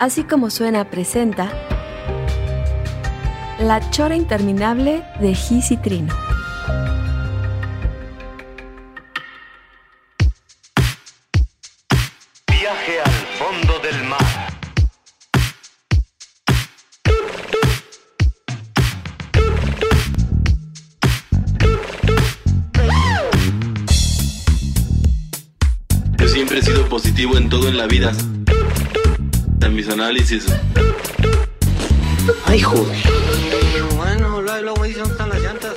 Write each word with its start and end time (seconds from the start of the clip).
Así 0.00 0.24
como 0.24 0.48
suena 0.48 0.88
presenta 0.88 1.52
La 3.58 3.90
chora 3.90 4.16
interminable 4.16 5.04
de 5.20 5.34
Gis 5.34 5.72
y 5.72 5.76
Trino. 5.76 6.14
Viaje 12.48 13.00
al 13.04 13.12
fondo 13.38 13.78
del 13.80 14.02
mar. 14.04 14.20
Yo 26.16 26.26
siempre 26.26 26.60
he 26.60 26.62
sido 26.62 26.88
positivo 26.88 27.36
en 27.36 27.50
todo 27.50 27.68
en 27.68 27.76
la 27.76 27.86
vida. 27.86 28.12
En 29.70 29.76
mis 29.76 29.88
análisis. 29.88 30.46
Ay, 32.44 32.58
joder. 32.58 32.98
Bueno, 33.96 34.42
luego 34.42 34.82
dicen 34.82 35.02
dónde 35.04 35.12
están 35.12 35.28
las 35.28 35.40
llantas. 35.40 35.74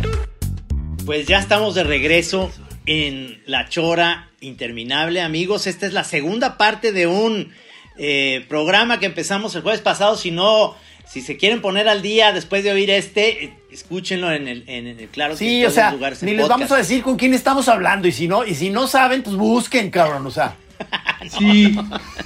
Pues 1.05 1.27
ya 1.27 1.37
estamos 1.37 1.75
de 1.75 1.83
regreso 1.83 2.51
en 2.87 3.43
La 3.45 3.69
Chora 3.69 4.31
Interminable, 4.41 5.21
amigos. 5.21 5.67
Esta 5.67 5.85
es 5.85 5.93
la 5.93 6.03
segunda 6.03 6.57
parte 6.57 6.91
de 6.91 7.05
un 7.05 7.53
eh, 7.99 8.43
programa 8.49 8.99
que 8.99 9.05
empezamos 9.05 9.53
el 9.53 9.61
jueves 9.61 9.81
pasado. 9.81 10.17
Si 10.17 10.31
no, 10.31 10.75
si 11.07 11.21
se 11.21 11.37
quieren 11.37 11.61
poner 11.61 11.87
al 11.87 12.01
día 12.01 12.33
después 12.33 12.63
de 12.63 12.71
oír 12.71 12.89
este, 12.89 13.45
eh, 13.45 13.53
escúchenlo 13.71 14.31
en 14.31 14.47
el, 14.47 14.63
en 14.65 14.87
el 14.87 15.07
claro. 15.09 15.33
que 15.35 15.37
Sí, 15.37 15.61
en 15.61 15.67
o 15.67 15.69
sea, 15.69 15.91
ni 15.91 16.31
les 16.31 16.41
podcast. 16.41 16.49
vamos 16.49 16.71
a 16.71 16.77
decir 16.77 17.03
con 17.03 17.15
quién 17.15 17.35
estamos 17.35 17.67
hablando. 17.67 18.07
Y 18.07 18.11
si 18.11 18.27
no, 18.27 18.43
y 18.43 18.55
si 18.55 18.71
no 18.71 18.87
saben, 18.87 19.21
pues 19.21 19.35
busquen, 19.35 19.91
cabrón. 19.91 20.25
O 20.25 20.31
sea, 20.31 20.55
Sí, 21.39 21.73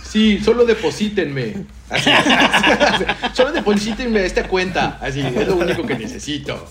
sí, 0.03 0.39
solo 0.43 0.65
deposítenme. 0.65 1.53
Así, 1.87 2.09
así, 2.09 3.03
solo 3.33 3.51
deposítenme 3.51 4.25
esta 4.25 4.47
cuenta. 4.47 4.97
Así, 4.99 5.21
es 5.21 5.47
lo 5.47 5.55
único 5.57 5.85
que 5.85 5.95
necesito. 5.95 6.67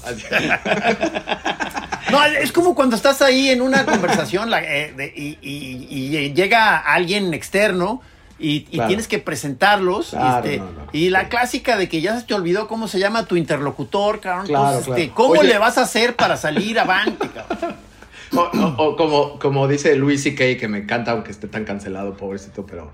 No, 2.10 2.24
es 2.24 2.52
como 2.52 2.74
cuando 2.74 2.96
estás 2.96 3.22
ahí 3.22 3.48
en 3.50 3.60
una 3.62 3.84
conversación 3.84 4.50
la- 4.50 4.62
eh, 4.62 4.92
de- 4.96 5.12
y, 5.16 5.38
y- 5.40 6.16
y 6.16 6.32
llega 6.34 6.76
alguien 6.78 7.32
externo. 7.34 8.02
Y, 8.38 8.56
y 8.56 8.62
Claro. 8.74 8.88
tienes 8.88 9.08
que 9.08 9.18
presentarlos. 9.18 10.10
Claro, 10.10 10.44
este, 10.44 10.58
no, 10.58 10.64
no, 10.66 10.86
y 10.92 11.08
la 11.08 11.22
sí. 11.22 11.26
clásica 11.28 11.76
de 11.78 11.88
que 11.88 12.02
ya 12.02 12.20
se 12.20 12.26
te 12.26 12.34
olvidó 12.34 12.68
cómo 12.68 12.86
se 12.86 12.98
llama 12.98 13.24
tu 13.24 13.36
interlocutor, 13.36 14.20
cabrón. 14.20 14.46
Claro, 14.46 14.78
Entonces, 14.78 15.04
este. 15.04 15.14
¿cómo 15.14 15.40
Oye. 15.40 15.44
le 15.48 15.58
vas 15.58 15.78
a 15.78 15.82
hacer 15.82 16.16
para 16.16 16.36
salir 16.36 16.78
avante, 16.78 17.28
cabrón? 17.30 17.76
O, 18.34 18.40
o- 18.40 18.74
o 18.82 18.96
como, 18.96 19.38
como 19.38 19.68
dice 19.68 19.94
Luis 19.96 20.22
C.K., 20.22 20.58
que 20.58 20.68
me 20.68 20.78
encanta, 20.78 21.12
aunque 21.12 21.30
esté 21.30 21.46
tan 21.48 21.64
cancelado, 21.64 22.16
pobrecito, 22.16 22.66
pero 22.66 22.90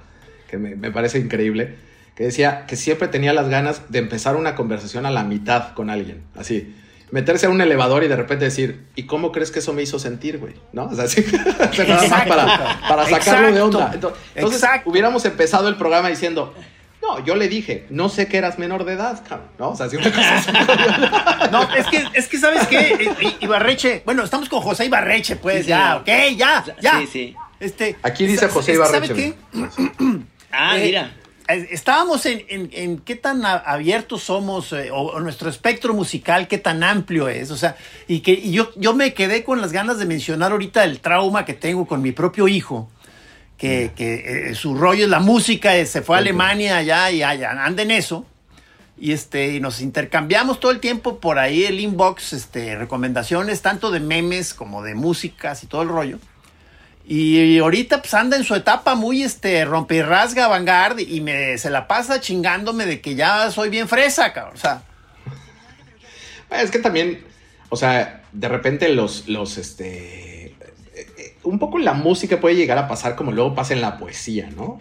que 0.50 0.58
me, 0.58 0.76
me 0.76 0.90
parece 0.90 1.18
increíble, 1.18 1.74
que 2.14 2.24
decía 2.24 2.66
que 2.66 2.76
siempre 2.76 3.08
tenía 3.08 3.32
las 3.32 3.48
ganas 3.48 3.90
de 3.90 3.98
empezar 4.00 4.36
una 4.36 4.54
conversación 4.54 5.06
a 5.06 5.10
la 5.10 5.24
mitad 5.24 5.72
con 5.74 5.88
alguien, 5.90 6.22
así. 6.36 6.76
Meterse 7.10 7.44
a 7.44 7.50
un 7.50 7.60
elevador 7.60 8.04
y 8.04 8.08
de 8.08 8.16
repente 8.16 8.46
decir, 8.46 8.86
¿y 8.96 9.02
cómo 9.04 9.32
crees 9.32 9.50
que 9.50 9.58
eso 9.58 9.74
me 9.74 9.82
hizo 9.82 9.98
sentir, 9.98 10.38
güey? 10.38 10.54
¿No? 10.72 10.84
O 10.86 10.94
sea, 10.94 11.04
Exacto. 11.06 12.28
para, 12.28 12.80
para 12.88 13.06
sacarlo 13.06 13.52
de 13.52 13.60
onda. 13.60 13.90
Entonces, 13.94 14.20
entonces, 14.34 14.62
Exacto. 14.62 14.90
hubiéramos 14.90 15.24
empezado 15.26 15.68
el 15.68 15.76
programa 15.76 16.08
diciendo, 16.08 16.54
no, 17.02 17.24
yo 17.24 17.34
le 17.34 17.48
dije, 17.48 17.86
no 17.90 18.08
sé 18.08 18.28
que 18.28 18.38
eras 18.38 18.58
menor 18.58 18.84
de 18.84 18.92
edad, 18.94 19.22
cabrón, 19.28 19.48
¿no? 19.58 19.70
O 19.70 19.76
sea, 19.76 19.86
así 19.86 19.96
una 19.96 20.10
cosa 20.10 20.36
así. 20.36 20.50
No, 21.52 21.62
es 21.74 21.86
que, 21.88 22.04
es 22.14 22.28
que 22.28 22.38
¿sabes 22.38 22.66
qué? 22.68 23.14
I- 23.20 23.26
I- 23.26 23.36
Ibarreche, 23.40 24.02
bueno, 24.06 24.22
estamos 24.24 24.48
con 24.48 24.60
José 24.62 24.86
Ibarreche, 24.86 25.36
pues, 25.36 25.64
Sí, 25.64 25.68
ya, 25.70 25.96
ok, 25.96 26.08
ya, 26.36 26.64
ya. 26.80 27.00
Sí, 27.00 27.06
sí. 27.06 27.36
Este, 27.60 27.96
Aquí 28.02 28.26
dice 28.26 28.48
José 28.48 28.74
Ibarreche. 28.74 29.06
¿Sabe 29.08 29.14
qué? 29.14 29.34
Ah, 30.52 30.78
Eh, 30.78 30.84
mira. 30.86 31.12
eh, 31.48 31.68
Estábamos 31.70 32.24
en, 32.26 32.44
en- 32.48 32.70
en 32.72 32.98
qué 32.98 33.16
tan 33.16 33.44
abiertos 33.44 34.22
somos, 34.22 34.72
eh, 34.72 34.90
o, 34.92 34.98
o 35.12 35.20
nuestro 35.20 35.48
espectro 35.50 35.94
musical, 35.94 36.46
qué 36.46 36.58
tan 36.58 36.82
amplio 36.84 37.28
es. 37.28 37.50
O 37.50 37.56
sea, 37.56 37.76
y 38.06 38.20
que 38.20 38.32
y 38.32 38.52
yo, 38.52 38.70
yo 38.76 38.94
me 38.94 39.12
quedé 39.14 39.44
con 39.44 39.60
las 39.60 39.72
ganas 39.72 39.98
de 39.98 40.04
mencionar 40.06 40.52
ahorita 40.52 40.84
el 40.84 41.00
trauma 41.00 41.44
que 41.44 41.54
tengo 41.54 41.86
con 41.86 42.00
mi 42.02 42.12
propio 42.12 42.48
hijo, 42.48 42.90
que, 43.62 43.92
que, 43.94 44.50
eh, 44.50 44.54
su 44.56 44.74
rollo 44.74 45.04
es 45.04 45.08
la 45.08 45.20
música, 45.20 45.76
eh, 45.76 45.86
se 45.86 46.02
fue 46.02 46.16
a 46.16 46.18
Alemania 46.18 46.78
allá 46.78 47.12
y 47.12 47.22
allá 47.22 47.52
anda 47.64 47.84
en 47.84 47.92
eso. 47.92 48.26
Y 48.98 49.12
este, 49.12 49.54
y 49.54 49.60
nos 49.60 49.80
intercambiamos 49.80 50.58
todo 50.58 50.72
el 50.72 50.80
tiempo 50.80 51.20
por 51.20 51.38
ahí 51.38 51.62
el 51.62 51.78
inbox, 51.78 52.32
este, 52.32 52.76
recomendaciones, 52.76 53.62
tanto 53.62 53.92
de 53.92 54.00
memes 54.00 54.52
como 54.52 54.82
de 54.82 54.96
músicas 54.96 55.62
y 55.62 55.68
todo 55.68 55.82
el 55.82 55.90
rollo. 55.90 56.18
Y 57.06 57.56
ahorita 57.60 58.02
pues 58.02 58.12
anda 58.14 58.36
en 58.36 58.42
su 58.42 58.56
etapa 58.56 58.96
muy 58.96 59.22
este 59.22 59.64
rompe 59.64 59.94
y 59.94 60.02
rasga 60.02 60.48
vanguard 60.48 60.98
y 60.98 61.20
me 61.20 61.56
se 61.56 61.70
la 61.70 61.86
pasa 61.86 62.20
chingándome 62.20 62.84
de 62.84 63.00
que 63.00 63.14
ya 63.14 63.48
soy 63.52 63.70
bien 63.70 63.86
fresa, 63.86 64.32
cabrón. 64.32 64.56
O 64.56 64.58
sea, 64.58 64.82
Es 66.50 66.72
que 66.72 66.80
también, 66.80 67.24
o 67.68 67.76
sea, 67.76 68.24
de 68.32 68.48
repente 68.48 68.88
los, 68.88 69.28
los, 69.28 69.56
este, 69.56 70.31
eh, 70.31 70.31
eh, 70.31 70.31
un 71.44 71.58
poco 71.58 71.78
la 71.78 71.92
música 71.94 72.40
puede 72.40 72.56
llegar 72.56 72.78
a 72.78 72.88
pasar 72.88 73.16
como 73.16 73.32
luego 73.32 73.54
pasa 73.54 73.74
en 73.74 73.80
la 73.80 73.98
poesía, 73.98 74.48
¿no? 74.56 74.80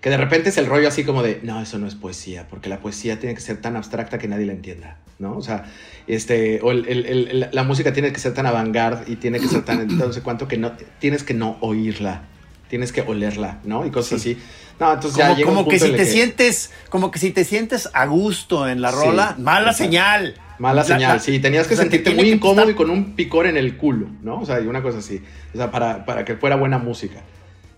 Que 0.00 0.10
de 0.10 0.16
repente 0.16 0.48
es 0.48 0.58
el 0.58 0.66
rollo 0.66 0.88
así 0.88 1.04
como 1.04 1.22
de, 1.22 1.40
no, 1.42 1.60
eso 1.62 1.78
no 1.78 1.86
es 1.86 1.94
poesía, 1.94 2.48
porque 2.48 2.68
la 2.68 2.80
poesía 2.80 3.20
tiene 3.20 3.34
que 3.34 3.40
ser 3.40 3.60
tan 3.60 3.76
abstracta 3.76 4.18
que 4.18 4.26
nadie 4.28 4.46
la 4.46 4.52
entienda, 4.52 4.96
¿no? 5.20 5.36
O 5.36 5.42
sea, 5.42 5.64
este, 6.08 6.60
o 6.62 6.72
el- 6.72 6.88
el- 6.88 7.06
el- 7.06 7.48
la 7.52 7.62
música 7.62 7.92
tiene 7.92 8.12
que 8.12 8.18
ser 8.18 8.34
tan 8.34 8.46
avant 8.46 8.76
y 9.08 9.16
tiene 9.16 9.38
que 9.38 9.46
ser 9.46 9.64
tan, 9.64 9.86
no 9.98 10.12
sé 10.12 10.22
cuánto, 10.22 10.48
que 10.48 10.56
no, 10.58 10.72
tienes 10.98 11.22
que 11.22 11.34
no 11.34 11.56
oírla, 11.60 12.22
tienes 12.68 12.90
que 12.92 13.02
olerla, 13.02 13.58
¿no? 13.64 13.86
Y 13.86 13.90
cosas 13.90 14.20
así. 14.20 14.36
No, 14.80 14.92
entonces 14.92 15.16
ya 15.16 15.26
como, 15.28 15.36
llega 15.36 15.50
un 15.50 15.56
como 15.56 15.68
que 15.68 15.76
punto 15.78 15.84
si 15.86 15.90
en 15.92 15.96
te 15.96 16.04
sientes, 16.06 16.70
como 16.88 17.10
que 17.12 17.18
si 17.20 17.30
te 17.30 17.44
sientes 17.44 17.88
a 17.92 18.06
gusto 18.06 18.66
en 18.68 18.80
la 18.82 18.90
Sí, 18.90 18.96
rola, 18.96 19.36
mala 19.38 19.70
exacto. 19.70 19.84
señal. 19.84 20.34
Mala 20.62 20.82
La- 20.82 20.84
señal, 20.84 21.16
la- 21.16 21.18
sí, 21.18 21.38
tenías 21.40 21.66
que 21.66 21.74
o 21.74 21.76
sea, 21.76 21.86
te 21.86 21.90
sentirte 21.90 22.10
tiene 22.10 22.22
muy 22.22 22.30
que 22.30 22.36
incómodo 22.36 22.66
gustar. 22.66 22.70
y 22.70 22.74
con 22.76 22.90
un 22.90 23.14
picor 23.16 23.46
en 23.46 23.56
el 23.56 23.76
culo, 23.76 24.06
¿no? 24.22 24.40
O 24.40 24.46
sea, 24.46 24.60
y 24.60 24.66
una 24.68 24.80
cosa 24.82 24.98
así. 24.98 25.20
O 25.52 25.56
sea, 25.56 25.70
para, 25.72 26.04
para 26.06 26.24
que 26.24 26.36
fuera 26.36 26.54
buena 26.56 26.78
música. 26.78 27.20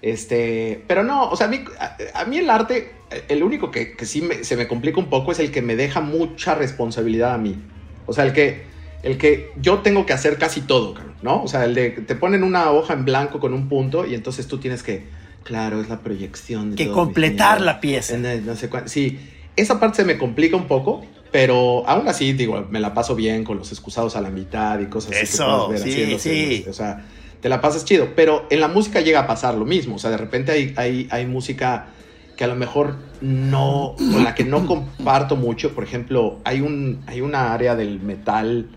Este, 0.02 0.84
pero 0.86 1.02
no, 1.02 1.30
o 1.30 1.36
sea, 1.36 1.46
a 1.46 1.50
mí, 1.50 1.64
a, 1.80 1.96
a 2.20 2.24
mí 2.26 2.36
el 2.38 2.50
arte, 2.50 2.92
el 3.28 3.42
único 3.42 3.70
que, 3.70 3.96
que 3.96 4.04
sí 4.04 4.20
me- 4.20 4.44
se 4.44 4.56
me 4.56 4.68
complica 4.68 5.00
un 5.00 5.06
poco 5.08 5.32
es 5.32 5.38
el 5.38 5.50
que 5.50 5.62
me 5.62 5.76
deja 5.76 6.00
mucha 6.02 6.54
responsabilidad 6.54 7.32
a 7.32 7.38
mí. 7.38 7.56
O 8.06 8.12
sea, 8.12 8.24
el 8.24 8.34
que, 8.34 8.64
el 9.02 9.16
que 9.16 9.50
yo 9.60 9.78
tengo 9.78 10.04
que 10.04 10.12
hacer 10.12 10.36
casi 10.36 10.60
todo, 10.60 10.94
¿no? 11.22 11.42
O 11.42 11.48
sea, 11.48 11.64
el 11.64 11.74
de 11.74 11.94
que 11.94 12.00
te 12.02 12.14
ponen 12.16 12.44
una 12.44 12.70
hoja 12.70 12.92
en 12.92 13.06
blanco 13.06 13.40
con 13.40 13.54
un 13.54 13.68
punto 13.70 14.04
y 14.04 14.14
entonces 14.14 14.46
tú 14.46 14.58
tienes 14.58 14.82
que, 14.82 15.04
claro, 15.42 15.80
es 15.80 15.88
la 15.88 16.00
proyección 16.00 16.72
de 16.72 16.76
Que 16.76 16.84
todo 16.84 16.94
completar 16.96 17.62
la 17.62 17.80
pieza. 17.80 18.18
No 18.18 18.56
sé 18.56 18.68
cuán- 18.68 18.88
Sí, 18.90 19.18
esa 19.56 19.80
parte 19.80 19.96
se 19.96 20.04
me 20.04 20.18
complica 20.18 20.56
un 20.56 20.66
poco, 20.66 21.06
pero 21.34 21.82
aún 21.88 22.06
así, 22.06 22.32
digo, 22.32 22.64
me 22.70 22.78
la 22.78 22.94
paso 22.94 23.16
bien 23.16 23.42
con 23.42 23.58
los 23.58 23.72
excusados 23.72 24.14
a 24.14 24.20
la 24.20 24.30
mitad 24.30 24.78
y 24.78 24.86
cosas 24.86 25.10
así. 25.10 25.18
que 25.22 25.24
Eso, 25.24 25.68
ver 25.68 25.78
sí, 25.80 25.90
haciéndose, 25.90 26.22
sí. 26.62 26.64
O 26.70 26.72
sea, 26.72 27.04
te 27.40 27.48
la 27.48 27.60
pasas 27.60 27.84
chido, 27.84 28.10
pero 28.14 28.46
en 28.50 28.60
la 28.60 28.68
música 28.68 29.00
llega 29.00 29.18
a 29.18 29.26
pasar 29.26 29.56
lo 29.56 29.64
mismo. 29.64 29.96
O 29.96 29.98
sea, 29.98 30.10
de 30.10 30.16
repente 30.16 30.52
hay, 30.52 30.72
hay, 30.76 31.08
hay 31.10 31.26
música 31.26 31.88
que 32.36 32.44
a 32.44 32.46
lo 32.46 32.54
mejor 32.54 32.94
no, 33.20 33.96
con 33.98 34.22
la 34.22 34.36
que 34.36 34.44
no 34.44 34.64
comparto 34.64 35.34
mucho. 35.34 35.74
Por 35.74 35.82
ejemplo, 35.82 36.38
hay, 36.44 36.60
un, 36.60 37.00
hay 37.08 37.20
una 37.20 37.52
área 37.52 37.74
del 37.74 37.98
metal 37.98 38.68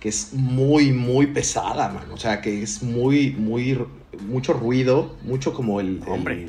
que 0.00 0.08
es 0.08 0.30
muy, 0.32 0.90
muy 0.90 1.28
pesada, 1.28 1.90
man. 1.90 2.10
O 2.12 2.16
sea, 2.16 2.40
que 2.40 2.60
es 2.60 2.82
muy, 2.82 3.30
muy, 3.38 3.78
mucho 4.26 4.52
ruido, 4.52 5.14
mucho 5.22 5.54
como 5.54 5.78
el... 5.78 6.02
el- 6.04 6.08
Hombre. 6.08 6.46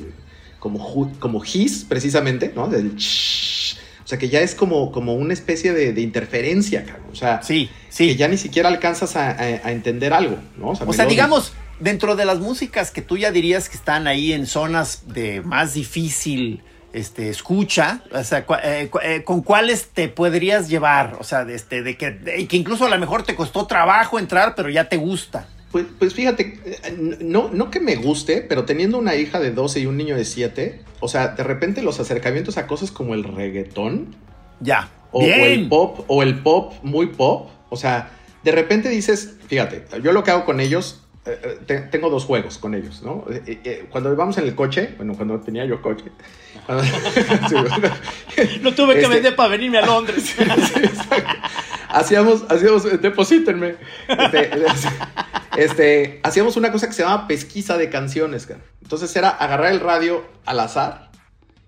como, 0.58 0.80
ju- 0.80 1.16
como 1.20 1.40
hiss, 1.44 1.84
precisamente, 1.88 2.52
¿no? 2.52 2.66
Del 2.66 2.96
shhh. 2.96 3.76
O 4.12 4.14
sea, 4.14 4.18
que 4.18 4.28
ya 4.28 4.40
es 4.40 4.54
como, 4.54 4.92
como 4.92 5.14
una 5.14 5.32
especie 5.32 5.72
de, 5.72 5.94
de 5.94 6.02
interferencia, 6.02 6.84
cabrón. 6.84 7.06
O 7.12 7.14
sea, 7.16 7.42
Sí, 7.42 7.70
que 7.88 7.94
sí. 7.94 8.14
ya 8.16 8.28
ni 8.28 8.36
siquiera 8.36 8.68
alcanzas 8.68 9.16
a, 9.16 9.30
a- 9.30 9.34
a 9.64 9.72
entender 9.72 10.12
algo, 10.12 10.36
¿no? 10.58 10.72
O 10.86 10.92
sea, 10.92 11.06
digamos, 11.06 11.54
dentro 11.80 12.14
de 12.14 12.26
las 12.26 12.38
músicas 12.38 12.90
que 12.90 13.00
tú 13.00 13.16
ya 13.16 13.30
dirías 13.30 13.70
que 13.70 13.76
están 13.78 14.06
ahí 14.06 14.34
en 14.34 14.46
zonas 14.46 15.04
de 15.14 15.40
más 15.40 15.72
difícil 15.72 16.62
este, 16.92 17.30
escucha, 17.30 18.02
o 18.12 18.22
sea, 18.22 18.44
eh, 18.64 18.88
cu- 18.90 18.98
eh, 19.02 19.22
¿con 19.24 19.40
cuáles 19.40 19.86
te 19.94 20.08
podrías 20.08 20.68
llevar? 20.68 21.16
O 21.18 21.24
sea, 21.24 21.46
de, 21.46 21.54
este, 21.54 21.82
de 21.82 21.96
que, 21.96 22.10
de- 22.10 22.46
que 22.46 22.56
incluso 22.58 22.84
a 22.84 22.90
lo 22.90 22.98
mejor 22.98 23.22
te 23.22 23.34
costó 23.34 23.66
trabajo 23.66 24.18
entrar, 24.18 24.54
pero 24.54 24.68
ya 24.68 24.90
te 24.90 24.98
gusta. 24.98 25.48
Pues, 25.72 25.86
pues 25.98 26.12
fíjate, 26.14 26.60
eh, 26.64 27.16
no, 27.20 27.50
no 27.52 27.70
que 27.70 27.80
me 27.80 27.96
guste, 27.96 28.42
pero 28.42 28.64
teniendo 28.64 28.98
una 28.98 29.16
hija 29.16 29.40
de 29.40 29.50
12 29.50 29.80
y 29.80 29.86
un 29.86 29.96
niño 29.96 30.16
de 30.16 30.24
7, 30.26 30.80
o 31.00 31.08
sea, 31.08 31.28
de 31.28 31.42
repente 31.42 31.82
los 31.82 31.98
acercamientos 31.98 32.58
a 32.58 32.66
cosas 32.66 32.90
como 32.92 33.14
el 33.14 33.24
reggaetón 33.24 34.14
Ya. 34.60 34.90
o, 35.12 35.20
o 35.20 35.24
el 35.24 35.68
pop, 35.68 36.04
o 36.08 36.22
el 36.22 36.38
pop 36.40 36.74
muy 36.82 37.06
pop, 37.06 37.48
o 37.70 37.76
sea, 37.76 38.10
de 38.44 38.52
repente 38.52 38.88
dices, 38.90 39.34
fíjate, 39.48 39.84
yo 40.02 40.12
lo 40.12 40.22
que 40.24 40.30
hago 40.30 40.44
con 40.44 40.60
ellos, 40.60 41.01
eh, 41.24 41.58
te- 41.66 41.80
tengo 41.82 42.10
dos 42.10 42.24
juegos 42.24 42.58
con 42.58 42.74
ellos, 42.74 43.02
¿no? 43.02 43.24
Eh, 43.30 43.42
eh, 43.46 43.60
eh, 43.64 43.86
cuando 43.90 44.14
vamos 44.16 44.38
en 44.38 44.44
el 44.44 44.54
coche, 44.54 44.94
bueno, 44.96 45.14
cuando 45.14 45.38
tenía 45.40 45.64
yo 45.64 45.80
coche, 45.80 46.04
cuando- 46.66 46.84
Sí, 47.48 48.58
Lo 48.62 48.74
tuve 48.74 48.94
que 48.94 49.02
Este- 49.02 49.14
vender 49.14 49.36
para 49.36 49.50
venirme 49.50 49.78
a 49.78 49.86
Londres. 49.86 50.34
hacíamos, 51.88 52.44
hacíamos, 52.48 52.84
eh, 52.86 52.98
deposítenme. 52.98 53.76
Este, 54.08 54.50
este, 55.56 56.20
hacíamos 56.22 56.56
una 56.56 56.72
cosa 56.72 56.86
que 56.86 56.92
se 56.92 57.02
llama 57.02 57.26
pesquisa 57.26 57.76
de 57.76 57.90
canciones, 57.90 58.46
cara. 58.46 58.60
Entonces 58.82 59.14
era 59.16 59.28
agarrar 59.30 59.72
el 59.72 59.80
radio 59.80 60.24
al 60.44 60.60
azar 60.60 61.10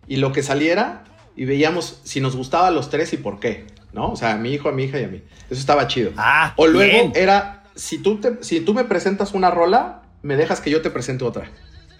y 0.06 0.16
lo 0.16 0.32
que 0.32 0.42
saliera 0.42 1.04
y 1.36 1.44
veíamos 1.44 2.00
si 2.04 2.20
nos 2.20 2.36
gustaba 2.36 2.68
a 2.68 2.70
los 2.70 2.90
tres 2.90 3.12
y 3.12 3.16
por 3.16 3.40
qué, 3.40 3.66
¿no? 3.92 4.10
O 4.12 4.16
sea, 4.16 4.32
a 4.32 4.36
mi 4.36 4.52
hijo, 4.52 4.68
a 4.68 4.72
mi 4.72 4.84
hija 4.84 5.00
y 5.00 5.04
a 5.04 5.08
mí. 5.08 5.22
Eso 5.50 5.60
estaba 5.60 5.86
chido. 5.86 6.12
Ah, 6.16 6.52
o 6.56 6.66
luego 6.66 6.92
bien. 6.92 7.12
era, 7.14 7.63
si 7.74 7.98
tú, 7.98 8.20
te- 8.20 8.42
si 8.42 8.60
tú 8.60 8.74
me 8.74 8.84
presentas 8.84 9.32
una 9.34 9.50
rola, 9.50 10.02
me 10.22 10.36
dejas 10.36 10.60
que 10.60 10.70
yo 10.70 10.82
te 10.82 10.90
presente 10.90 11.24
otra. 11.24 11.50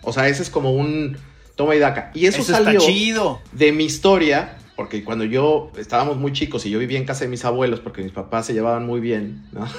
O 0.03 0.13
sea, 0.13 0.29
ese 0.29 0.43
es 0.43 0.51
como 0.51 0.73
un 0.73 1.17
toma 1.57 1.75
y 1.75 1.79
daca. 1.79 2.11
Y 2.15 2.27
eso, 2.27 2.43
Eso 2.43 2.53
salió 2.53 2.81
chido. 2.81 3.41
de 3.53 3.73
mi 3.73 3.85
historia, 3.85 4.57
porque 4.77 5.05
cuando 5.05 5.25
yo 5.25 5.71
estábamos 5.79 6.17
muy 6.17 6.33
chicos 6.33 6.67
y 6.67 6.71
yo 6.71 6.79
vivía 6.79 6.99
en 6.99 7.05
casa 7.07 7.25
de 7.25 7.31
mis 7.31 7.45
abuelos, 7.45 7.81
porque 7.81 8.03
mis 8.03 8.13
papás 8.13 8.47
se 8.47 8.53
llevaban 8.55 8.87
muy 8.87 9.01
bien, 9.01 9.45
¿no? 9.53 9.67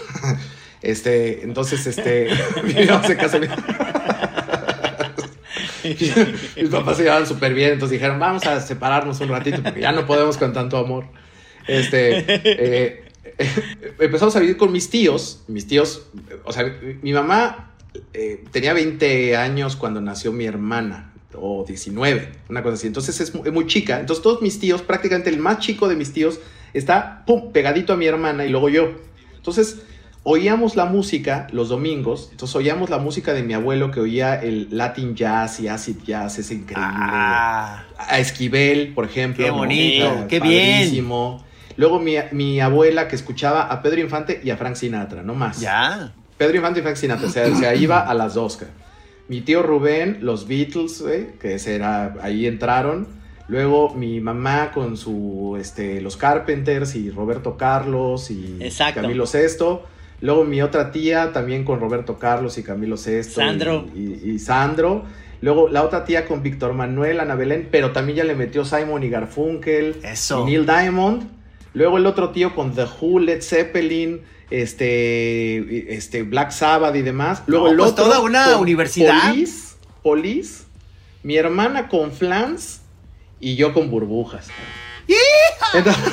Este, 0.81 1.43
entonces, 1.43 1.87
este, 1.87 2.27
vivíamos 2.63 3.09
en 3.09 3.17
casa 3.17 3.39
de 3.39 3.47
mis... 3.47 3.55
mis 6.55 6.69
papás 6.69 6.97
se 6.97 7.03
llevaban 7.03 7.27
súper 7.27 7.53
bien, 7.53 7.73
entonces 7.73 7.99
dijeron, 7.99 8.19
vamos 8.19 8.45
a 8.45 8.59
separarnos 8.61 9.19
un 9.19 9.29
ratito, 9.29 9.61
porque 9.63 9.81
ya 9.81 9.91
no 9.91 10.05
podemos 10.05 10.37
con 10.37 10.53
tanto 10.53 10.77
amor. 10.77 11.05
Este, 11.67 12.23
eh, 12.27 13.04
empezamos 13.99 14.35
a 14.35 14.39
vivir 14.39 14.57
con 14.57 14.71
mis 14.71 14.89
tíos, 14.89 15.43
mis 15.47 15.67
tíos, 15.67 16.07
o 16.43 16.51
sea, 16.51 16.79
mi 17.01 17.13
mamá 17.13 17.73
eh, 18.13 18.43
tenía 18.51 18.73
20 18.73 19.35
años 19.37 19.75
cuando 19.75 20.01
nació 20.01 20.31
mi 20.31 20.45
hermana, 20.45 21.11
o 21.37 21.65
19, 21.67 22.31
una 22.49 22.63
cosa 22.63 22.75
así. 22.75 22.87
Entonces 22.87 23.19
es 23.19 23.33
muy, 23.35 23.51
muy 23.51 23.67
chica. 23.67 23.99
Entonces 23.99 24.23
todos 24.23 24.41
mis 24.41 24.59
tíos, 24.59 24.81
prácticamente 24.81 25.29
el 25.29 25.37
más 25.39 25.59
chico 25.59 25.87
de 25.87 25.95
mis 25.95 26.13
tíos, 26.13 26.39
está 26.73 27.23
pum, 27.25 27.51
pegadito 27.51 27.93
a 27.93 27.97
mi 27.97 28.05
hermana 28.05 28.45
y 28.45 28.49
luego 28.49 28.69
yo. 28.69 28.91
Entonces 29.35 29.81
oíamos 30.23 30.75
la 30.75 30.85
música 30.85 31.47
los 31.51 31.69
domingos. 31.69 32.29
Entonces 32.31 32.55
oíamos 32.55 32.89
la 32.89 32.97
música 32.97 33.33
de 33.33 33.43
mi 33.43 33.53
abuelo 33.53 33.91
que 33.91 33.99
oía 33.99 34.35
el 34.35 34.69
Latin 34.71 35.15
jazz 35.15 35.59
y 35.59 35.67
acid 35.67 35.97
jazz, 36.05 36.39
es 36.39 36.51
increíble. 36.51 36.83
Ah, 36.83 37.85
A 37.97 38.19
Esquivel, 38.19 38.93
por 38.93 39.05
ejemplo. 39.05 39.45
Qué 39.45 39.51
bonito, 39.51 40.25
qué 40.27 40.39
bien. 40.39 41.07
Luego 41.77 41.99
mi, 41.99 42.15
mi 42.31 42.59
abuela 42.61 43.07
que 43.07 43.15
escuchaba 43.15 43.63
a 43.63 43.81
Pedro 43.81 44.01
Infante 44.01 44.39
y 44.43 44.49
a 44.49 44.57
Frank 44.57 44.75
Sinatra, 44.75 45.23
no 45.23 45.33
más. 45.35 45.59
ya. 45.59 46.13
Pedro 46.37 46.57
Infante 46.57 46.79
y 46.79 46.83
Frank 46.83 46.95
Sinatra, 46.97 47.27
o 47.27 47.31
sea, 47.31 47.47
o 47.47 47.55
sea, 47.55 47.75
iba 47.75 47.99
a 47.99 48.13
las 48.13 48.33
dos. 48.33 48.57
cara. 48.57 48.71
Mi 49.29 49.41
tío 49.41 49.63
Rubén, 49.63 50.19
los 50.21 50.47
Beatles, 50.47 51.01
güey, 51.01 51.33
que 51.39 51.55
ese 51.55 51.75
era, 51.75 52.13
ahí 52.21 52.45
entraron. 52.45 53.07
Luego 53.47 53.93
mi 53.93 54.19
mamá 54.21 54.71
con 54.73 54.97
su, 54.97 55.55
este, 55.59 56.01
los 56.01 56.17
Carpenters 56.17 56.95
y 56.95 57.09
Roberto 57.11 57.57
Carlos 57.57 58.31
y 58.31 58.57
Exacto. 58.59 59.01
Camilo 59.01 59.25
Sesto. 59.27 59.85
Luego 60.21 60.43
mi 60.45 60.61
otra 60.61 60.91
tía 60.91 61.31
también 61.31 61.63
con 61.63 61.79
Roberto 61.79 62.17
Carlos 62.17 62.57
y 62.57 62.63
Camilo 62.63 62.97
Sesto. 62.97 63.35
Sandro. 63.41 63.85
Y, 63.95 63.99
y- 63.99 64.31
y 64.35 64.39
Sandro. 64.39 65.03
Luego 65.41 65.69
la 65.69 65.83
otra 65.83 66.05
tía 66.05 66.25
con 66.25 66.41
Víctor 66.41 66.73
Manuel, 66.73 67.19
Ana 67.19 67.35
Belén, 67.35 67.67
pero 67.71 67.91
también 67.91 68.17
ya 68.17 68.23
le 68.23 68.35
metió 68.35 68.65
Simon 68.65 69.03
y 69.03 69.09
Garfunkel. 69.09 69.97
Eso. 70.03 70.41
Y 70.41 70.45
Neil 70.51 70.65
Diamond. 70.65 71.27
Luego 71.75 71.97
el 71.97 72.05
otro 72.05 72.29
tío 72.29 72.55
con 72.55 72.73
The 72.73 72.85
Who, 72.85 73.19
Led 73.19 73.41
Zeppelin, 73.41 74.21
este, 74.49 75.93
este 75.93 76.23
Black 76.23 76.51
Sabbath 76.51 76.95
y 76.95 77.01
demás. 77.01 77.43
Luego 77.47 77.65
No, 77.65 77.71
el 77.71 77.77
pues 77.77 77.91
otro 77.91 78.05
toda 78.05 78.21
una 78.21 78.53
con 78.53 78.61
universidad. 78.61 79.29
Police, 79.29 79.75
Police, 80.01 80.63
mi 81.21 81.35
hermana 81.35 81.89
con 81.89 82.13
Flans 82.13 82.79
y 83.41 83.57
yo 83.57 83.73
con 83.73 83.91
burbujas. 83.91 84.47
Entonces, 85.73 86.03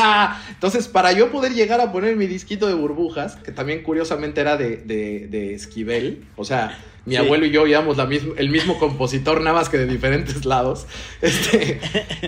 entonces, 0.50 0.88
para 0.88 1.12
yo 1.12 1.30
poder 1.30 1.52
llegar 1.54 1.80
a 1.80 1.92
poner 1.92 2.16
mi 2.16 2.26
disquito 2.26 2.66
de 2.66 2.74
burbujas, 2.74 3.36
que 3.36 3.52
también 3.52 3.82
curiosamente 3.82 4.40
era 4.40 4.56
de, 4.56 4.76
de- 4.78 5.26
de 5.28 5.54
Esquivel, 5.54 6.24
o 6.36 6.44
sea, 6.44 6.78
mi 7.04 7.14
Sí. 7.16 7.20
abuelo 7.20 7.46
y 7.46 7.50
yo 7.50 7.62
oíamos 7.62 7.96
la 7.96 8.08
el 8.36 8.48
mismo 8.50 8.78
compositor, 8.78 9.40
nada 9.40 9.56
más 9.56 9.68
que 9.68 9.76
de 9.78 9.86
diferentes 9.86 10.44
lados. 10.44 10.86
Este, 11.20 11.80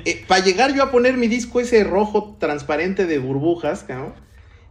eh, 0.05 0.25
para 0.27 0.45
llegar 0.45 0.75
yo 0.75 0.83
a 0.83 0.91
poner 0.91 1.17
mi 1.17 1.29
disco 1.29 1.61
ese 1.61 1.85
rojo 1.85 2.37
transparente 2.41 3.07
de 3.07 3.19
burbujas, 3.19 3.85
¿no? 3.89 4.15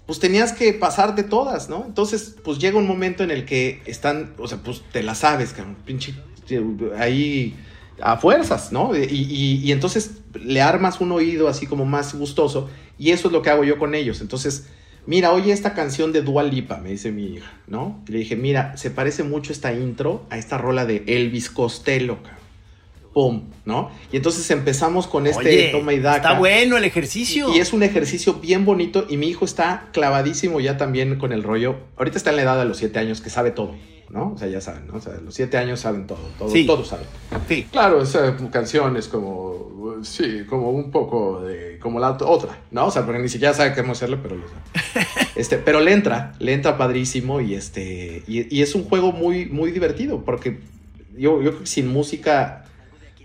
pues 0.06 0.20
tenías 0.20 0.52
que 0.52 0.74
pasarte 0.74 1.24
todas, 1.24 1.70
¿no? 1.70 1.86
Entonces, 1.88 2.36
pues 2.44 2.60
llega 2.60 2.78
un 2.78 2.86
momento 2.86 3.24
en 3.24 3.32
el 3.32 3.46
que 3.46 3.82
están, 3.86 4.34
o 4.38 4.50
sea, 4.50 4.58
pues 4.58 4.82
te 4.92 5.02
la 5.02 5.16
sabes, 5.16 5.54
cabrón, 5.54 5.78
pinche, 5.86 6.14
ahí 6.98 7.56
a 8.02 8.18
fuerzas, 8.18 8.72
¿no? 8.72 8.96
Y, 8.98 9.04
y- 9.04 9.62
y 9.64 9.72
entonces 9.72 10.12
le 10.34 10.62
armas 10.62 11.00
un 11.02 11.12
oído 11.12 11.48
así 11.48 11.68
como 11.68 11.86
más 11.86 12.14
gustoso, 12.16 12.70
y 12.98 13.12
eso 13.12 13.28
es 13.28 13.32
lo 13.34 13.42
que 13.42 13.50
hago 13.50 13.64
yo 13.64 13.78
con 13.78 13.96
ellos. 13.96 14.22
Entonces, 14.22 14.68
mira, 15.06 15.32
oye 15.32 15.52
esta 15.52 15.74
canción 15.74 16.12
de 16.12 16.22
Dua 16.22 16.44
Lipa, 16.44 16.78
me 16.78 16.90
dice 16.90 17.12
mi 17.12 17.26
hija, 17.36 17.52
¿no? 17.68 18.02
Y 18.08 18.12
le 18.14 18.20
dije, 18.20 18.36
mira, 18.36 18.76
se 18.78 18.90
parece 18.92 19.24
mucho 19.24 19.52
esta 19.52 19.74
intro 19.74 20.26
a 20.30 20.38
esta 20.38 20.58
rola 20.58 20.86
de 20.86 21.04
Elvis 21.08 21.50
Costello, 21.50 22.18
cabrón. 22.24 22.44
Pum, 23.14 23.44
¿no? 23.66 23.92
Y 24.12 24.18
entonces 24.18 24.50
empezamos 24.50 25.06
con 25.06 25.28
este 25.28 25.48
Oye, 25.48 25.70
toma 25.72 25.94
y 25.94 26.00
daca. 26.00 26.16
está 26.18 26.40
bueno 26.40 26.78
el 26.78 26.84
ejercicio. 26.84 27.54
Y 27.54 27.60
es 27.60 27.72
un 27.72 27.84
ejercicio 27.84 28.34
bien 28.42 28.66
bonito 28.66 29.06
y 29.08 29.18
mi 29.18 29.28
hijo 29.28 29.46
está 29.46 29.90
clavadísimo 29.94 30.60
ya 30.60 30.78
también 30.78 31.20
con 31.20 31.32
el 31.32 31.44
rollo. 31.44 31.76
Ahorita 31.96 32.18
está 32.18 32.32
en 32.32 32.38
la 32.38 32.42
edad 32.42 32.58
de 32.58 32.66
los 32.66 32.78
siete 32.78 32.98
años 32.98 33.22
que 33.22 33.30
sabe 33.30 33.52
todo, 33.52 33.76
¿no? 34.10 34.34
O 34.34 34.38
sea, 34.38 34.48
ya 34.48 34.62
saben, 34.62 34.88
¿no? 34.88 34.96
O 34.96 35.02
sea, 35.02 35.14
los 35.24 35.34
siete 35.34 35.58
años 35.58 35.80
saben 35.80 36.06
todo, 36.08 36.20
todo 36.38 36.50
Sí. 36.50 36.66
todos 36.66 36.88
saben. 36.88 37.06
Sí. 37.48 37.68
Claro, 37.72 38.02
esa 38.02 38.36
canción 38.52 38.96
es 38.98 39.08
como, 39.08 39.96
sí, 40.04 40.44
como 40.48 40.70
un 40.72 40.92
poco 40.92 41.42
de, 41.42 41.80
como 41.80 42.00
la 42.00 42.12
otra, 42.12 42.60
¿no? 42.72 42.86
O 42.88 42.92
sea, 42.92 43.06
porque 43.06 43.22
ni 43.22 43.30
siquiera 43.30 43.54
sabe 43.54 43.74
cómo 43.76 43.94
hacerlo, 43.94 44.20
pero 44.22 44.36
lo 44.36 44.44
sabe. 44.48 44.62
Este, 45.36 45.58
pero 45.58 45.80
le 45.80 45.94
entra, 45.94 46.34
le 46.38 46.54
entra 46.54 46.78
padrísimo 46.78 47.42
y 47.42 47.56
este, 47.56 48.22
y, 48.28 48.56
y 48.56 48.62
es 48.62 48.76
un 48.76 48.84
juego 48.84 49.12
muy, 49.12 49.48
muy 49.48 49.72
divertido 49.72 50.24
porque 50.24 50.60
yo, 51.18 51.42
yo 51.42 51.50
creo 51.50 51.60
que 51.62 51.66
sin 51.66 51.88
música 51.88 52.66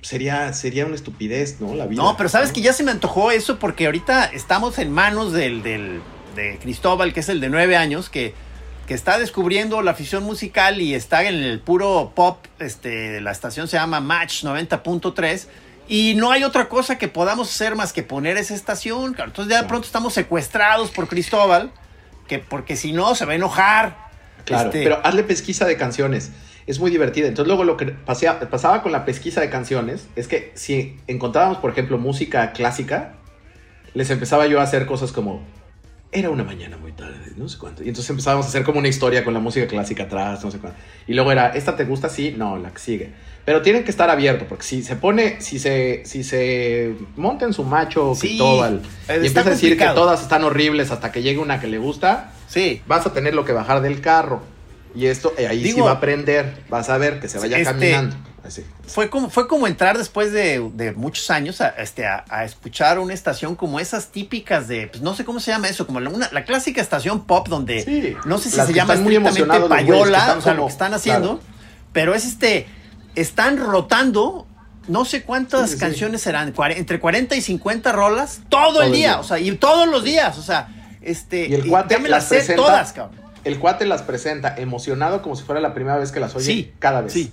sería, 0.00 0.54
sería 0.54 0.86
una 0.86 0.94
estupidez, 0.94 1.60
¿no? 1.60 1.74
La 1.74 1.86
vida. 1.86 2.02
No, 2.02 2.16
pero 2.16 2.30
sabes 2.30 2.48
¿no? 2.48 2.54
que 2.54 2.60
ya 2.62 2.72
se 2.72 2.82
me 2.82 2.92
antojó 2.92 3.30
eso 3.30 3.58
porque 3.58 3.84
ahorita 3.84 4.24
estamos 4.26 4.78
en 4.78 4.90
manos 4.90 5.32
del, 5.34 5.62
del- 5.62 6.00
de 6.34 6.58
Cristóbal, 6.62 7.12
que 7.12 7.20
es 7.20 7.28
el 7.28 7.40
de 7.40 7.50
nueve 7.50 7.76
años, 7.76 8.08
que, 8.08 8.32
que 8.88 8.94
está 8.94 9.18
descubriendo 9.18 9.82
la 9.82 9.90
afición 9.90 10.24
musical 10.24 10.80
y 10.80 10.94
está 10.94 11.22
en 11.24 11.34
el 11.34 11.60
puro 11.60 12.12
pop. 12.16 12.44
Este, 12.58 13.20
la 13.20 13.30
estación 13.30 13.68
se 13.68 13.76
llama 13.76 14.00
Match 14.00 14.42
90.3. 14.44 15.46
Y 15.88 16.14
no 16.16 16.30
hay 16.30 16.42
otra 16.42 16.68
cosa 16.70 16.96
que 16.98 17.06
podamos 17.06 17.50
hacer 17.54 17.76
más 17.76 17.92
que 17.92 18.02
poner 18.02 18.38
esa 18.38 18.54
estación. 18.54 19.14
Entonces 19.18 19.52
ya 19.52 19.62
de 19.62 19.68
pronto 19.68 19.86
estamos 19.86 20.14
secuestrados 20.14 20.90
por 20.90 21.06
Cristóbal, 21.06 21.70
que 22.26 22.38
porque 22.38 22.76
si 22.76 22.92
no 22.92 23.14
se 23.14 23.26
va 23.26 23.32
a 23.32 23.36
enojar. 23.36 24.08
Claro, 24.46 24.68
Este, 24.70 24.82
pero 24.84 25.00
hazle 25.04 25.22
pesquisa 25.22 25.66
de 25.66 25.76
canciones. 25.76 26.30
Es 26.66 26.78
muy 26.80 26.90
divertida. 26.90 27.28
Entonces, 27.28 27.46
luego 27.48 27.64
lo 27.64 27.76
que 27.76 27.86
pasea- 27.86 28.38
pasaba 28.50 28.82
con 28.82 28.92
la 28.92 29.04
pesquisa 29.04 29.40
de 29.42 29.48
canciones 29.50 30.06
es 30.16 30.28
que 30.28 30.52
si 30.54 30.96
encontrábamos, 31.06 31.58
por 31.58 31.70
ejemplo, 31.70 31.96
música 31.98 32.52
clásica, 32.52 33.14
les 33.94 34.08
empezaba 34.10 34.46
yo 34.46 34.60
a 34.60 34.62
hacer 34.62 34.86
cosas 34.86 35.12
como. 35.12 35.42
Era 36.10 36.30
una 36.30 36.42
mañana 36.42 36.78
muy 36.78 36.92
tarde, 36.92 37.32
no 37.36 37.48
sé 37.50 37.58
cuánto. 37.58 37.84
Y 37.84 37.88
entonces 37.88 38.08
empezábamos 38.08 38.46
a 38.46 38.48
hacer 38.48 38.64
como 38.64 38.78
una 38.78 38.88
historia 38.88 39.24
con 39.24 39.34
la 39.34 39.40
música 39.40 39.66
clásica 39.66 40.04
atrás, 40.04 40.42
no 40.42 40.50
sé 40.50 40.58
cuánto. 40.58 40.78
Y 41.06 41.12
luego 41.12 41.30
era, 41.32 41.48
¿esta 41.48 41.76
te 41.76 41.84
gusta? 41.84 42.08
Sí, 42.08 42.34
no, 42.36 42.56
la 42.56 42.70
que 42.70 42.78
sigue. 42.78 43.12
Pero 43.44 43.60
tienen 43.60 43.84
que 43.84 43.90
estar 43.90 44.08
abiertos, 44.08 44.46
porque 44.48 44.64
si 44.64 44.82
se 44.82 44.96
pone, 44.96 45.40
si 45.40 45.58
se, 45.58 46.02
si 46.06 46.24
se 46.24 46.94
monta 47.16 47.44
en 47.44 47.52
su 47.52 47.62
macho 47.64 48.14
Sí, 48.14 48.28
Cristóbal 48.28 48.82
eh, 49.08 49.20
y 49.22 49.26
empieza 49.26 49.40
a 49.40 49.50
decir 49.50 49.78
que 49.78 49.86
todas 49.86 50.22
están 50.22 50.44
horribles 50.44 50.90
hasta 50.90 51.12
que 51.12 51.22
llegue 51.22 51.38
una 51.38 51.60
que 51.60 51.66
le 51.66 51.78
gusta, 51.78 52.32
sí. 52.46 52.82
vas 52.86 53.06
a 53.06 53.12
tenerlo 53.12 53.44
que 53.44 53.52
bajar 53.52 53.82
del 53.82 54.00
carro. 54.00 54.42
Y 54.94 55.06
esto, 55.06 55.34
eh, 55.36 55.46
ahí 55.46 55.62
sí 55.62 55.80
va 55.80 55.90
a 55.90 55.94
aprender. 55.94 56.56
Vas 56.70 56.88
a 56.88 56.98
ver 56.98 57.20
que 57.20 57.28
se 57.28 57.38
vaya 57.38 57.58
este, 57.58 57.72
caminando. 57.72 58.16
Así. 58.44 58.64
Fue 58.86 59.10
como, 59.10 59.30
fue 59.30 59.46
como 59.48 59.66
entrar 59.66 59.98
después 59.98 60.32
de, 60.32 60.70
de 60.74 60.92
muchos 60.92 61.30
años 61.30 61.60
a, 61.60 61.68
este, 61.70 62.06
a, 62.06 62.24
a 62.28 62.44
escuchar 62.44 62.98
una 62.98 63.12
estación 63.12 63.56
como 63.56 63.80
esas 63.80 64.08
típicas 64.08 64.68
de, 64.68 64.86
pues 64.86 65.02
no 65.02 65.14
sé 65.14 65.24
cómo 65.24 65.40
se 65.40 65.50
llama 65.50 65.68
eso, 65.68 65.86
como 65.86 66.00
la, 66.00 66.08
una- 66.10 66.28
la 66.32 66.44
clásica 66.44 66.80
estación 66.80 67.24
pop 67.26 67.48
donde 67.48 67.82
Sí, 67.84 68.16
no 68.24 68.38
sé 68.38 68.50
si 68.50 68.56
se 68.56 68.72
llama 68.72 68.94
estrictamente 68.94 69.60
payola, 69.68 70.36
o 70.38 70.40
sea, 70.40 70.54
lo 70.54 70.66
que 70.66 70.72
están 70.72 70.94
haciendo, 70.94 71.38
claro. 71.38 71.52
pero 71.92 72.14
es 72.14 72.24
este, 72.24 72.66
están 73.16 73.58
rotando 73.58 74.46
no 74.86 75.04
sé 75.04 75.22
cuántas 75.22 75.68
Sí, 75.70 75.74
sí. 75.74 75.80
canciones 75.80 76.22
serán, 76.22 76.54
entre 76.76 76.98
40 77.00 77.36
y 77.36 77.42
50 77.42 77.92
rolas 77.92 78.40
todo, 78.48 78.80
el 78.80 78.86
el 78.88 78.92
día, 78.94 79.08
día. 79.08 79.20
o 79.20 79.24
sea, 79.24 79.38
y 79.38 79.50
todos 79.56 79.86
los 79.88 80.02
días, 80.04 80.38
o 80.38 80.42
sea, 80.42 80.68
este, 81.02 81.46
Y 81.48 81.54
el 81.54 81.66
cuate 81.66 81.94
ya 81.96 82.00
me 82.00 82.08
las 82.08 82.22
las 82.22 82.28
sé 82.28 82.36
presenta- 82.36 82.56
todas, 82.62 82.92
cabrón. 82.94 83.20
el 83.44 83.58
cuate 83.58 83.84
las 83.84 84.00
presenta 84.02 84.54
emocionado 84.56 85.20
como 85.20 85.36
si 85.36 85.42
fuera 85.44 85.60
la 85.60 85.74
primera 85.74 85.98
vez 85.98 86.10
que 86.12 86.20
las 86.20 86.34
oye 86.34 86.44
Sí, 86.46 86.72
cada 86.78 87.02
vez. 87.02 87.12
sí. 87.12 87.32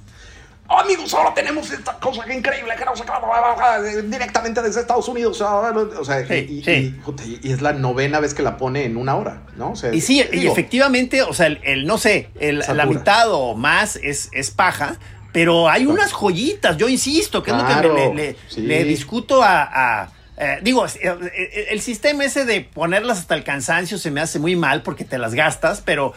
"Oh, 0.67 0.79
amigos, 0.79 1.13
ahora 1.13 1.33
tenemos 1.33 1.69
esta 1.71 1.93
cosa 1.99 2.23
que 2.25 2.33
increíble, 2.35 2.73
que 2.77 2.85
no 2.85 2.95
sé 2.95 3.03
qué, 3.05 4.01
directamente 4.03 4.61
desde 4.61 4.81
Estados 4.81 5.07
Unidos. 5.07 5.39
O 5.41 6.03
sea, 6.05 6.25
Sí, 6.27 6.33
y, 6.49 6.63
sí. 6.63 6.71
y- 6.71 6.89
puta, 7.03 7.23
y- 7.23 7.39
y 7.43 7.51
es 7.51 7.61
la 7.61 7.73
novena 7.73 8.19
vez 8.19 8.33
que 8.33 8.41
la 8.43 8.57
pone 8.57 8.83
en 8.85 8.97
una 8.97 9.15
hora, 9.15 9.43
¿no? 9.57 9.71
O 9.71 9.75
sea, 9.75 9.93
Y 9.93 10.01
sí, 10.01 10.23
y 10.31 10.47
efectivamente, 10.47 11.21
o 11.21 11.33
sea, 11.33 11.47
el, 11.47 11.59
el, 11.63 11.85
no 11.85 11.97
sé, 11.97 12.29
el- 12.39 12.59
la 12.59 12.85
mitad 12.85 13.31
o 13.31 13.55
más 13.55 13.95
es, 13.97 14.29
es 14.33 14.51
paja, 14.51 14.97
pero 15.31 15.69
hay 15.69 15.85
unas 15.85 16.11
joyitas, 16.13 16.77
yo 16.77 16.87
insisto, 16.89 17.43
que 17.43 17.51
es 17.51 17.57
lo 17.57 17.65
Claro, 17.65 17.93
que 17.95 18.01
le, 18.01 18.13
le- 18.15 18.35
sí. 18.47 18.61
le 18.61 18.83
discuto 18.85 19.43
a... 19.43 19.63
a, 20.03 20.09
eh, 20.37 20.59
digo, 20.63 20.85
eh, 20.85 21.67
el 21.69 21.79
sistema 21.81 22.25
ese 22.25 22.43
de 22.45 22.59
ponerlas 22.61 23.19
hasta 23.19 23.35
el 23.35 23.43
cansancio 23.45 23.97
se 23.97 24.11
me 24.11 24.19
hace 24.19 24.37
muy 24.39 24.55
mal 24.57 24.81
porque 24.81 25.05
te 25.05 25.17
las 25.17 25.33
gastas, 25.33 25.81
pero, 25.85 26.13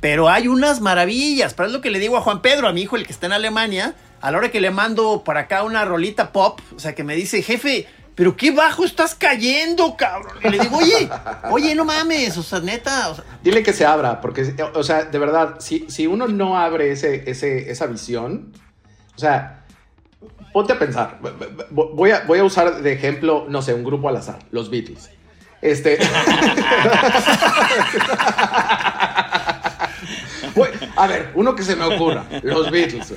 pero 0.00 0.28
hay 0.28 0.48
unas 0.48 0.80
maravillas. 0.80 1.54
Pero 1.54 1.68
es 1.68 1.72
lo 1.72 1.80
que 1.80 1.90
le 1.90 1.98
digo 1.98 2.16
a 2.16 2.20
Juan 2.20 2.42
Pedro, 2.42 2.68
a 2.68 2.72
mi 2.72 2.82
hijo, 2.82 2.96
el 2.96 3.06
que 3.06 3.12
está 3.12 3.26
en 3.26 3.32
Alemania, 3.32 3.94
a 4.20 4.30
la 4.30 4.38
hora 4.38 4.50
que 4.50 4.60
le 4.60 4.70
mando 4.70 5.22
por 5.24 5.36
acá 5.38 5.62
una 5.62 5.84
rolita 5.84 6.32
pop, 6.32 6.60
o 6.74 6.78
sea, 6.78 6.94
que 6.94 7.04
me 7.04 7.14
dice, 7.14 7.42
jefe, 7.42 7.86
pero 8.14 8.36
qué 8.36 8.50
bajo 8.50 8.84
estás 8.84 9.14
cayendo, 9.14 9.96
cabrón. 9.96 10.36
Y 10.42 10.48
le 10.48 10.58
digo, 10.58 10.76
oye, 10.78 11.08
oye, 11.50 11.74
no 11.74 11.84
mames, 11.84 12.36
o 12.36 12.42
sea, 12.42 12.58
neta, 12.60 13.10
o 13.10 13.14
sea, 13.14 13.24
Dile 13.42 13.62
que 13.62 13.72
se 13.72 13.86
abra, 13.86 14.20
porque, 14.20 14.54
o 14.74 14.82
sea, 14.82 15.04
de 15.04 15.18
verdad, 15.18 15.56
si, 15.60 15.86
si 15.88 16.06
uno 16.06 16.26
no 16.26 16.58
abre 16.58 16.90
ese, 16.90 17.30
ese, 17.30 17.70
esa 17.70 17.86
visión, 17.86 18.52
o 19.14 19.18
sea, 19.18 19.64
ponte 20.52 20.72
a 20.72 20.78
pensar. 20.78 21.20
Voy 21.70 22.10
a, 22.10 22.24
voy 22.26 22.40
a 22.40 22.44
usar 22.44 22.82
de 22.82 22.92
ejemplo, 22.92 23.46
no 23.48 23.62
sé, 23.62 23.74
un 23.74 23.84
grupo 23.84 24.08
al 24.08 24.16
azar, 24.16 24.40
los 24.50 24.68
Beatles. 24.70 25.10
Este. 25.60 25.98
A 30.96 31.06
ver, 31.06 31.32
uno 31.34 31.54
que 31.54 31.62
se 31.62 31.76
me 31.76 31.84
ocurra, 31.84 32.26
los 32.42 32.70
Beatles. 32.70 33.14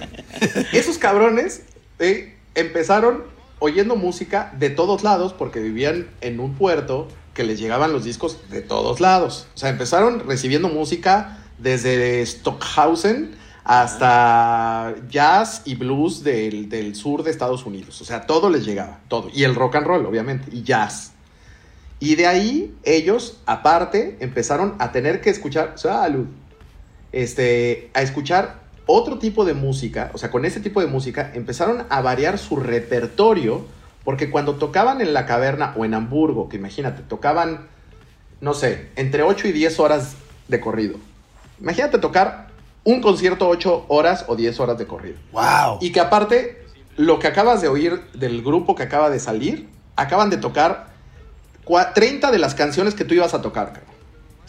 Esos 0.72 0.98
cabrones 0.98 1.64
eh, 2.00 2.36
empezaron 2.56 3.24
oyendo 3.60 3.96
música 3.96 4.54
de 4.58 4.70
todos 4.70 5.04
lados 5.04 5.34
porque 5.34 5.60
vivían 5.60 6.08
en 6.22 6.40
un 6.40 6.56
puerto 6.56 7.08
que 7.34 7.44
les 7.44 7.60
llegaban 7.60 7.94
los 7.94 8.04
discos 8.04 8.38
de 8.50 8.62
todos 8.62 9.00
lados. 9.00 9.48
O 9.56 9.58
sea, 9.58 9.70
empezaron 9.70 10.28
recibiendo 10.28 10.68
música 10.68 11.38
desde 11.58 12.26
Stockhausen 12.26 13.36
hasta 13.64 14.96
jazz 15.10 15.62
y 15.66 15.76
blues 15.76 16.24
del, 16.24 16.70
del 16.70 16.96
sur 16.96 17.24
de 17.24 17.32
Estados 17.32 17.66
Unidos. 17.66 18.02
O 18.02 18.06
sea, 18.06 18.26
todo 18.26 18.50
les 18.50 18.66
llegaba, 18.66 19.00
todo. 19.08 19.30
Y 19.34 19.44
el 19.44 19.56
rock 19.56 19.76
and 19.76 19.88
roll, 19.88 20.06
obviamente, 20.06 20.50
y 20.52 20.64
jazz. 20.64 21.12
Y 22.00 22.16
de 22.16 22.26
ahí 22.26 22.76
ellos, 22.84 23.38
aparte, 23.46 24.18
empezaron 24.22 24.76
a 24.80 24.92
tener 24.92 25.22
que 25.22 25.30
escuchar, 25.30 25.74
salud, 25.76 26.26
este, 27.12 27.90
a 27.94 28.02
escuchar 28.02 28.62
otro 28.86 29.20
tipo 29.20 29.46
de 29.46 29.54
música, 29.54 30.12
o 30.14 30.18
sea, 30.18 30.32
con 30.32 30.44
ese 30.46 30.60
tipo 30.60 30.82
de 30.82 30.88
música, 30.88 31.32
empezaron 31.34 31.86
a 31.90 32.02
variar 32.02 32.38
su 32.38 32.56
repertorio, 32.58 33.66
porque 34.04 34.30
cuando 34.32 34.56
tocaban 34.56 35.02
en 35.02 35.14
la 35.14 35.26
caverna 35.26 35.74
o 35.78 35.86
en 35.86 35.94
Hamburgo, 35.94 36.50
que 36.50 36.58
imagínate, 36.58 37.04
tocaban, 37.04 37.68
no 38.42 38.54
sé, 38.54 38.90
entre 38.96 39.24
8 39.24 39.48
y 39.48 39.52
10 39.52 39.80
horas 39.80 40.16
de 40.48 40.60
corrido. 40.60 40.96
Imagínate 41.60 42.00
tocar 42.00 42.48
un 42.84 43.02
concierto 43.02 43.48
8 43.48 43.86
horas 43.90 44.26
o 44.28 44.36
10 44.36 44.60
horas 44.60 44.78
de 44.78 44.88
corrido. 44.88 45.18
wow. 45.32 45.78
Y 45.80 45.92
que 45.92 46.00
aparte, 46.00 46.66
lo 46.98 47.20
que 47.20 47.28
acabas 47.28 47.62
de 47.62 47.68
oír 47.68 48.02
del 48.14 48.42
grupo 48.42 48.74
que 48.76 48.84
acaba 48.84 49.10
de 49.12 49.20
salir, 49.20 49.70
acaban 49.96 50.30
de 50.32 50.38
tocar 50.38 50.88
cua- 51.64 51.94
30 51.94 52.32
de 52.32 52.40
las 52.40 52.56
canciones 52.56 52.96
que 52.96 53.06
tú 53.06 53.14
ibas 53.14 53.36
a 53.36 53.42
tocar, 53.44 53.72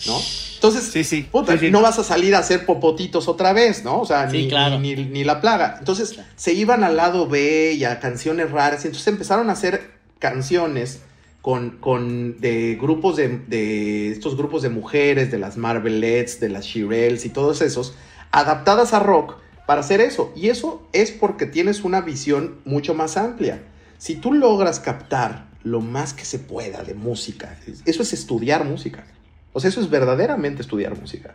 ¿no? 0.07 0.19
Entonces, 0.55 0.85
Sí, 0.93 1.05
sí. 1.05 1.23
puta, 1.31 1.53
Sí, 1.55 1.59
sí. 1.67 1.71
no 1.71 1.81
vas 1.83 1.99
a 1.99 2.05
salir 2.05 2.35
a 2.35 2.39
hacer 2.39 2.67
popotitos 2.67 3.29
otra 3.29 3.53
vez, 3.53 3.85
¿no? 3.85 4.01
O 4.01 4.07
sea, 4.07 4.31
Sí, 4.31 4.45
ni, 4.45 4.49
claro. 4.49 4.79
ni, 4.79 4.95
ni- 4.95 5.05
ni 5.07 5.25
la 5.25 5.41
plaga. 5.41 5.77
Entonces, 5.79 6.19
se 6.37 6.53
iban 6.55 6.85
al 6.85 6.97
lado 6.97 7.27
B 7.29 7.73
y 7.75 7.85
a 7.85 7.99
canciones 8.01 8.51
raras, 8.51 8.85
y 8.85 8.89
entonces 8.89 9.09
empezaron 9.09 9.49
a 9.51 9.55
hacer 9.55 9.91
canciones 10.19 11.01
con, 11.41 11.79
con 11.79 12.41
de 12.41 12.79
grupos 12.81 13.17
de, 13.17 13.39
de 13.49 14.13
estos 14.13 14.37
grupos 14.37 14.63
de 14.63 14.69
mujeres, 14.69 15.31
de 15.33 15.39
las 15.39 15.57
Marvelettes, 15.57 16.39
de 16.39 16.49
las 16.49 16.65
Shirelles 16.65 17.25
y 17.25 17.31
todos 17.31 17.61
esos, 17.63 17.95
adaptadas 18.31 18.93
a 18.95 19.01
rock 19.01 19.35
para 19.67 19.81
hacer 19.81 20.01
eso. 20.01 20.33
Y 20.37 20.49
eso 20.49 20.87
es 20.93 21.11
porque 21.11 21.47
tienes 21.47 21.83
una 21.83 22.01
visión 22.01 22.61
mucho 22.65 22.95
más 22.95 23.17
amplia. 23.17 23.61
Si 23.99 24.15
tú 24.15 24.33
logras 24.33 24.79
captar 24.81 25.47
lo 25.65 25.81
más 25.81 26.13
que 26.15 26.25
se 26.25 26.39
pueda 26.39 26.83
de 26.85 26.95
música, 26.95 27.59
eso 27.85 28.03
es 28.03 28.13
estudiar 28.13 28.65
música. 28.65 29.05
O 29.53 29.61
sea, 29.61 29.69
eso 29.69 29.81
es 29.81 29.91
verdaderamente 29.91 30.63
estudiar 30.63 30.99
música. 30.99 31.35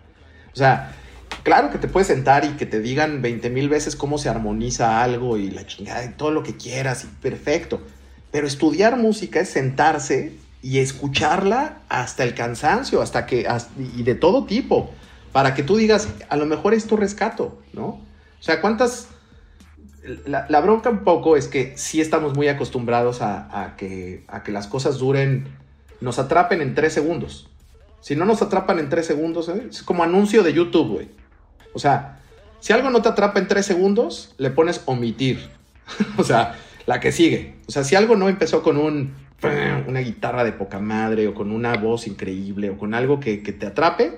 O 0.54 0.56
sea, 0.56 0.96
claro 1.44 1.70
que 1.70 1.78
te 1.78 1.88
puedes 1.88 2.08
sentar 2.08 2.46
y 2.46 2.50
que 2.50 2.66
te 2.66 2.80
digan 2.80 3.22
20 3.22 3.50
mil 3.50 3.70
veces 3.70 3.96
cómo 3.96 4.18
se 4.18 4.30
armoniza 4.30 5.04
algo 5.04 5.38
y 5.38 5.52
la 5.52 5.66
chingada 5.66 6.04
y 6.06 6.10
todo 6.10 6.32
lo 6.32 6.44
que 6.44 6.58
quieras 6.58 7.04
y 7.04 7.08
perfecto. 7.22 7.82
Pero 8.32 8.48
estudiar 8.48 8.98
música 8.98 9.40
es 9.40 9.50
sentarse 9.50 10.34
y 10.62 10.80
escucharla 10.80 11.80
hasta 11.90 12.24
el 12.24 12.34
cansancio, 12.34 13.02
hasta 13.02 13.26
que, 13.26 13.48
y 13.96 14.04
de 14.04 14.16
todo 14.16 14.46
tipo, 14.46 14.92
para 15.32 15.54
que 15.54 15.64
tú 15.64 15.78
digas, 15.78 16.10
a 16.30 16.36
lo 16.36 16.46
mejor 16.46 16.74
esto 16.74 16.96
rescato, 16.96 17.62
¿no? 17.74 17.86
O 17.86 18.44
sea, 18.44 18.62
¿cuántas... 18.62 19.10
La, 20.26 20.46
la 20.50 20.62
bronca 20.62 20.90
un 20.90 21.04
poco 21.04 21.36
es 21.36 21.48
que 21.48 21.78
sí 21.78 22.00
estamos 22.00 22.34
muy 22.34 22.48
acostumbrados 22.48 23.22
a, 23.22 23.64
a 23.64 23.76
que, 23.76 24.24
a 24.30 24.42
que 24.42 24.54
las 24.54 24.68
cosas 24.68 24.98
duren, 25.00 25.50
nos 26.00 26.18
atrapen 26.18 26.62
en 26.62 26.76
tres 26.76 26.94
segundos. 26.94 27.50
Si 28.02 28.16
no 28.16 28.26
nos 28.26 28.42
atrapan 28.42 28.80
en 28.80 28.90
tres 28.90 29.06
segundos, 29.06 29.50
¿eh? 29.50 29.68
es 29.70 29.84
como 29.84 30.04
anuncio 30.04 30.44
de 30.44 30.54
YouTube, 30.54 30.88
güey. 30.88 31.10
O 31.74 31.80
sea, 31.80 32.20
si 32.60 32.74
algo 32.74 32.90
no 32.90 33.02
te 33.02 33.10
atrapa 33.10 33.40
en 33.40 33.48
tres 33.48 33.66
segundos, 33.66 34.34
le 34.38 34.50
pones 34.50 34.82
omitir. 34.86 35.50
o 36.18 36.24
sea, 36.24 36.56
la 36.86 37.00
que 37.00 37.12
sigue. 37.12 37.56
O 37.68 37.72
sea, 37.72 37.84
si 37.84 37.96
algo 37.96 38.16
no 38.16 38.30
empezó 38.30 38.64
con 38.64 38.78
un 38.78 39.28
una 39.88 40.00
guitarra 40.00 40.44
de 40.44 40.52
poca 40.52 40.80
madre 40.80 41.28
o 41.28 41.34
con 41.34 41.52
una 41.52 41.76
voz 41.78 42.08
increíble 42.08 42.72
o 42.72 42.78
con 42.78 42.94
algo 42.94 43.20
que, 43.20 43.44
que 43.44 43.54
te 43.54 43.68
atrape, 43.68 44.18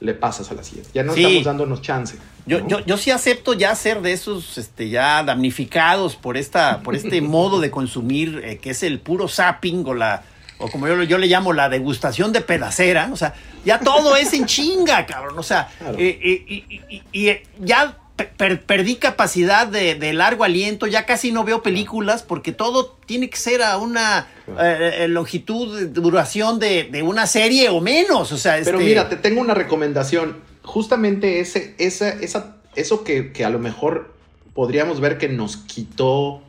le 0.00 0.14
pasas 0.14 0.50
a 0.50 0.54
la 0.54 0.62
siguiente. 0.62 0.90
Ya 0.94 1.02
no 1.02 1.12
Sí. 1.14 1.22
estamos 1.22 1.44
dándonos 1.44 1.82
chance. 1.82 2.16
Yo, 2.46 2.60
¿no? 2.60 2.68
yo, 2.68 2.80
yo 2.80 2.96
sí 2.96 3.10
acepto 3.10 3.54
ya 3.54 3.74
ser 3.74 4.00
de 4.02 4.12
esos 4.12 4.58
este, 4.58 4.90
ya 4.90 5.22
damnificados 5.24 6.16
por, 6.16 6.36
esta, 6.36 6.80
por 6.82 6.94
este 6.94 7.20
modo 7.22 7.60
de 7.60 7.70
consumir 7.70 8.42
eh, 8.44 8.58
que 8.58 8.70
es 8.70 8.82
el 8.82 9.00
puro 9.00 9.28
zapping 9.28 9.84
o 9.86 9.94
la 9.94 10.22
o 10.64 10.70
como 10.70 10.88
yo, 10.88 11.02
yo 11.02 11.18
le 11.18 11.26
llamo 11.26 11.52
la 11.52 11.68
degustación 11.68 12.32
de 12.32 12.40
pedacera, 12.40 13.10
o 13.12 13.16
sea, 13.16 13.34
ya 13.64 13.78
todo 13.80 14.16
es 14.16 14.32
en 14.32 14.46
chinga, 14.46 15.04
cabrón, 15.06 15.38
o 15.38 15.42
sea, 15.42 15.68
Claro. 15.78 15.98
eh, 15.98 16.18
eh, 16.22 16.44
y, 16.48 16.80
y- 16.88 17.02
y, 17.12 17.28
eh, 17.28 17.42
ya 17.60 17.98
per- 18.16 18.30
per- 18.30 18.62
perdí 18.62 18.96
capacidad 18.96 19.66
de, 19.66 19.94
de 19.96 20.12
largo 20.12 20.44
aliento, 20.44 20.86
ya 20.86 21.04
casi 21.04 21.32
no 21.32 21.44
veo 21.44 21.62
películas 21.62 22.22
porque 22.22 22.52
todo 22.52 22.96
tiene 23.06 23.28
que 23.28 23.36
ser 23.36 23.62
a 23.62 23.76
una 23.76 24.26
eh, 24.58 25.06
longitud, 25.08 25.88
duración 25.88 26.58
de, 26.58 26.84
de 26.84 27.02
una 27.02 27.26
serie 27.26 27.68
o 27.70 27.80
menos, 27.80 28.30
o 28.32 28.38
sea, 28.38 28.54
Pero 28.64 28.78
este, 28.78 28.88
mira, 28.88 29.08
te 29.08 29.16
tengo 29.16 29.40
una 29.40 29.54
recomendación. 29.54 30.38
Justamente 30.62 31.40
ese, 31.40 31.74
esa, 31.78 32.08
esa, 32.08 32.56
eso 32.74 33.04
que, 33.04 33.32
que 33.32 33.44
a 33.44 33.50
lo 33.50 33.58
mejor 33.58 34.14
podríamos 34.54 35.00
ver 35.00 35.18
que 35.18 35.28
nos 35.28 35.56
quitó 35.56 36.40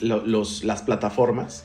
lo- 0.00 0.24
los, 0.26 0.62
las 0.62 0.82
plataformas, 0.82 1.64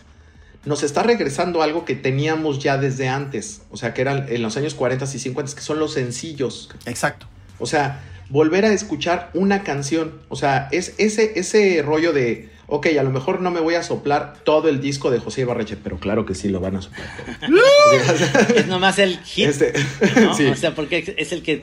nos 0.66 0.84
está 0.84 1.04
regresando 1.04 1.62
algo 1.62 1.86
que 1.86 1.96
teníamos 1.96 2.60
ya 2.60 2.78
desde 2.78 3.10
antes. 3.10 3.62
O 3.72 3.78
sea, 3.78 3.94
que 3.94 4.02
eran 4.02 4.28
en 4.30 4.42
los 4.42 4.56
años 4.58 4.74
40 4.76 5.06
y 5.06 5.20
50, 5.20 5.56
que 5.56 5.62
son 5.62 5.80
los 5.80 5.94
sencillos. 5.94 6.70
Exacto. 6.86 7.28
O 7.60 7.66
sea, 7.66 8.02
volver 8.30 8.66
a 8.66 8.72
escuchar 8.74 9.30
una 9.34 9.64
canción. 9.64 10.22
O 10.30 10.36
sea, 10.36 10.70
es 10.72 10.96
ese, 10.98 11.38
ese 11.40 11.82
rollo 11.82 12.14
de, 12.14 12.50
ok, 12.68 12.88
a 12.98 13.04
lo 13.04 13.12
mejor 13.12 13.42
no 13.42 13.52
me 13.52 13.60
voy 13.60 13.76
a 13.76 13.84
soplar 13.84 14.36
todo 14.44 14.70
el 14.70 14.80
disco 14.80 15.12
de 15.12 15.20
José 15.20 15.42
Ibarreche, 15.42 15.76
pero 15.76 16.00
claro 16.00 16.26
que 16.26 16.34
sí 16.34 16.50
lo 16.50 16.60
van 16.60 16.78
a 16.78 16.82
soplar. 16.82 17.08
todo. 17.42 18.56
Es 18.56 18.68
nomás 18.68 19.00
el 19.00 19.20
hit. 19.20 19.50
Este, 19.50 19.74
¿no? 20.22 20.34
sí. 20.38 20.46
O 20.48 20.56
sea, 20.56 20.74
porque 20.76 21.14
es 21.18 21.32
el 21.32 21.44
que. 21.44 21.54
es 21.54 21.62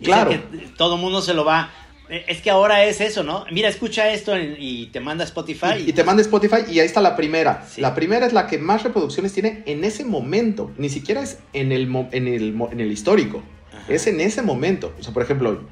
el 0.00 0.04
Claro. 0.04 0.30
que 0.30 0.38
todo 0.76 0.96
mundo 0.96 1.22
se 1.22 1.34
lo 1.34 1.44
va. 1.44 1.70
Eh, 2.08 2.24
Es 2.28 2.40
que 2.42 2.50
ahora 2.50 2.84
es 2.84 3.00
eso, 3.00 3.22
¿no? 3.22 3.44
Mira, 3.50 3.68
escucha 3.68 4.10
esto 4.10 4.34
en- 4.36 4.56
y 4.58 4.86
te 4.86 5.00
manda 5.00 5.24
Spotify. 5.24 5.74
Y, 5.84 5.90
y 5.90 5.92
te 5.92 6.04
manda 6.04 6.22
Spotify 6.22 6.58
y 6.70 6.78
ahí 6.80 6.86
está 6.86 7.00
la 7.00 7.16
primera. 7.16 7.64
Sí. 7.68 7.80
La 7.80 7.94
primera 7.94 8.26
es 8.26 8.32
la 8.32 8.46
que 8.46 8.58
más 8.58 8.82
reproducciones 8.82 9.32
tiene 9.32 9.62
en 9.66 9.84
ese 9.84 10.04
momento. 10.04 10.70
Ni 10.78 10.88
siquiera 10.88 11.22
es 11.22 11.38
en 11.52 11.72
el, 11.72 11.82
en 12.12 12.28
el, 12.28 12.54
en 12.72 12.80
el 12.80 12.92
histórico. 12.92 13.42
Es 13.88 14.06
en 14.06 14.20
ese 14.20 14.40
momento. 14.42 14.94
O 14.98 15.02
sea, 15.02 15.12
por 15.12 15.22
ejemplo, 15.22 15.62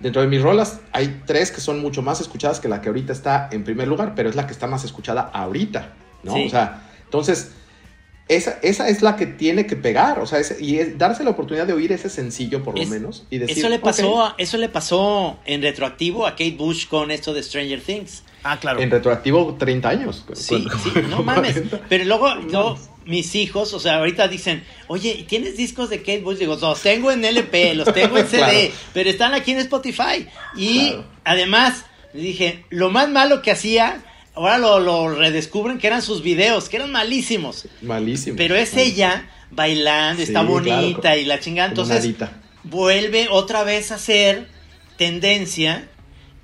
dentro 0.00 0.22
de 0.22 0.28
mis 0.28 0.42
rolas 0.42 0.80
hay 0.92 1.22
tres 1.26 1.50
que 1.50 1.60
son 1.60 1.80
mucho 1.80 2.02
más 2.02 2.20
escuchadas 2.20 2.60
que 2.60 2.68
la 2.68 2.80
que 2.80 2.88
ahorita 2.88 3.12
está 3.12 3.48
en 3.50 3.64
primer 3.64 3.88
lugar, 3.88 4.12
pero 4.14 4.28
es 4.28 4.36
la 4.36 4.46
que 4.46 4.52
está 4.52 4.66
más 4.68 4.84
escuchada 4.84 5.22
ahorita. 5.32 5.94
¿no? 6.22 6.34
Sí. 6.34 6.44
O 6.46 6.50
sea, 6.50 6.88
entonces, 7.04 7.52
esa, 8.28 8.58
esa 8.62 8.88
es 8.88 9.02
la 9.02 9.16
que 9.16 9.26
tiene 9.26 9.66
que 9.66 9.74
pegar. 9.76 10.18
O 10.18 10.26
sea, 10.26 10.38
ese- 10.38 10.56
y 10.62 10.78
es 10.78 10.98
darse 10.98 11.24
la 11.24 11.30
oportunidad 11.30 11.66
de 11.66 11.72
oír 11.72 11.92
ese 11.92 12.08
sencillo 12.10 12.62
por 12.62 12.76
lo 12.76 12.82
Es- 12.82 12.88
menos. 12.88 13.24
Y 13.30 13.38
decir, 13.38 13.58
eso 13.58 13.68
le 13.68 13.78
pasó, 13.78 14.34
eso 14.38 14.56
le 14.58 14.68
pasó 14.68 15.38
en 15.46 15.62
retroactivo 15.62 16.26
a 16.26 16.32
Kate 16.32 16.52
Bush 16.58 16.86
con 16.88 17.10
esto 17.10 17.32
de 17.32 17.42
Stranger 17.42 17.80
Things. 17.80 18.22
Ah, 18.42 18.58
claro. 18.60 18.80
En 18.80 18.90
retroactivo 18.90 19.56
30 19.58 19.88
años. 19.88 20.24
Sí, 20.34 20.48
Cuando- 20.62 20.78
sí, 20.78 20.90
no 21.10 21.22
mames. 21.22 21.52
40. 21.54 21.80
Pero 21.88 22.04
luego, 22.04 22.34
luego 22.36 22.78
mis 23.04 23.34
hijos, 23.34 23.72
o 23.74 23.80
sea, 23.80 23.96
ahorita 23.96 24.28
dicen, 24.28 24.62
oye, 24.86 25.16
¿y 25.18 25.22
¿tienes 25.24 25.56
discos 25.56 25.88
de 25.90 25.98
Kate 26.00 26.20
Bush? 26.20 26.36
Digo, 26.38 26.56
los 26.60 26.82
tengo 26.82 27.10
en 27.10 27.24
LP, 27.24 27.74
los 27.74 27.92
tengo 27.92 28.18
en 28.18 28.26
CD, 28.28 28.38
Claro. 28.38 28.74
pero 28.92 29.10
están 29.10 29.34
aquí 29.34 29.52
en 29.52 29.58
Spotify. 29.58 30.26
Y 30.56 30.88
Claro. 30.90 31.04
además, 31.24 31.84
le 32.12 32.20
dije, 32.22 32.64
lo 32.70 32.90
más 32.90 33.08
malo 33.08 33.42
que 33.42 33.50
hacía, 33.50 34.02
ahora 34.38 34.58
lo, 34.58 34.78
lo 34.80 35.14
redescubren 35.14 35.78
que 35.78 35.86
eran 35.86 36.02
sus 36.02 36.22
videos, 36.22 36.68
que 36.68 36.76
eran 36.76 36.90
malísimos. 36.92 37.66
Malísimo. 37.82 38.36
Pero 38.36 38.54
es 38.56 38.74
ella 38.76 39.28
bailando, 39.50 40.16
Sí, 40.18 40.28
está 40.28 40.40
claro, 40.40 40.54
bonita 40.54 41.16
y 41.16 41.24
la 41.24 41.40
chingada. 41.40 41.68
Entonces, 41.68 42.14
vuelve 42.64 43.28
otra 43.30 43.64
vez 43.64 43.92
a 43.92 43.98
ser 43.98 44.48
tendencia. 44.96 45.88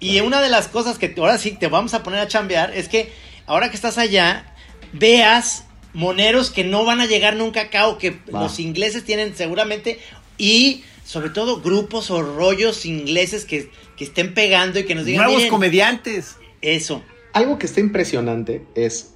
Y 0.00 0.20
una 0.20 0.40
de 0.40 0.48
las 0.50 0.68
cosas 0.68 0.98
que 0.98 1.14
ahora 1.18 1.38
sí 1.38 1.52
te 1.52 1.68
vamos 1.68 1.94
a 1.94 2.02
poner 2.02 2.20
a 2.20 2.28
chambear 2.28 2.74
es 2.76 2.88
que 2.88 3.12
ahora 3.46 3.70
que 3.70 3.76
estás 3.76 3.98
allá, 3.98 4.54
veas 4.92 5.64
moneros 5.92 6.50
que 6.50 6.64
no 6.64 6.84
van 6.84 7.00
a 7.00 7.06
llegar 7.06 7.36
nunca 7.36 7.62
acá 7.62 7.86
o 7.88 7.98
que 7.98 8.10
Va. 8.34 8.42
los 8.42 8.58
ingleses 8.60 9.04
tienen 9.04 9.34
seguramente. 9.36 9.98
Y 10.38 10.82
sobre 11.04 11.30
todo 11.30 11.60
grupos 11.60 12.10
o 12.10 12.22
rollos 12.22 12.86
ingleses 12.86 13.44
que, 13.44 13.70
que 13.96 14.04
estén 14.04 14.34
pegando 14.34 14.78
y 14.78 14.84
que 14.84 14.94
nos 14.94 15.04
digan. 15.04 15.22
Nuevos 15.24 15.36
"Miren, 15.38 15.50
comediantes. 15.50 16.36
Eso. 16.60 17.02
Algo 17.34 17.58
que 17.58 17.66
está 17.66 17.80
impresionante 17.80 18.64
es. 18.74 19.10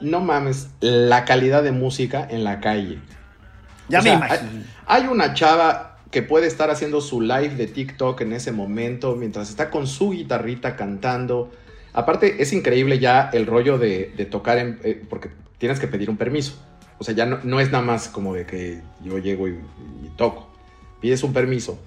No 0.00 0.20
mames, 0.20 0.68
la 0.80 1.24
calidad 1.24 1.62
de 1.62 1.72
música 1.72 2.26
en 2.30 2.42
la 2.44 2.60
calle. 2.60 2.98
Ya 3.88 3.98
O 4.00 4.02
me 4.02 4.08
sea, 4.10 4.16
imagino. 4.18 4.50
Hay, 4.86 5.02
hay 5.02 5.08
una 5.08 5.34
chava 5.34 5.98
que 6.10 6.22
puede 6.22 6.46
estar 6.46 6.70
haciendo 6.70 7.00
su 7.00 7.20
live 7.20 7.50
de 7.54 7.66
TikTok 7.66 8.20
en 8.22 8.32
ese 8.32 8.50
momento 8.50 9.14
mientras 9.14 9.50
está 9.50 9.70
con 9.70 9.86
su 9.86 10.10
guitarrita 10.10 10.74
cantando. 10.74 11.50
Aparte, 11.92 12.42
es 12.42 12.52
increíble 12.52 12.98
ya 12.98 13.30
el 13.32 13.46
rollo 13.46 13.76
de, 13.78 14.12
de 14.16 14.24
tocar 14.24 14.58
en, 14.58 14.80
eh, 14.84 15.02
porque 15.08 15.30
tienes 15.58 15.78
que 15.80 15.86
pedir 15.86 16.08
un 16.08 16.16
permiso. 16.16 16.54
O 16.98 17.04
sea, 17.04 17.14
ya 17.14 17.26
no, 17.26 17.38
no 17.44 17.60
es 17.60 17.70
nada 17.70 17.84
más 17.84 18.08
como 18.08 18.34
de 18.34 18.46
que 18.46 18.80
yo 19.04 19.18
llego 19.18 19.48
y, 19.48 19.52
y 19.52 20.08
toco. 20.16 20.48
Pides 21.00 21.22
un 21.22 21.32
permiso. 21.32 21.78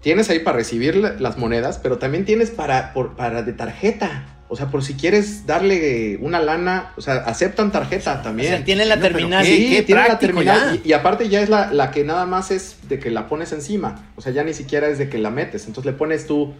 Tienes 0.00 0.28
ahí 0.30 0.40
para 0.40 0.56
recibir 0.58 0.96
la- 0.96 1.12
las 1.14 1.38
monedas, 1.38 1.78
pero 1.78 1.98
también 1.98 2.24
tienes 2.24 2.50
para, 2.50 2.92
por- 2.92 3.14
para 3.16 3.42
de 3.42 3.52
tarjeta. 3.52 4.26
O 4.52 4.56
sea, 4.56 4.66
por 4.66 4.84
si 4.84 4.92
quieres 4.94 5.46
darle 5.46 6.18
una 6.20 6.38
lana, 6.38 6.92
o 6.98 7.00
sea, 7.00 7.14
aceptan 7.24 7.72
tarjeta 7.72 8.20
también. 8.20 8.52
O 8.52 8.56
sea, 8.58 8.64
tienen 8.66 8.86
la 8.90 8.96
No, 8.96 9.02
pero 9.02 9.14
terminal. 9.14 9.44
qué- 9.46 9.56
Sí, 9.56 9.70
qué 9.70 9.82
tiene 9.82 10.06
la 10.06 10.18
terminal. 10.18 10.80
Y, 10.84 10.90
y 10.90 10.92
aparte 10.92 11.30
ya 11.30 11.40
es 11.40 11.48
la, 11.48 11.72
la 11.72 11.90
que 11.90 12.04
nada 12.04 12.26
más 12.26 12.50
es 12.50 12.76
de 12.86 12.98
que 12.98 13.10
la 13.10 13.28
pones 13.28 13.50
encima. 13.52 14.10
O 14.14 14.20
sea, 14.20 14.30
ya 14.30 14.44
ni 14.44 14.52
siquiera 14.52 14.88
es 14.88 14.98
de 14.98 15.08
que 15.08 15.16
la 15.16 15.30
metes. 15.30 15.66
Entonces 15.66 15.90
le 15.90 15.96
pones 15.96 16.26
tú 16.26 16.52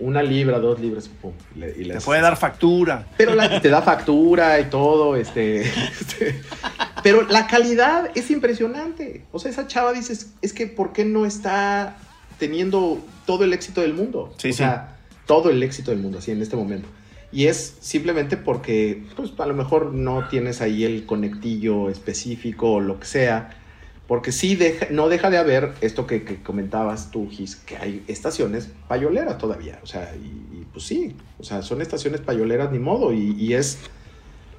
una 0.00 0.20
libra, 0.22 0.58
dos 0.58 0.80
libras, 0.80 1.08
pum, 1.08 1.32
y 1.54 1.58
le- 1.60 1.74
y 1.78 1.84
le 1.84 1.94
Te 1.94 2.00
puede 2.00 2.20
dar 2.22 2.36
factura. 2.36 3.06
pero 3.16 3.36
la- 3.36 3.60
te 3.60 3.68
da 3.68 3.82
factura 3.82 4.58
y 4.58 4.64
todo, 4.64 5.14
este, 5.14 5.60
este, 6.00 6.40
Pero 7.04 7.22
la 7.22 7.46
calidad 7.46 8.10
es 8.16 8.32
impresionante. 8.32 9.22
O 9.30 9.38
sea, 9.38 9.50
esa 9.52 9.68
chava 9.68 9.92
dices, 9.92 10.30
es 10.42 10.52
que 10.52 10.66
¿por 10.66 10.92
qué 10.92 11.04
no 11.04 11.24
está 11.24 11.96
teniendo 12.38 12.98
todo 13.26 13.44
el 13.44 13.52
éxito 13.52 13.80
del 13.80 13.94
mundo? 13.94 14.34
Sí, 14.38 14.48
o 14.48 14.52
sí. 14.52 14.58
sea, 14.58 14.96
todo 15.26 15.50
el 15.50 15.62
éxito 15.62 15.90
del 15.92 16.00
mundo, 16.00 16.18
así 16.18 16.30
en 16.32 16.42
este 16.42 16.56
momento. 16.56 16.88
Y 17.30 17.46
es 17.46 17.76
simplemente 17.80 18.36
porque, 18.36 19.02
pues, 19.16 19.32
a 19.38 19.46
lo 19.46 19.54
mejor 19.54 19.92
no 19.92 20.28
tienes 20.28 20.60
ahí 20.60 20.84
el 20.84 21.04
conectillo 21.04 21.90
específico 21.90 22.72
o 22.72 22.80
lo 22.80 22.98
que 22.98 23.06
sea. 23.06 23.50
Porque 24.06 24.32
sí 24.32 24.56
deja, 24.56 24.86
no 24.90 25.10
deja 25.10 25.28
de 25.28 25.36
haber 25.36 25.74
esto 25.82 26.06
que, 26.06 26.24
que 26.24 26.42
comentabas 26.42 27.10
tú, 27.10 27.28
Gis, 27.30 27.56
que 27.56 27.76
hay 27.76 28.02
estaciones 28.08 28.70
payoleras 28.88 29.36
todavía. 29.36 29.78
O 29.82 29.86
sea, 29.86 30.14
y, 30.16 30.56
y, 30.56 30.66
pues 30.72 30.86
sí, 30.86 31.14
o 31.38 31.44
sea, 31.44 31.60
son 31.60 31.82
estaciones 31.82 32.22
payoleras 32.22 32.72
ni 32.72 32.78
modo. 32.78 33.12
Y, 33.12 33.36
y 33.38 33.52
es 33.52 33.78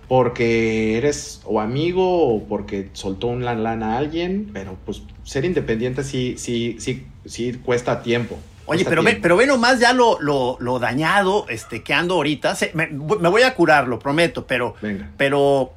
porque 0.09 0.97
eres 0.97 1.41
o 1.45 1.61
amigo 1.61 2.35
o 2.35 2.43
porque 2.43 2.89
soltó 2.93 3.27
una 3.27 3.53
lana 3.53 3.93
a 3.93 3.97
alguien, 3.99 4.49
pero 4.51 4.75
pues 4.83 5.03
ser 5.23 5.45
independiente 5.45 6.03
sí, 6.03 6.33
sí, 6.37 6.77
sí, 6.79 7.05
sí 7.25 7.53
cuesta 7.63 8.01
tiempo. 8.01 8.37
Oye, 8.69 8.85
pero 8.85 9.03
ve, 9.03 9.15
pero 9.21 9.35
ve 9.37 9.45
nomás 9.47 9.79
ya 9.79 9.93
lo, 9.93 10.19
lo, 10.21 10.57
lo 10.59 10.79
dañado 10.79 11.45
este, 11.49 11.83
que 11.83 11.93
ando 11.93 12.15
ahorita. 12.15 12.55
Se- 12.55 12.71
me, 12.73 12.87
me 12.87 13.29
voy 13.29 13.41
a 13.43 13.53
curar, 13.55 13.87
lo 13.87 13.99
prometo, 13.99 14.45
pero, 14.47 14.75
Venga. 14.81 15.09
pero 15.17 15.73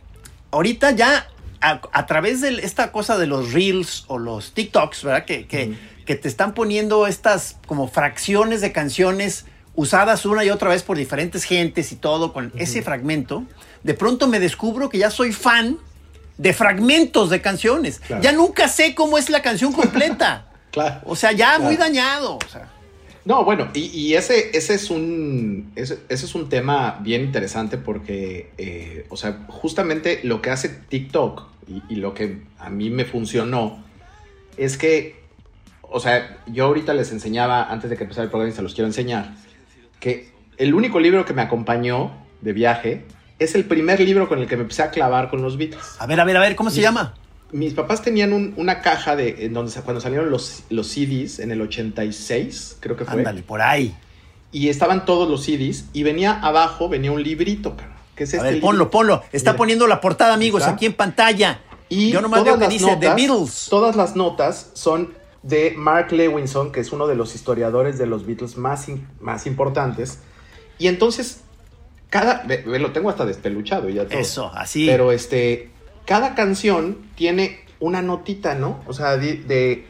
ahorita 0.50 0.90
ya 0.92 1.26
a, 1.60 1.80
a 1.92 2.06
través 2.06 2.40
de 2.40 2.54
esta 2.64 2.92
cosa 2.92 3.16
de 3.18 3.26
los 3.26 3.52
reels 3.52 4.04
o 4.08 4.18
los 4.18 4.52
TikToks, 4.52 5.04
¿verdad? 5.04 5.24
Que, 5.24 5.46
que, 5.46 5.74
te 6.14 6.28
están 6.28 6.52
poniendo 6.52 7.06
estas 7.06 7.56
como 7.66 7.88
fracciones 7.88 8.60
de 8.60 8.70
canciones 8.72 9.46
usadas 9.74 10.26
una 10.26 10.44
y 10.44 10.50
otra 10.50 10.68
vez 10.68 10.82
por 10.82 10.98
diferentes 10.98 11.44
gentes 11.44 11.90
y 11.90 11.96
todo 11.96 12.34
con 12.34 12.52
ese 12.56 12.82
fragmento. 12.82 13.44
De 13.82 13.94
pronto 13.94 14.28
me 14.28 14.38
descubro 14.38 14.90
que 14.90 14.98
ya 14.98 15.10
soy 15.10 15.32
fan 15.32 15.78
de 16.36 16.52
fragmentos 16.52 17.30
de 17.30 17.40
canciones. 17.40 18.00
Claro. 18.00 18.22
Ya 18.22 18.32
nunca 18.32 18.68
sé 18.68 18.94
cómo 18.94 19.16
es 19.16 19.30
la 19.30 19.40
canción 19.40 19.72
completa. 19.72 20.46
Claro. 20.72 21.00
O 21.04 21.16
sea, 21.16 21.32
ya 21.32 21.48
Claro. 21.56 21.64
muy 21.64 21.76
dañado. 21.76 22.36
O 22.36 22.48
sea. 22.50 22.66
No, 23.24 23.44
bueno, 23.44 23.68
y, 23.74 23.86
y 23.86 24.14
ese, 24.14 24.56
ese 24.56 24.74
es 24.74 24.90
un 24.90 25.72
ese, 25.76 26.00
ese 26.08 26.26
es 26.26 26.34
un 26.34 26.48
tema 26.48 26.98
bien 27.02 27.22
interesante 27.22 27.78
porque, 27.78 28.50
eh, 28.58 29.06
o 29.10 29.16
sea, 29.16 29.44
justamente 29.48 30.20
lo 30.24 30.42
que 30.42 30.50
hace 30.50 30.68
TikTok 30.68 31.44
y, 31.68 31.82
y 31.88 31.96
lo 31.96 32.14
que 32.14 32.42
a 32.58 32.68
mí 32.68 32.90
me 32.90 33.04
funcionó 33.04 33.82
es 34.56 34.76
que, 34.76 35.20
o 35.82 36.00
sea, 36.00 36.38
yo 36.46 36.64
ahorita 36.64 36.94
les 36.94 37.12
enseñaba, 37.12 37.64
antes 37.64 37.90
de 37.90 37.96
que 37.96 38.04
empezara 38.04 38.24
el 38.24 38.30
programa 38.30 38.52
y 38.52 38.56
se 38.56 38.62
los 38.62 38.74
quiero 38.74 38.88
enseñar, 38.88 39.34
que 40.00 40.32
el 40.56 40.74
único 40.74 40.98
libro 40.98 41.24
que 41.24 41.32
me 41.32 41.42
acompañó 41.42 42.12
de 42.40 42.52
viaje 42.52 43.04
es 43.38 43.54
el 43.54 43.64
primer 43.64 44.00
libro 44.00 44.28
con 44.28 44.40
el 44.40 44.46
que 44.46 44.56
me 44.56 44.62
empecé 44.62 44.82
a 44.82 44.90
clavar 44.90 45.30
con 45.30 45.42
los 45.42 45.56
Beatles. 45.56 45.96
A 45.98 46.06
ver, 46.06 46.20
a 46.20 46.24
ver, 46.24 46.36
a 46.36 46.40
ver, 46.40 46.56
¿cómo 46.56 46.70
se 46.70 46.80
llama? 46.80 47.14
Mis 47.52 47.74
papás 47.74 48.02
tenían 48.02 48.32
un- 48.32 48.54
una 48.56 48.80
caja 48.80 49.14
de 49.14 49.44
en 49.44 49.52
donde 49.52 49.72
cuando 49.82 50.00
salieron 50.00 50.30
los, 50.30 50.64
los 50.70 50.88
CDs 50.88 51.38
en 51.38 51.50
el 51.52 51.60
86, 51.60 52.78
creo 52.80 52.96
que 52.96 53.04
fue. 53.04 53.14
Ándale, 53.18 53.42
por 53.42 53.60
ahí. 53.62 53.94
Y 54.52 54.68
estaban 54.68 55.04
todos 55.04 55.28
los 55.30 55.44
CDs 55.44 55.86
y 55.92 56.02
venía 56.02 56.32
abajo, 56.40 56.88
venía 56.88 57.12
un 57.12 57.22
librito, 57.22 57.76
cara. 57.76 57.96
Que 58.16 58.24
es 58.24 58.34
A 58.34 58.38
este 58.38 58.50
ver, 58.52 58.60
ponlo, 58.60 58.90
ponlo. 58.90 59.22
Está 59.32 59.52
Mira. 59.52 59.58
poniendo 59.58 59.86
la 59.86 60.00
portada, 60.00 60.34
amigos, 60.34 60.62
¿Está? 60.62 60.74
aquí 60.74 60.86
en 60.86 60.92
pantalla. 60.94 61.60
Y 61.88 62.10
Yo 62.10 62.20
nomás 62.22 62.40
todas 62.42 62.58
veo 62.58 62.68
que 62.68 62.72
dice 62.72 62.96
The 62.98 63.14
Beatles. 63.14 63.66
Todas 63.68 63.96
las 63.96 64.16
notas 64.16 64.70
son 64.74 65.12
de 65.42 65.74
Mark 65.76 66.12
Lewinson, 66.12 66.72
que 66.72 66.80
es 66.80 66.92
uno 66.92 67.06
de 67.06 67.14
los 67.16 67.34
historiadores 67.34 67.98
de 67.98 68.06
los 68.06 68.26
Beatles 68.26 68.56
más, 68.56 68.88
in- 68.88 69.06
más 69.20 69.46
importantes. 69.46 70.20
Y 70.78 70.86
entonces, 70.88 71.40
cada. 72.08 72.44
ve- 72.46 72.62
ve, 72.66 72.78
lo 72.78 72.92
tengo 72.92 73.10
hasta 73.10 73.24
despeluchado 73.26 73.88
ya 73.90 74.06
todo. 74.06 74.18
Eso, 74.18 74.50
así. 74.54 74.86
Pero 74.86 75.12
este. 75.12 75.70
Cada 76.06 76.34
canción 76.34 76.98
tiene 77.14 77.60
una 77.80 78.02
notita, 78.02 78.54
¿no? 78.54 78.80
O 78.86 78.92
sea, 78.92 79.16
de. 79.16 79.36
de- 79.36 79.86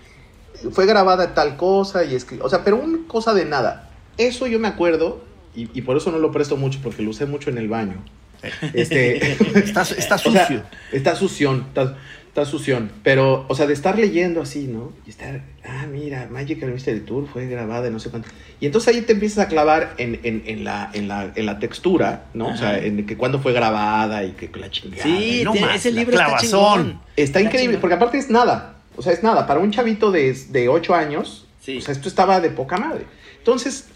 fue 0.72 0.86
grabada 0.86 1.34
tal 1.34 1.56
cosa 1.56 2.04
y 2.04 2.14
es 2.14 2.24
que. 2.24 2.38
O 2.42 2.48
sea, 2.48 2.62
pero 2.64 2.76
una 2.76 2.98
cosa 3.08 3.34
de 3.34 3.44
nada. 3.44 3.90
Eso 4.18 4.46
yo 4.46 4.58
me 4.58 4.68
acuerdo. 4.68 5.24
Y, 5.54 5.68
y 5.76 5.82
por 5.82 5.96
eso 5.96 6.10
no 6.10 6.18
lo 6.18 6.30
presto 6.32 6.56
mucho, 6.56 6.78
porque 6.82 7.02
lo 7.02 7.10
usé 7.10 7.26
mucho 7.26 7.50
en 7.50 7.58
el 7.58 7.68
baño. 7.68 8.02
Este. 8.74 9.32
Está, 9.58 9.82
está 9.82 10.14
O 10.16 10.18
sea, 10.18 10.46
sucio. 10.46 10.62
está 10.92 11.14
sución, 11.16 11.64
está, 11.68 11.96
está 12.32 12.46
sución. 12.46 12.90
Pero, 13.02 13.44
o 13.48 13.54
sea, 13.54 13.66
de 13.66 13.74
estar 13.74 13.98
leyendo 13.98 14.40
así, 14.40 14.66
¿no? 14.66 14.90
Y 15.06 15.10
estar, 15.10 15.42
ah, 15.68 15.86
mira, 15.86 16.28
Magical 16.30 16.72
Mystery 16.72 17.00
Tour 17.00 17.28
fue 17.30 17.46
grabada 17.46 17.88
en 17.88 17.92
no 17.92 17.98
sé 18.00 18.08
cuánto. 18.08 18.30
Y 18.58 18.64
entonces 18.64 18.94
ahí 18.94 19.02
te 19.02 19.12
empiezas 19.12 19.44
a 19.44 19.48
clavar 19.48 19.92
en, 19.98 20.18
en, 20.22 20.42
en 20.46 20.64
la, 20.64 20.90
en, 20.94 21.08
la, 21.08 21.30
en 21.34 21.44
la 21.44 21.58
textura, 21.58 22.24
¿no? 22.32 22.46
O 22.48 22.56
sea, 22.56 22.78
en 22.78 23.04
que 23.04 23.18
cuándo 23.18 23.38
fue 23.38 23.52
grabada 23.52 24.24
y 24.24 24.30
que 24.32 24.50
la 24.58 24.70
chingada. 24.70 25.02
Sí, 25.02 25.42
no 25.44 25.52
más, 25.54 25.76
ese 25.76 25.92
libro 25.92 26.12
está 26.14 26.24
clavazón. 26.24 26.80
chingón. 26.84 27.00
Está 27.16 27.40
increíble, 27.42 27.66
chingón. 27.74 27.80
porque 27.82 27.94
aparte 27.96 28.16
es 28.16 28.30
nada. 28.30 28.76
O 28.96 29.02
sea, 29.02 29.12
es 29.12 29.22
nada. 29.22 29.46
Para 29.46 29.60
un 29.60 29.70
chavito 29.70 30.10
de, 30.10 30.32
de 30.48 30.68
8 30.70 30.94
años, 30.94 31.46
Sí. 31.60 31.76
o 31.76 31.80
sea, 31.82 31.92
esto 31.92 32.08
estaba 32.08 32.40
de 32.40 32.48
poca 32.48 32.78
madre. 32.78 33.04
Entonces, 33.38 33.88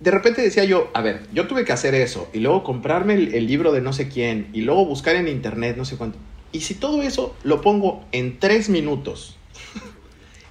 de 0.00 0.10
repente 0.10 0.40
decía 0.40 0.64
yo, 0.64 0.90
a 0.94 1.02
ver, 1.02 1.20
yo 1.34 1.46
tuve 1.46 1.64
que 1.66 1.72
hacer 1.72 1.94
eso 1.94 2.28
y 2.32 2.40
luego 2.40 2.64
comprarme 2.64 3.14
el, 3.14 3.34
el 3.34 3.46
libro 3.46 3.72
de 3.72 3.80
no 3.82 3.92
sé 3.92 4.08
quién 4.08 4.48
y 4.54 4.62
luego 4.62 4.84
buscar 4.86 5.14
en 5.16 5.28
internet 5.28 5.76
no 5.76 5.84
sé 5.84 5.96
cuánto. 5.96 6.18
Y 6.54 6.60
si 6.60 6.74
todo 6.74 7.02
eso 7.02 7.34
lo 7.42 7.60
pongo 7.60 8.04
en 8.12 8.38
tres 8.38 8.68
minutos, 8.68 9.36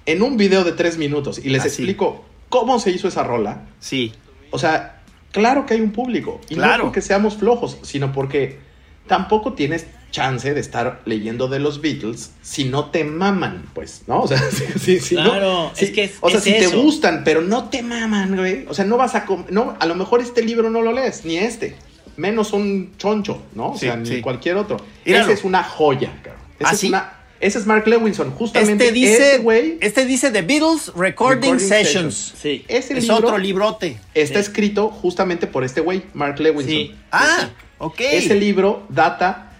en 0.06 0.22
un 0.22 0.36
video 0.36 0.62
de 0.64 0.72
tres 0.72 0.98
minutos 0.98 1.38
y 1.42 1.48
les 1.48 1.62
Así. 1.62 1.68
explico 1.68 2.24
cómo 2.50 2.78
se 2.78 2.90
hizo 2.90 3.08
esa 3.08 3.22
rola, 3.24 3.62
Sí. 3.80 4.12
o 4.50 4.58
sea, 4.58 5.02
claro 5.32 5.64
que 5.64 5.74
hay 5.74 5.80
un 5.80 5.92
público. 5.92 6.40
Y 6.50 6.56
Claro. 6.56 6.78
no 6.78 6.84
porque 6.84 7.00
seamos 7.00 7.36
flojos, 7.36 7.78
sino 7.82 8.12
porque 8.12 8.58
tampoco 9.06 9.54
tienes 9.54 9.86
chance 10.10 10.52
de 10.54 10.60
estar 10.60 11.00
leyendo 11.06 11.48
de 11.48 11.58
los 11.58 11.80
Beatles 11.80 12.32
si 12.42 12.64
no 12.64 12.90
te 12.90 13.02
maman, 13.02 13.64
pues, 13.74 14.02
¿no? 14.06 14.20
O 14.20 14.28
sea, 14.28 14.38
si, 14.50 14.78
si- 14.78 15.00
si 15.00 15.14
no- 15.16 15.24
Claro, 15.24 15.70
si- 15.74 15.86
es 15.86 15.90
que 15.90 16.04
es- 16.04 16.18
o 16.20 16.28
sea, 16.28 16.38
es 16.38 16.44
si 16.44 16.52
te 16.52 16.66
gustan, 16.68 17.22
pero 17.24 17.40
no 17.40 17.70
te 17.70 17.82
maman, 17.82 18.36
güey. 18.36 18.66
O 18.68 18.74
sea, 18.74 18.84
no 18.84 18.96
vas 18.98 19.14
a... 19.14 19.24
No, 19.50 19.74
a 19.80 19.86
lo 19.86 19.94
mejor 19.94 20.20
este 20.20 20.42
libro 20.42 20.68
no 20.70 20.82
lo 20.82 20.92
lees, 20.92 21.24
ni 21.24 21.38
este. 21.38 21.76
Menos 22.16 22.52
un 22.52 22.92
choncho, 22.96 23.42
¿no? 23.54 23.70
O 23.72 23.74
Sí, 23.74 23.86
sea, 23.86 23.96
ni 23.96 24.06
sí. 24.06 24.20
cualquier 24.20 24.56
otro. 24.56 24.76
Ese 25.04 25.32
es 25.32 25.44
una 25.44 25.62
joya, 25.64 26.12
cabrón. 26.22 26.42
Ese, 26.58 26.64
¿Ah, 26.68 26.72
es 26.72 26.78
sí? 26.80 26.88
una- 26.88 27.12
ese 27.40 27.58
es 27.58 27.66
Mark 27.66 27.86
Lewinson, 27.86 28.30
justamente 28.30 28.84
Este 28.86 28.94
dice, 28.94 29.38
güey. 29.38 29.76
este 29.80 30.06
dice 30.06 30.30
The 30.30 30.42
Beatles 30.42 30.92
Recording, 30.94 31.40
Recording 31.52 31.58
Sessions. 31.58 32.14
Sessions. 32.14 32.34
Sí. 32.40 32.64
Ese 32.68 32.94
Es 32.96 33.02
libro 33.04 33.16
otro 33.16 33.38
librote. 33.38 33.98
está 34.14 34.38
escrito 34.38 34.88
justamente 34.88 35.46
por 35.46 35.64
este 35.64 35.80
güey, 35.80 36.02
Mark 36.14 36.38
Lewinson. 36.38 36.68
Sí. 36.68 36.94
Ah, 37.12 37.50
ok. 37.78 38.00
Ese 38.00 38.34
libro 38.36 38.84
data 38.88 39.50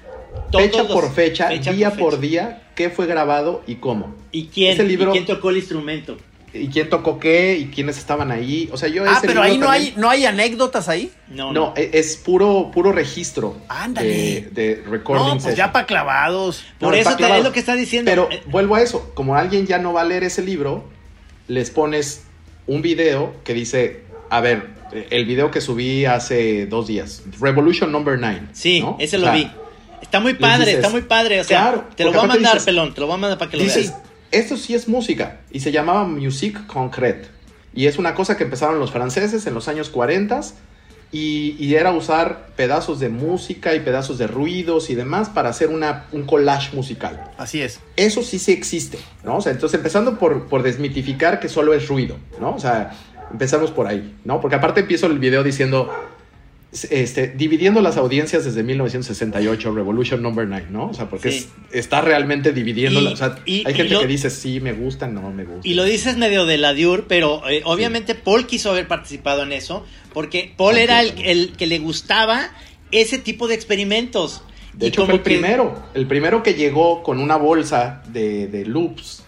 todos 0.50 0.64
fecha 0.64 0.82
los- 0.84 0.92
por 0.92 1.12
fecha, 1.12 1.48
fecha 1.48 1.72
día 1.72 1.90
por 1.92 2.20
día, 2.20 2.62
qué 2.74 2.88
fue 2.90 3.06
grabado 3.06 3.62
y 3.66 3.74
cómo. 3.76 4.14
¿Y 4.32 4.46
quién, 4.46 4.72
Ese 4.72 4.84
libro- 4.84 5.10
¿Y 5.10 5.12
quién 5.12 5.26
tocó 5.26 5.50
el 5.50 5.58
instrumento? 5.58 6.16
Y 6.56 6.68
quién 6.68 6.88
tocó 6.88 7.18
qué 7.18 7.58
y 7.58 7.66
quiénes 7.66 7.98
estaban 7.98 8.30
ahí. 8.30 8.68
O 8.72 8.76
sea, 8.76 8.88
yo 8.88 9.02
Ah, 9.04 9.14
ese 9.18 9.26
pero 9.26 9.42
ahí 9.42 9.58
no 9.58 9.66
también- 9.66 9.94
hay, 9.94 10.00
no 10.00 10.08
hay 10.08 10.24
anécdotas 10.24 10.88
ahí. 10.88 11.10
No, 11.28 11.52
No, 11.52 11.74
e- 11.76 11.90
es 11.94 12.16
puro, 12.16 12.70
puro 12.72 12.92
registro 12.92 13.56
Ándale. 13.68 14.08
de, 14.08 14.50
de 14.76 14.82
recording 14.88 15.24
No, 15.24 15.30
pues 15.32 15.42
session. 15.42 15.56
ya 15.56 15.72
para 15.72 15.86
clavados. 15.86 16.64
Por 16.78 16.90
No, 16.92 16.94
eso 16.96 17.16
te, 17.16 17.38
es 17.38 17.42
lo 17.42 17.50
que 17.52 17.58
está 17.58 17.74
diciendo. 17.74 18.08
Pero 18.08 18.28
Eh, 18.30 18.40
vuelvo 18.46 18.76
a 18.76 18.82
eso, 18.82 19.10
como 19.14 19.34
alguien 19.34 19.66
ya 19.66 19.78
no 19.78 19.92
va 19.92 20.02
a 20.02 20.04
leer 20.04 20.22
ese 20.22 20.42
libro, 20.42 20.84
les 21.48 21.70
pones 21.70 22.22
un 22.68 22.82
video 22.82 23.34
que 23.42 23.52
dice, 23.52 24.02
a 24.30 24.40
ver, 24.40 24.68
el 25.10 25.24
video 25.26 25.50
que 25.50 25.60
subí 25.60 26.04
hace 26.04 26.66
dos 26.66 26.86
días, 26.86 27.22
Revolution 27.40 27.90
Number 27.90 28.16
9. 28.18 28.42
sí, 28.52 28.78
¿no? 28.80 28.96
ese 29.00 29.16
O 29.16 29.20
lo 29.20 29.26
sea, 29.26 29.34
vi. 29.34 29.50
Está 30.00 30.20
muy 30.20 30.34
padre, 30.34 30.66
dices, 30.66 30.76
está 30.76 30.90
muy 30.90 31.02
padre. 31.02 31.40
O 31.40 31.44
sea, 31.44 31.62
claro, 31.62 31.84
te 31.96 32.04
lo 32.04 32.12
voy 32.12 32.20
a 32.20 32.26
mandar, 32.28 32.52
dices- 32.52 32.64
pelón. 32.64 32.94
Te 32.94 33.00
lo 33.00 33.06
voy 33.08 33.14
a 33.14 33.18
mandar 33.18 33.38
para 33.38 33.50
que 33.50 33.56
lo 33.56 33.64
Dices, 33.64 33.90
veas. 33.90 34.02
Esto 34.34 34.56
sí 34.56 34.74
es 34.74 34.88
música 34.88 35.40
y 35.50 35.60
se 35.60 35.72
llamaba 35.72 36.04
Musique 36.04 36.60
Concrète. 36.66 37.26
Y 37.72 37.86
es 37.86 37.98
una 37.98 38.14
cosa 38.14 38.36
que 38.36 38.44
empezaron 38.44 38.78
los 38.78 38.92
franceses 38.92 39.46
en 39.46 39.54
los 39.54 39.68
años 39.68 39.90
40 39.90 40.40
y, 41.12 41.56
y 41.58 41.74
era 41.76 41.92
usar 41.92 42.48
pedazos 42.56 42.98
de 42.98 43.08
música 43.08 43.74
y 43.74 43.80
pedazos 43.80 44.18
de 44.18 44.26
ruidos 44.26 44.90
y 44.90 44.94
demás 44.94 45.28
para 45.28 45.50
hacer 45.50 45.68
una, 45.68 46.06
un 46.12 46.24
collage 46.24 46.74
musical. 46.74 47.30
Así 47.38 47.62
es. 47.62 47.80
Eso 47.96 48.22
sí 48.22 48.38
sí 48.38 48.52
existe, 48.52 48.98
¿no? 49.24 49.36
O 49.36 49.40
sea, 49.40 49.52
entonces 49.52 49.78
empezando 49.78 50.18
por, 50.18 50.46
por 50.46 50.62
desmitificar 50.62 51.40
que 51.40 51.48
solo 51.48 51.72
es 51.74 51.88
ruido, 51.88 52.16
¿no? 52.40 52.54
O 52.54 52.58
sea, 52.58 52.92
empezamos 53.30 53.70
por 53.70 53.86
ahí, 53.86 54.16
¿no? 54.24 54.40
Porque 54.40 54.56
aparte 54.56 54.80
empiezo 54.80 55.06
el 55.06 55.18
video 55.18 55.42
diciendo, 55.42 55.90
este, 56.90 57.28
dividiendo 57.28 57.80
las 57.80 57.96
audiencias 57.96 58.44
desde 58.44 58.62
1968, 58.62 59.74
Revolution 59.74 60.22
Number 60.22 60.46
9, 60.46 60.66
¿no? 60.70 60.88
O 60.88 60.94
sea, 60.94 61.08
porque 61.08 61.30
Sí. 61.30 61.46
es- 61.70 61.78
está 61.84 62.00
realmente 62.00 62.52
dividiendo, 62.52 63.00
o 63.12 63.16
sea, 63.16 63.36
y- 63.46 63.66
hay 63.66 63.74
gente 63.74 63.94
lo- 63.94 64.00
que 64.00 64.06
dice, 64.06 64.30
sí, 64.30 64.60
me 64.60 64.72
gusta, 64.72 65.06
no 65.06 65.30
me 65.30 65.44
gusta. 65.44 65.66
Y 65.66 65.74
lo 65.74 65.84
dices 65.84 66.16
medio 66.16 66.46
de 66.46 66.58
la 66.58 66.74
Dior, 66.74 67.06
pero 67.08 67.48
eh, 67.48 67.62
obviamente 67.64 68.14
Paul 68.14 68.46
quiso 68.46 68.70
haber 68.70 68.88
participado 68.88 69.42
en 69.42 69.52
eso, 69.52 69.84
porque 70.12 70.52
Paul 70.56 70.76
era 70.78 71.00
el, 71.00 71.14
el 71.24 71.52
que 71.56 71.66
le 71.66 71.78
gustaba 71.78 72.50
ese 72.90 73.18
tipo 73.18 73.48
de 73.48 73.54
experimentos. 73.54 74.42
De 74.74 74.86
Y 74.86 74.88
hecho, 74.90 75.04
fue 75.06 75.14
el 75.14 75.20
que- 75.20 75.24
primero, 75.30 75.84
el 75.94 76.06
primero 76.06 76.42
que 76.42 76.54
llegó 76.54 77.02
con 77.02 77.20
una 77.20 77.36
bolsa 77.36 78.02
de, 78.12 78.46
de 78.48 78.64
loops 78.64 79.23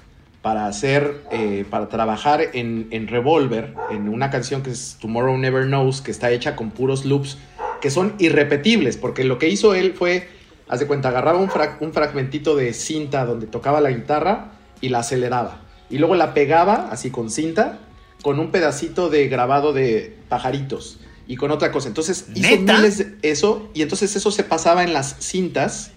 para 0.46 0.68
hacer, 0.68 1.24
eh, 1.32 1.64
para 1.68 1.88
trabajar 1.88 2.40
en, 2.52 2.86
en 2.92 3.08
Revolver, 3.08 3.74
en 3.90 4.08
una 4.08 4.30
canción 4.30 4.62
que 4.62 4.70
es 4.70 4.96
Tomorrow 5.00 5.36
Never 5.36 5.64
Knows, 5.64 6.00
que 6.02 6.12
está 6.12 6.30
hecha 6.30 6.54
con 6.54 6.70
puros 6.70 7.04
loops 7.04 7.36
que 7.80 7.90
son 7.90 8.14
irrepetibles, 8.20 8.96
porque 8.96 9.24
lo 9.24 9.38
que 9.38 9.48
hizo 9.48 9.74
él 9.74 9.94
fue, 9.98 10.28
haz 10.68 10.78
de 10.78 10.86
cuenta, 10.86 11.08
agarraba 11.08 11.38
un, 11.38 11.48
frag- 11.48 11.78
un 11.80 11.92
fragmentito 11.92 12.54
de 12.54 12.74
cinta 12.74 13.24
donde 13.24 13.48
tocaba 13.48 13.80
la 13.80 13.90
guitarra 13.90 14.52
y 14.80 14.90
la 14.90 15.00
aceleraba. 15.00 15.62
Y 15.90 15.98
luego 15.98 16.14
la 16.14 16.32
pegaba, 16.32 16.90
así 16.92 17.10
con 17.10 17.28
cinta, 17.28 17.80
con 18.22 18.38
un 18.38 18.52
pedacito 18.52 19.08
de 19.10 19.26
grabado 19.26 19.72
de 19.72 20.16
pajaritos 20.28 21.00
y 21.26 21.34
con 21.34 21.50
otra 21.50 21.72
cosa. 21.72 21.88
Entonces 21.88 22.26
hizo 22.36 22.48
¿Neta? 22.56 22.74
miles 22.74 22.98
de 22.98 23.16
eso 23.28 23.68
y 23.74 23.82
entonces 23.82 24.14
eso 24.14 24.30
se 24.30 24.44
pasaba 24.44 24.84
en 24.84 24.92
las 24.92 25.16
cintas 25.18 25.90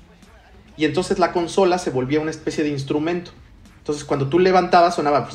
y 0.75 0.85
entonces 0.85 1.19
la 1.19 1.33
consola 1.33 1.77
se 1.77 1.91
volvía 1.91 2.19
una 2.19 2.31
especie 2.31 2.63
de 2.63 2.71
instrumento. 2.71 3.29
Entonces 3.89 4.05
cuando 4.05 4.29
tú 4.29 4.37
levantabas 4.37 4.93
sonaba 4.93 5.27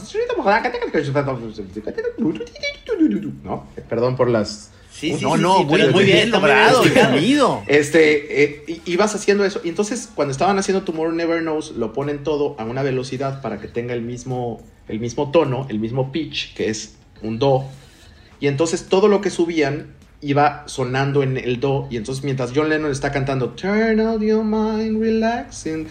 ¿no? 3.42 3.66
Perdón 3.88 4.14
por 4.14 4.30
las 4.30 4.70
Sí, 4.92 5.12
sí, 5.14 5.24
no, 5.24 5.34
sí, 5.34 5.42
no, 5.42 5.58
sí, 5.58 5.64
muy, 5.64 5.88
muy 5.88 6.04
bien 6.04 6.30
logrado 6.30 6.84
sonido. 6.84 7.64
este, 7.66 8.44
eh, 8.44 8.80
ibas 8.86 9.12
haciendo 9.16 9.44
eso. 9.44 9.60
Y 9.64 9.68
entonces, 9.68 10.08
cuando 10.14 10.30
estaban 10.30 10.56
haciendo 10.56 10.84
Tomorrow 10.84 11.12
Never 11.12 11.40
Knows, 11.40 11.72
lo 11.72 11.92
ponen 11.92 12.22
todo 12.22 12.54
a 12.60 12.64
una 12.64 12.84
velocidad 12.84 13.42
para 13.42 13.58
que 13.58 13.66
tenga 13.66 13.92
el 13.92 14.02
mismo, 14.02 14.62
el 14.86 15.00
mismo 15.00 15.32
tono, 15.32 15.66
el 15.68 15.80
mismo 15.80 16.12
pitch, 16.12 16.54
que 16.54 16.68
es 16.68 16.94
un 17.22 17.40
do. 17.40 17.64
Y 18.38 18.46
entonces 18.46 18.86
todo 18.88 19.08
lo 19.08 19.20
que 19.20 19.30
subían 19.30 19.94
iba 20.20 20.62
sonando 20.66 21.24
en 21.24 21.38
el 21.38 21.58
do. 21.58 21.88
Y 21.90 21.96
entonces, 21.96 22.22
mientras 22.22 22.52
John 22.54 22.68
Lennon 22.68 22.92
está 22.92 23.10
cantando 23.10 23.50
Turn 23.50 23.98
out 23.98 24.22
your 24.22 24.44
mind, 24.44 25.02
relaxing, 25.02 25.88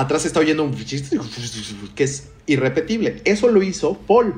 atrás 0.00 0.24
está 0.26 0.40
oyendo 0.40 0.64
un 0.64 0.74
que 1.94 2.04
es 2.04 2.28
irrepetible. 2.46 3.20
Eso 3.24 3.48
lo 3.48 3.62
hizo 3.62 3.94
Paul. 3.94 4.34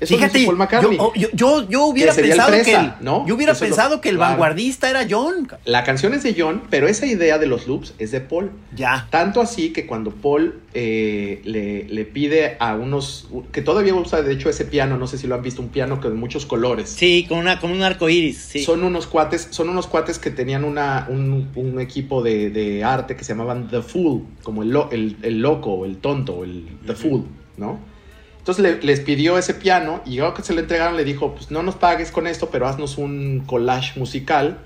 Eso 0.00 0.14
Fíjate, 0.14 0.44
Paul 0.44 0.56
McCartney. 0.56 0.98
yo, 0.98 1.12
yo, 1.14 1.28
yo, 1.32 1.68
yo 1.70 1.84
hubiera 1.86 2.12
pensado 2.12 2.52
que 2.62 2.74
el, 2.74 2.92
¿no? 3.00 3.26
yo 3.26 3.34
hubiera 3.34 3.52
Eso 3.52 3.64
es 3.64 3.70
lo- 3.70 3.76
pensado 3.76 4.00
que 4.02 4.10
el 4.10 4.16
claro. 4.16 4.32
vanguardista 4.32 4.90
era 4.90 5.06
John. 5.08 5.48
La 5.64 5.84
canción 5.84 6.12
es 6.12 6.22
de 6.22 6.34
John, 6.38 6.62
pero 6.68 6.86
esa 6.86 7.06
idea 7.06 7.38
de 7.38 7.46
los 7.46 7.66
loops 7.66 7.94
es 7.98 8.10
de 8.10 8.20
Paul. 8.20 8.50
Ya. 8.74 9.06
Tanto 9.10 9.40
así 9.40 9.72
que 9.72 9.86
cuando 9.86 10.10
Paul 10.10 10.60
eh, 10.74 11.40
le, 11.44 11.84
le 11.84 12.04
pide 12.04 12.56
a 12.60 12.74
unos. 12.74 13.28
que 13.52 13.62
todavía 13.62 13.94
usa 13.94 14.20
de 14.20 14.32
hecho 14.34 14.50
ese 14.50 14.66
piano, 14.66 14.98
no 14.98 15.06
sé 15.06 15.16
si 15.16 15.26
lo 15.26 15.34
han 15.34 15.42
visto, 15.42 15.62
un 15.62 15.68
piano 15.68 16.00
con 16.00 16.14
muchos 16.18 16.44
colores. 16.44 16.90
Sí, 16.90 17.24
con, 17.26 17.38
una, 17.38 17.58
con 17.58 17.70
un 17.70 17.82
arco 17.82 18.08
iris. 18.10 18.36
Sí. 18.36 18.62
Son 18.64 18.82
unos 18.84 19.06
cuates, 19.06 19.48
son 19.50 19.70
unos 19.70 19.86
cuates 19.86 20.18
que 20.18 20.30
tenían 20.30 20.64
una, 20.64 21.06
un, 21.08 21.48
un 21.54 21.80
equipo 21.80 22.22
de, 22.22 22.50
de 22.50 22.84
arte 22.84 23.16
que 23.16 23.24
se 23.24 23.32
llamaban 23.32 23.68
The 23.68 23.80
Fool, 23.80 24.24
como 24.42 24.62
el, 24.62 24.68
lo- 24.70 24.90
el, 24.90 25.16
el 25.22 25.40
loco, 25.40 25.86
el 25.86 25.96
tonto, 25.96 26.44
el 26.44 26.68
The 26.86 26.94
Fool, 26.94 27.24
¿no? 27.56 27.78
Entonces 28.46 28.62
le- 28.62 28.80
les 28.86 29.00
pidió 29.00 29.38
ese 29.38 29.54
piano 29.54 30.02
y 30.06 30.18
luego 30.18 30.34
que 30.34 30.42
se 30.42 30.54
le 30.54 30.60
entregaron 30.60 30.96
le 30.96 31.02
dijo, 31.02 31.34
pues 31.34 31.50
no 31.50 31.64
nos 31.64 31.74
pagues 31.74 32.12
con 32.12 32.28
esto, 32.28 32.48
pero 32.48 32.68
haznos 32.68 32.96
un 32.96 33.42
collage 33.44 33.98
musical. 33.98 34.58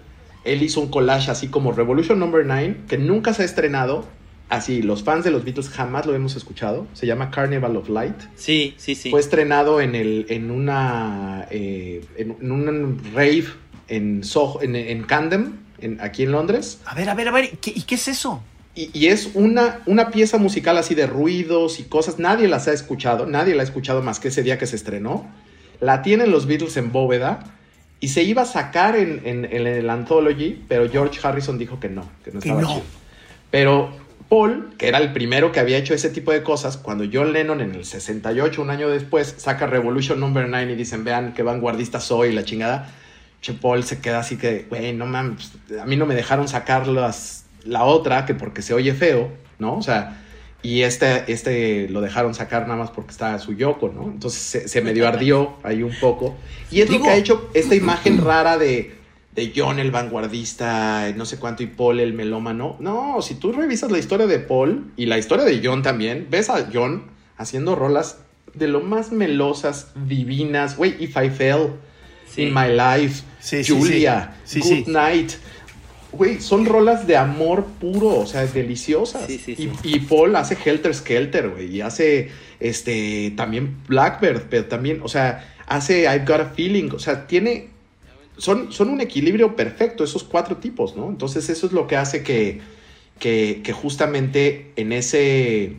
Él 0.44 0.62
hizo 0.62 0.82
un 0.82 0.90
collage 0.90 1.30
así 1.30 1.48
como 1.48 1.72
Revolution 1.72 2.18
Number 2.18 2.44
9, 2.44 2.76
que 2.88 2.98
nunca 2.98 3.32
se 3.32 3.40
ha 3.40 3.46
estrenado. 3.46 4.04
Así, 4.50 4.82
los 4.82 5.02
fans 5.02 5.24
de 5.24 5.30
los 5.30 5.44
Beatles 5.44 5.70
jamás 5.70 6.04
lo 6.04 6.14
hemos 6.14 6.36
escuchado. 6.36 6.86
Se 6.92 7.06
llama 7.06 7.30
Carnival 7.30 7.74
of 7.76 7.88
Light. 7.88 8.16
Sí, 8.36 8.74
sí, 8.76 8.94
sí. 8.94 9.08
Fue 9.08 9.20
estrenado 9.20 9.80
en, 9.80 9.94
el, 9.94 10.26
en 10.28 10.50
una 10.50 11.46
eh, 11.50 12.04
en, 12.18 12.36
en 12.38 12.52
un 12.52 13.00
rave 13.14 13.44
en, 13.88 14.24
Soho, 14.24 14.60
en, 14.60 14.76
en 14.76 15.04
Camden, 15.04 15.58
en- 15.80 16.02
aquí 16.02 16.24
en 16.24 16.32
Londres. 16.32 16.80
A 16.84 16.94
ver, 16.94 17.08
a 17.08 17.14
ver, 17.14 17.28
a 17.28 17.30
ver, 17.32 17.50
¿qué- 17.62 17.72
¿y 17.74 17.82
qué 17.84 17.94
es 17.94 18.08
eso? 18.08 18.42
Y, 18.74 18.90
y 18.96 19.08
es 19.08 19.30
una, 19.34 19.80
una 19.86 20.10
pieza 20.10 20.38
musical 20.38 20.78
así 20.78 20.94
de 20.94 21.06
ruidos 21.06 21.80
y 21.80 21.84
cosas. 21.84 22.18
Nadie 22.18 22.48
las 22.48 22.68
ha 22.68 22.72
escuchado, 22.72 23.26
nadie 23.26 23.54
la 23.54 23.62
ha 23.62 23.64
escuchado 23.64 24.02
más 24.02 24.20
que 24.20 24.28
ese 24.28 24.42
día 24.42 24.58
que 24.58 24.66
se 24.66 24.76
estrenó. 24.76 25.28
La 25.80 26.02
tienen 26.02 26.30
los 26.30 26.46
Beatles 26.46 26.76
en 26.76 26.92
bóveda 26.92 27.40
y 27.98 28.08
se 28.08 28.22
iba 28.22 28.42
a 28.42 28.46
sacar 28.46 28.96
en, 28.96 29.22
en- 29.24 29.44
en 29.44 29.66
el 29.66 29.90
Anthology, 29.90 30.64
pero 30.68 30.88
George 30.90 31.18
Harrison 31.22 31.58
dijo 31.58 31.80
que 31.80 31.88
no, 31.88 32.08
que 32.24 32.30
no 32.32 32.40
Que 32.40 32.48
estaba 32.48 32.62
no. 32.62 32.68
chido. 32.68 32.82
Pero 33.50 33.90
Paul, 34.28 34.74
que 34.78 34.86
era 34.88 34.98
el 34.98 35.12
primero 35.12 35.50
que 35.50 35.58
había 35.58 35.76
hecho 35.76 35.92
ese 35.92 36.08
tipo 36.10 36.30
de 36.30 36.42
cosas, 36.44 36.76
cuando 36.76 37.04
John 37.12 37.32
Lennon 37.32 37.60
en 37.60 37.74
el 37.74 37.84
68, 37.84 38.62
un 38.62 38.70
año 38.70 38.88
después, 38.88 39.34
saca 39.38 39.66
Revolution 39.66 40.20
Number 40.20 40.48
9 40.48 40.72
y 40.72 40.76
dicen, 40.76 41.02
vean 41.02 41.34
qué 41.34 41.42
vanguardista 41.42 41.98
soy, 41.98 42.32
la 42.32 42.44
chingada. 42.44 42.88
Che, 43.42 43.54
Paul 43.54 43.82
se 43.82 43.98
queda 44.00 44.20
así 44.20 44.36
que, 44.36 44.66
güey, 44.68 44.92
no 44.92 45.06
mames, 45.06 45.50
a 45.82 45.84
mí 45.86 45.96
no 45.96 46.06
me 46.06 46.14
dejaron 46.14 46.46
sacar 46.46 46.86
las- 46.86 47.39
la 47.64 47.84
otra, 47.84 48.26
que 48.26 48.34
porque 48.34 48.62
se 48.62 48.74
oye 48.74 48.94
feo, 48.94 49.30
¿no? 49.58 49.76
O 49.76 49.82
sea, 49.82 50.22
y 50.62 50.82
este, 50.82 51.30
este 51.32 51.88
lo 51.88 52.00
dejaron 52.02 52.34
sacar 52.34 52.62
nada 52.68 52.76
más 52.78 52.90
porque 52.90 53.12
estaba 53.12 53.38
su 53.38 53.54
Yoko, 53.54 53.88
¿no? 53.88 54.04
Entonces 54.04 54.40
se, 54.42 54.68
se 54.68 54.82
medio 54.82 55.08
ardió 55.08 55.54
ahí 55.62 55.82
un 55.82 55.94
poco. 56.00 56.36
Y 56.70 56.80
es 56.82 56.88
lo 56.88 56.94
Digo- 56.96 57.04
que 57.04 57.10
ha 57.10 57.16
hecho 57.16 57.50
esta 57.54 57.74
imagen 57.74 58.18
rara 58.22 58.58
de, 58.58 58.94
de 59.34 59.52
John 59.56 59.78
el 59.78 59.90
vanguardista, 59.90 61.12
no 61.16 61.24
sé 61.24 61.38
cuánto, 61.38 61.62
y 61.62 61.66
Paul 61.66 62.00
el 62.00 62.12
melómano. 62.12 62.76
No, 62.80 63.22
si 63.22 63.34
tú 63.36 63.52
revisas 63.52 63.90
la 63.90 63.98
historia 63.98 64.26
de 64.26 64.38
Paul 64.38 64.92
y 64.96 65.06
la 65.06 65.18
historia 65.18 65.44
de 65.44 65.60
John 65.64 65.82
también, 65.82 66.26
ves 66.30 66.50
a 66.50 66.68
John 66.72 67.04
haciendo 67.36 67.74
rolas 67.74 68.18
de 68.54 68.68
lo 68.68 68.80
más 68.80 69.12
melosas, 69.12 69.92
divinas. 70.06 70.76
Güey, 70.76 70.96
If 71.02 71.16
I 71.16 71.30
Fell, 71.30 71.68
Sí. 72.32 72.42
In 72.42 72.54
My 72.54 72.68
Life, 72.68 73.24
Sí, 73.40 73.64
sí, 73.64 73.72
Julia, 73.72 74.34
sí. 74.44 74.60
Sí, 74.62 74.68
Good 74.76 74.84
sí. 74.86 74.92
Night. 74.92 75.32
Güey, 76.12 76.40
son 76.40 76.66
rolas 76.66 77.06
de 77.06 77.16
amor 77.16 77.66
puro, 77.80 78.18
o 78.18 78.26
sea, 78.26 78.44
deliciosas. 78.46 79.26
Sí, 79.26 79.38
sí, 79.38 79.54
sí. 79.56 79.70
Y, 79.84 79.96
y 79.96 80.00
Paul 80.00 80.34
hace 80.36 80.56
Helter 80.64 80.94
Skelter, 80.94 81.50
güey, 81.50 81.76
y 81.76 81.80
hace 81.80 82.30
este 82.58 83.32
también 83.36 83.76
Blackbird, 83.86 84.42
pero 84.50 84.64
también, 84.66 85.00
o 85.02 85.08
sea, 85.08 85.54
hace 85.66 86.02
I've 86.02 86.24
Got 86.26 86.40
a 86.40 86.44
Feeling, 86.46 86.90
o 86.92 86.98
sea, 86.98 87.26
tiene 87.26 87.68
son, 88.38 88.72
son 88.72 88.88
un 88.88 89.00
equilibrio 89.00 89.54
perfecto 89.54 90.02
esos 90.02 90.24
cuatro 90.24 90.56
tipos, 90.56 90.96
¿no? 90.96 91.08
Entonces 91.10 91.48
eso 91.50 91.66
es 91.66 91.72
lo 91.72 91.86
que 91.86 91.96
hace 91.96 92.22
que, 92.22 92.60
que, 93.18 93.60
que 93.62 93.72
justamente 93.72 94.72
en 94.76 94.92
ese 94.92 95.74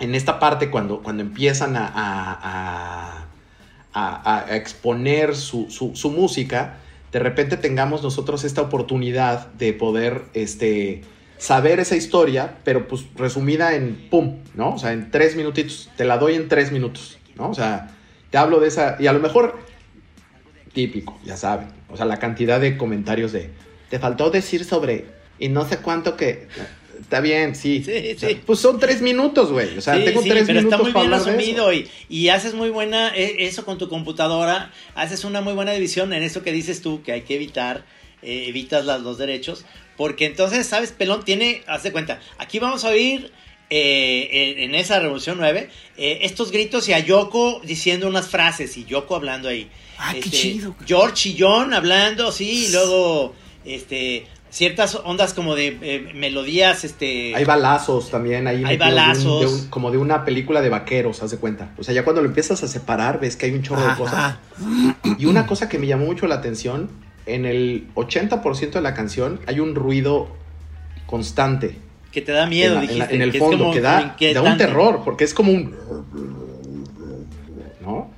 en 0.00 0.14
esta 0.14 0.38
parte 0.38 0.70
cuando, 0.70 1.02
cuando 1.02 1.22
empiezan 1.24 1.76
a, 1.76 1.90
a- 1.92 3.24
a- 3.92 4.56
exponer 4.56 5.34
su, 5.34 5.68
su- 5.70 5.96
su 5.96 6.10
música, 6.10 6.78
de 7.12 7.18
repente 7.18 7.56
tengamos 7.56 8.02
nosotros 8.02 8.44
esta 8.44 8.62
oportunidad 8.62 9.48
de 9.52 9.72
poder 9.72 10.24
este, 10.34 11.02
saber 11.38 11.80
esa 11.80 11.96
historia, 11.96 12.58
pero 12.64 12.86
pues 12.88 13.06
resumida 13.14 13.74
en 13.74 14.08
pum, 14.10 14.38
¿no? 14.54 14.74
O 14.74 14.78
sea, 14.78 14.92
en 14.92 15.10
tres 15.10 15.36
minutitos, 15.36 15.90
te 15.96 16.04
la 16.04 16.18
doy 16.18 16.34
en 16.34 16.48
tres 16.48 16.72
minutos, 16.72 17.18
¿no? 17.36 17.48
O 17.48 17.54
sea, 17.54 17.90
te 18.30 18.38
hablo 18.38 18.60
de 18.60 18.68
esa, 18.68 18.96
y 18.98 19.06
a 19.06 19.12
lo 19.12 19.20
mejor 19.20 19.58
típico, 20.72 21.18
ya 21.24 21.36
saben, 21.36 21.68
o 21.88 21.96
sea, 21.96 22.06
la 22.06 22.18
cantidad 22.18 22.60
de 22.60 22.76
comentarios 22.76 23.32
de, 23.32 23.50
te 23.88 23.98
faltó 23.98 24.30
decir 24.30 24.64
sobre, 24.64 25.06
y 25.38 25.48
no 25.48 25.64
sé 25.66 25.78
cuánto 25.78 26.16
que, 26.16 26.48
Está 27.00 27.20
bien, 27.20 27.54
sí. 27.54 27.82
Sí, 27.84 28.12
O 28.14 28.18
sea, 28.18 28.28
sí. 28.30 28.40
Pues 28.44 28.58
son 28.58 28.78
tres 28.80 29.00
minutos, 29.02 29.52
güey. 29.52 29.78
O 29.78 29.80
sea, 29.80 29.96
Sí, 29.96 30.04
tengo 30.04 30.22
sí, 30.22 30.28
tres 30.28 30.44
pero 30.46 30.58
minutos 30.60 30.80
está 30.80 30.82
muy 30.82 30.92
para 30.92 31.06
bien 31.08 31.36
resumido 31.38 31.72
y, 31.72 31.88
y 32.08 32.28
haces 32.28 32.54
muy 32.54 32.70
buena 32.70 33.14
eh, 33.16 33.36
eso 33.40 33.64
con 33.64 33.78
tu 33.78 33.88
computadora, 33.88 34.72
haces 34.94 35.24
una 35.24 35.40
muy 35.40 35.52
buena 35.52 35.72
división 35.72 36.12
en 36.12 36.22
eso 36.22 36.42
que 36.42 36.52
dices 36.52 36.82
tú, 36.82 37.02
que 37.02 37.12
hay 37.12 37.22
que 37.22 37.36
evitar, 37.36 37.84
eh, 38.22 38.46
evitas 38.48 38.84
las, 38.84 39.00
los 39.02 39.16
derechos, 39.18 39.64
porque 39.96 40.26
entonces, 40.26 40.66
¿sabes? 40.66 40.90
Pelón 40.92 41.24
tiene, 41.24 41.62
haz 41.66 41.82
de 41.84 41.92
cuenta, 41.92 42.20
aquí 42.38 42.58
vamos 42.58 42.84
a 42.84 42.88
oír 42.88 43.30
eh, 43.70 44.54
en, 44.56 44.64
en 44.64 44.74
esa 44.74 44.98
Revolución 44.98 45.36
9 45.38 45.68
eh, 45.98 46.18
estos 46.22 46.50
gritos 46.50 46.88
y 46.88 46.94
a 46.94 46.98
Yoko 47.00 47.60
diciendo 47.64 48.08
unas 48.08 48.26
frases 48.28 48.76
y 48.76 48.84
Yoko 48.86 49.14
hablando 49.14 49.48
ahí. 49.48 49.68
Ah, 49.98 50.12
qué 50.14 50.20
Este, 50.20 50.30
chido. 50.30 50.74
George 50.86 51.28
y 51.28 51.36
John 51.38 51.74
hablando, 51.74 52.32
sí, 52.32 52.66
y 52.66 52.72
luego 52.72 53.34
este 53.64 54.26
ciertas 54.50 54.94
ondas 55.04 55.34
como 55.34 55.54
de 55.54 55.78
eh, 55.82 56.12
melodías 56.14 56.84
este 56.84 57.34
Hay 57.34 57.44
balazos 57.44 58.10
también 58.10 58.46
ahí. 58.46 58.64
Hay 58.64 58.78
metidos 58.78 58.78
de 58.78 58.84
un- 58.88 58.94
balazos. 58.96 59.40
de 59.40 59.46
un- 59.46 59.68
como 59.70 59.90
de 59.90 59.98
una 59.98 60.24
película 60.24 60.60
de 60.60 60.68
vaqueros, 60.68 61.22
haz 61.22 61.30
de 61.30 61.36
cuenta. 61.38 61.72
O 61.78 61.82
sea, 61.84 61.94
ya 61.94 62.04
cuando 62.04 62.22
lo 62.22 62.28
empiezas 62.28 62.62
a 62.62 62.68
separar, 62.68 63.20
ves 63.20 63.36
que 63.36 63.46
hay 63.46 63.52
un 63.52 63.62
chorro 63.62 63.86
de 63.86 63.94
cosas. 63.96 64.36
Y 65.18 65.26
una 65.26 65.46
cosa 65.46 65.68
que 65.68 65.78
me 65.78 65.86
llamó 65.86 66.06
mucho 66.06 66.26
la 66.26 66.36
atención, 66.36 66.88
en 67.26 67.44
el 67.44 67.88
80% 67.94 68.78
de 68.78 68.80
la 68.80 68.94
canción 68.94 69.40
hay 69.46 69.60
un 69.60 69.74
ruido 69.74 70.28
constante. 71.06 71.76
que 72.12 72.22
te 72.22 72.32
da 72.32 72.46
miedo, 72.46 72.80
en, 72.80 72.86
la- 72.86 72.92
en 72.92 72.98
la- 72.98 73.04
dijiste, 73.06 73.14
en 73.16 73.22
el 73.22 73.38
fondo, 73.38 73.70
que 73.70 73.80
da, 73.82 74.16
da 74.34 74.42
un 74.42 74.56
terror, 74.56 75.02
porque 75.04 75.24
es 75.24 75.34
como 75.34 75.52
un... 75.52 75.74
¿No? 77.82 78.10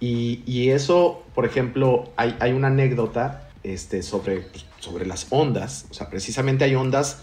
Y, 0.00 0.42
y 0.46 0.70
eso, 0.70 1.24
por 1.34 1.44
ejemplo, 1.44 2.12
hay, 2.16 2.36
hay 2.40 2.52
una 2.52 2.68
anécdota 2.68 3.48
este, 3.64 4.02
sobre, 4.02 4.46
sobre 4.88 5.06
las 5.06 5.26
ondas. 5.30 5.86
O 5.90 5.94
sea, 5.94 6.08
precisamente 6.10 6.64
hay 6.64 6.74
ondas 6.74 7.18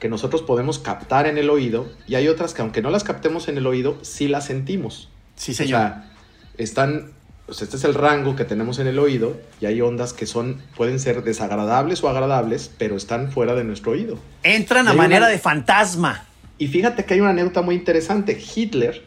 que 0.00 0.08
nosotros 0.08 0.42
podemos 0.42 0.78
captar 0.78 1.26
en 1.26 1.38
el 1.38 1.50
oído 1.50 1.90
y 2.06 2.14
hay 2.14 2.28
otras 2.28 2.54
que 2.54 2.62
aunque 2.62 2.82
no 2.82 2.90
las 2.90 3.02
captemos 3.04 3.48
en 3.48 3.58
el 3.58 3.66
oído, 3.66 3.98
sí 4.02 4.28
las 4.28 4.46
sentimos. 4.46 5.08
Sí, 5.36 5.52
O 5.52 5.54
señor. 5.54 5.80
sea, 5.80 6.12
están, 6.56 7.10
pues 7.46 7.62
este 7.62 7.76
es 7.76 7.84
el 7.84 7.94
rango 7.94 8.36
que 8.36 8.44
tenemos 8.44 8.78
en 8.78 8.86
el 8.86 8.98
oído 8.98 9.36
y 9.60 9.66
hay 9.66 9.80
ondas 9.80 10.12
que 10.12 10.26
son, 10.26 10.62
pueden 10.76 11.00
ser 11.00 11.24
desagradables 11.24 12.02
o 12.04 12.08
agradables, 12.08 12.70
pero 12.78 12.96
están 12.96 13.32
fuera 13.32 13.54
de 13.54 13.64
nuestro 13.64 13.92
oído. 13.92 14.18
Entran 14.44 14.86
a 14.88 14.92
manera 14.94 15.22
una- 15.26 15.28
de 15.28 15.38
fantasma. 15.38 16.26
Y 16.58 16.68
fíjate 16.68 17.04
que 17.04 17.14
hay 17.14 17.20
una 17.20 17.30
anécdota 17.30 17.62
muy 17.62 17.74
interesante. 17.76 18.40
Hitler, 18.54 19.04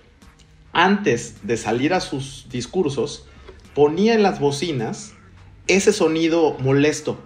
antes 0.74 1.36
de 1.44 1.58
salir 1.58 1.94
a 1.94 2.00
sus 2.02 2.48
discursos, 2.50 3.26
ponía 3.76 4.14
en 4.14 4.24
las 4.24 4.40
bocinas 4.40 5.14
ese 5.68 5.92
sonido 5.94 6.58
molesto, 6.60 7.18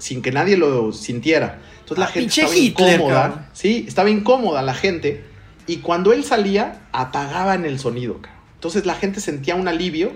sin 0.00 0.20
que 0.22 0.32
nadie 0.32 0.56
lo 0.56 0.92
sintiera. 0.92 1.58
Entonces 1.80 1.98
la 1.98 2.04
Ah, 2.06 2.08
gente 2.08 2.20
pinche 2.20 2.40
estaba 2.42 2.58
Hitler, 2.58 2.94
incómoda. 3.00 3.22
cabrón. 3.22 3.46
Sí, 3.52 3.84
estaba 3.86 4.10
incómoda 4.10 4.62
la 4.62 4.74
gente. 4.74 5.24
Y 5.68 5.76
cuando 5.76 6.12
él 6.12 6.24
salía, 6.24 6.80
apagaban 6.92 7.64
el 7.64 7.78
sonido. 7.78 8.14
cabrón. 8.20 8.40
Entonces 8.54 8.84
la 8.86 8.94
gente 8.94 9.20
sentía 9.20 9.54
un 9.54 9.68
alivio 9.68 10.12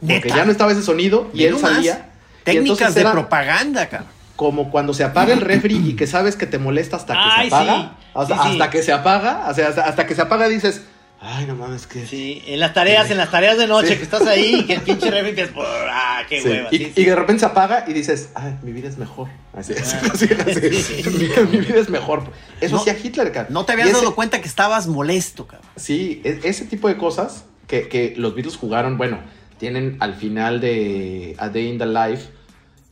porque 0.00 0.14
¿Neta? 0.14 0.36
ya 0.36 0.44
no 0.44 0.50
estaba 0.52 0.72
ese 0.72 0.82
sonido 0.82 1.28
y 1.34 1.44
él 1.44 1.58
salía. 1.58 2.10
Técnicas 2.44 2.94
de 2.94 3.04
propaganda, 3.04 3.88
cabrón. 3.88 4.08
como 4.36 4.70
cuando 4.70 4.94
se 4.94 5.02
apaga 5.04 5.32
el 5.34 5.40
refri 5.40 5.76
y 5.76 5.94
que 5.96 6.06
sabes 6.06 6.36
que 6.36 6.46
te 6.46 6.58
molesta 6.58 6.96
hasta 6.96 7.12
que 7.14 7.18
Ay, 7.20 7.50
se 7.50 7.56
apaga. 7.56 7.74
sí, 7.74 7.88
hasta, 8.14 8.34
sí, 8.36 8.42
sí. 8.42 8.48
hasta 8.52 8.70
que 8.70 8.82
se 8.82 8.92
apaga. 8.92 9.46
O 9.50 9.54
sea, 9.54 9.68
hasta, 9.68 9.82
hasta 9.84 10.06
que 10.06 10.14
se 10.14 10.22
apaga 10.22 10.48
dices, 10.48 10.82
ay, 11.20 11.46
no 11.46 11.54
mames, 11.56 11.86
que. 11.86 12.06
Sí, 12.06 12.42
en 12.46 12.60
las 12.60 12.74
tareas, 12.74 13.10
en 13.10 13.16
las 13.18 13.30
tareas 13.30 13.58
de 13.58 13.66
noche 13.66 13.88
Sí. 13.88 13.96
que 13.96 14.02
estás 14.02 14.26
ahí 14.26 14.56
y 14.60 14.64
que 14.66 14.74
el 14.74 14.80
pinche 14.82 15.10
refri 15.10 15.30
empieza, 15.30 15.52
ah, 15.58 16.22
qué 16.28 16.40
Sí. 16.40 16.48
hueva. 16.48 16.68
Y, 16.70 16.78
sí, 16.78 16.84
y 16.84 16.92
sí. 16.92 17.04
de 17.04 17.14
repente 17.16 17.40
se 17.40 17.46
apaga 17.46 17.84
y 17.88 17.92
dices, 17.92 18.30
ay, 18.34 18.56
mi 18.62 18.72
vida 18.72 18.88
es 18.88 18.98
mejor. 18.98 19.28
Así, 19.54 19.72
así, 19.72 19.96
Ah. 20.02 20.10
así, 20.14 20.26
así. 20.26 20.82
Sí. 21.02 21.10
Mi, 21.50 21.58
mi 21.58 21.64
vida 21.64 21.78
es 21.80 21.88
mejor. 21.88 22.24
Eso 22.60 22.76
No- 22.76 22.80
hacía 22.82 22.96
Hitler, 23.02 23.32
cara. 23.32 23.48
No 23.50 23.64
te 23.64 23.72
habías 23.72 23.88
ese- 23.88 23.98
dado 23.98 24.14
cuenta 24.14 24.40
que 24.40 24.48
estabas 24.48 24.86
molesto, 24.86 25.46
cabrón. 25.46 25.68
Sí, 25.76 26.20
e- 26.24 26.40
ese 26.44 26.64
tipo 26.66 26.88
de 26.88 26.96
cosas 26.96 27.44
que, 27.66 27.88
que 27.88 28.14
los 28.16 28.34
Beatles 28.34 28.56
jugaron, 28.56 28.96
bueno, 28.98 29.18
tienen 29.58 29.96
al 30.00 30.14
final 30.14 30.60
de 30.60 31.34
A 31.38 31.48
Day 31.48 31.66
in 31.68 31.78
the 31.78 31.86
Life 31.86 32.28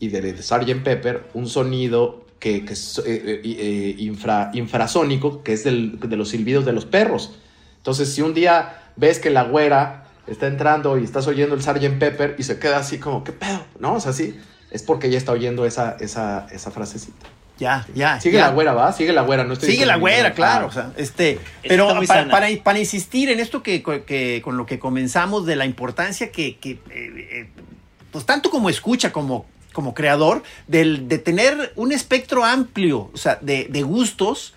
y 0.01 0.09
de, 0.09 0.21
de 0.21 0.43
Sgt. 0.43 0.83
Pepper 0.83 1.23
un 1.33 1.49
sonido 1.49 2.27
que, 2.41 2.65
que 2.65 2.73
es 2.75 2.99
eh, 2.99 3.03
eh, 3.07 3.41
eh, 3.45 3.95
infra- 3.99 4.51
infrasónico, 4.53 5.43
que 5.43 5.53
es 5.53 5.65
del- 5.65 5.99
de 6.01 6.17
los 6.17 6.29
silbidos 6.31 6.65
de 6.65 6.73
los 6.73 6.85
perros. 6.85 7.39
Entonces, 7.87 8.13
si 8.13 8.21
un 8.21 8.35
día 8.35 8.81
ves 8.97 9.21
que 9.21 9.31
la 9.31 9.45
güera 9.45 10.07
está 10.27 10.49
entrando 10.49 10.99
y 10.99 11.05
estás 11.05 11.29
oyendo 11.29 11.55
el 11.55 11.63
Sgt. 11.63 12.01
Pepper 12.01 12.35
y 12.37 12.43
se 12.43 12.59
queda 12.59 12.79
así 12.79 12.99
como, 12.99 13.23
¿qué 13.23 13.31
pedo? 13.31 13.65
¿No? 13.79 13.95
O 13.95 14.01
sea, 14.01 14.13
sí, 14.13 14.37
es 14.73 14.83
porque 14.83 15.07
ella 15.07 15.19
está 15.19 15.31
oyendo 15.31 15.65
esa, 15.65 15.97
esa, 16.01 16.49
esa 16.51 16.73
frasecita. 16.73 17.29
Ya, 17.61 17.87
ya. 17.95 18.21
Sigue 18.21 18.39
ya. 18.39 18.49
la 18.49 18.53
güera, 18.55 18.75
¿va? 18.75 18.93
Sigue 18.93 19.13
la 19.13 19.23
güera, 19.23 19.45
no 19.45 19.53
estoy 19.53 19.71
Sigue 19.71 19.87
la 19.87 19.99
güera, 19.99 20.33
claro. 20.35 20.65
Ah. 20.65 20.69
O 20.69 20.73
sea, 20.73 20.93
este, 20.97 21.39
pero 21.63 21.89
para, 22.09 22.49
para 22.65 22.79
insistir 22.81 23.31
en 23.31 23.39
esto 23.39 23.63
que, 23.63 23.85
que- 24.05 24.41
con 24.43 24.57
lo 24.57 24.67
que 24.67 24.81
comenzamos 24.81 25.47
de 25.47 25.55
la 25.55 25.65
importancia 25.65 26.33
que, 26.33 26.57
que, 26.57 26.71
eh, 26.71 26.81
eh, 26.91 27.49
pues 28.11 28.27
tanto 28.27 28.51
como 28.51 28.69
escucha 28.69 29.13
como, 29.13 29.47
como 29.73 29.95
creador, 29.95 30.43
del, 30.67 31.07
de 31.07 31.19
tener 31.19 31.73
un 31.77 31.93
espectro 31.93 32.45
amplio, 32.45 33.13
o 33.15 33.17
sea, 33.17 33.39
de, 33.41 33.69
de 33.71 33.83
gustos, 33.83 34.55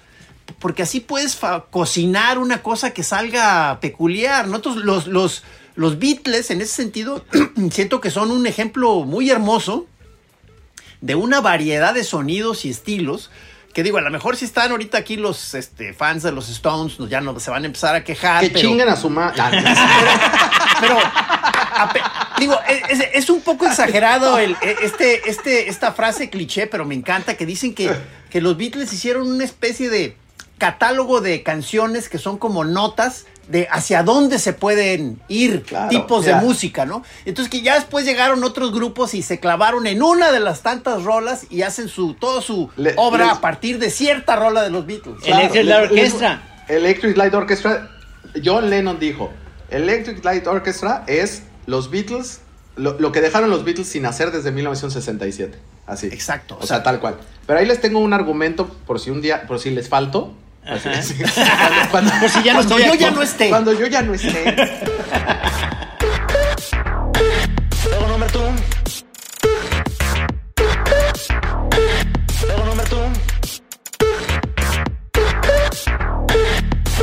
porque 0.59 0.83
así 0.83 0.99
puedes 0.99 1.38
cocinar 1.69 2.38
una 2.39 2.62
cosa 2.62 2.91
que 2.91 3.03
salga 3.03 3.79
peculiar. 3.81 4.47
Nosotros, 4.47 4.77
los, 4.77 5.07
los, 5.07 5.43
los 5.75 5.99
Beatles, 5.99 6.49
en 6.51 6.62
ese 6.62 6.73
sentido, 6.73 7.25
siento 7.71 8.01
que 8.01 8.12
son 8.12 8.31
un 8.31 8.47
ejemplo 8.47 9.01
muy 9.05 9.29
hermoso 9.29 9.85
de 11.01 11.15
una 11.15 11.41
variedad 11.41 11.93
de 11.93 12.03
sonidos 12.03 12.65
y 12.65 12.69
estilos. 12.69 13.29
Que 13.73 13.83
digo, 13.83 13.99
a 13.99 14.01
lo 14.01 14.09
mejor 14.09 14.35
si 14.35 14.45
están 14.45 14.71
ahorita 14.71 14.97
aquí 14.97 15.15
los 15.15 15.53
este, 15.53 15.93
fans 15.93 16.23
de 16.23 16.31
los 16.31 16.49
Stones, 16.49 16.93
pues 16.97 17.09
ya 17.09 17.21
no 17.21 17.39
se 17.39 17.51
van 17.51 17.63
a 17.63 17.67
empezar 17.67 17.93
a 17.95 18.03
quejar. 18.03 18.41
Que 18.43 18.49
pero, 18.49 18.67
chinguen 18.67 18.89
a 18.89 18.95
su 18.95 19.09
madre. 19.12 19.38
pero 20.81 20.97
digo, 22.39 22.57
es, 22.67 22.99
es- 22.99 23.07
es 23.13 23.29
un 23.29 23.41
poco 23.41 23.65
exagerado 23.67 24.39
el, 24.39 24.57
e- 24.62 24.75
este, 24.81 25.29
este, 25.29 25.69
esta 25.69 25.93
frase 25.93 26.29
cliché, 26.29 26.67
pero 26.67 26.83
me 26.85 26.95
encanta 26.95 27.35
que 27.38 27.45
dicen 27.45 27.75
que, 27.75 27.91
que 28.29 28.41
los 28.41 28.57
Beatles 28.57 28.91
hicieron 28.91 29.31
una 29.31 29.43
especie 29.43 29.89
de 29.89 30.17
catálogo 30.60 31.22
de 31.22 31.41
canciones 31.41 32.08
que 32.10 32.19
son 32.19 32.38
como 32.38 32.63
notas 32.63 33.26
de 33.48 33.67
hacia 33.72 34.04
dónde 34.04 34.38
se 34.38 34.54
pueden 34.54 35.19
ir 35.28 35.63
Claro, 35.63 35.89
tipos 35.89 36.24
ya. 36.26 36.36
de 36.39 36.45
música, 36.45 36.86
¿no? 36.86 37.04
Entonces 37.26 37.50
que 37.50 37.62
ya 37.63 37.74
después 37.74 38.06
llegaron 38.06 38.43
otros 38.43 38.72
grupos 38.72 39.15
y 39.15 39.24
se 39.24 39.39
clavaron 39.39 39.88
en 39.88 40.04
una 40.04 40.32
de 40.32 40.39
las 40.39 40.62
tantas 40.62 41.02
rolas 41.04 41.48
y 41.50 41.63
hacen 41.63 41.88
su 41.89 42.13
toda 42.13 42.41
su 42.43 42.69
Le- 42.78 42.93
obra 42.98 43.26
les- 43.26 43.34
a 43.38 43.41
partir 43.41 43.80
de 43.80 43.89
cierta 43.89 44.36
rola 44.36 44.62
de 44.62 44.69
los 44.69 44.86
Beatles. 44.86 45.15
Electric 45.26 45.63
le- 45.63 45.72
Light 45.72 45.89
Orchestra. 45.91 46.63
Electric 46.67 47.17
Light 47.17 47.34
Orchestra. 47.34 47.89
John 48.45 48.69
Lennon 48.69 49.00
dijo, 49.00 49.32
Electric 49.72 50.24
Light 50.24 50.45
Orchestra 50.45 51.04
es 51.08 51.41
los 51.65 51.89
Beatles, 51.89 52.41
lo, 52.76 53.00
lo 53.00 53.12
que 53.12 53.22
dejaron 53.22 53.50
los 53.50 53.63
Beatles 53.63 53.88
sin 53.88 54.06
hacer 54.06 54.30
desde 54.32 54.52
1967. 54.52 55.58
Así. 55.88 56.06
Exacto, 56.08 56.56
O 56.62 56.67
sea- 56.67 56.84
tal 56.84 57.00
cual. 57.00 57.17
Pero 57.48 57.58
ahí 57.58 57.65
les 57.65 57.82
tengo 57.82 57.98
un 57.98 58.13
argumento 58.13 58.67
por 58.86 59.00
si 59.00 59.10
un 59.10 59.22
día, 59.22 59.48
por 59.48 59.60
si 59.60 59.72
les 59.72 59.89
falto. 59.89 60.36
Así, 60.65 60.89
Ajá. 60.89 61.00
así. 61.00 61.15
Cuando, 61.91 61.91
cuando- 61.91 62.12
Por 62.19 62.30
si 62.30 62.43
ya 62.43 62.54
no 62.54 62.60
Cuando 62.60 62.78
estoy 62.78 62.88
yo 62.88 62.95
ya 62.95 63.12
no 63.12 63.22
esté. 63.22 63.50
cuando 63.50 63.74
yo 63.74 63.88
ya 63.88 64.02
no 64.02 64.13
esté. 64.13 64.56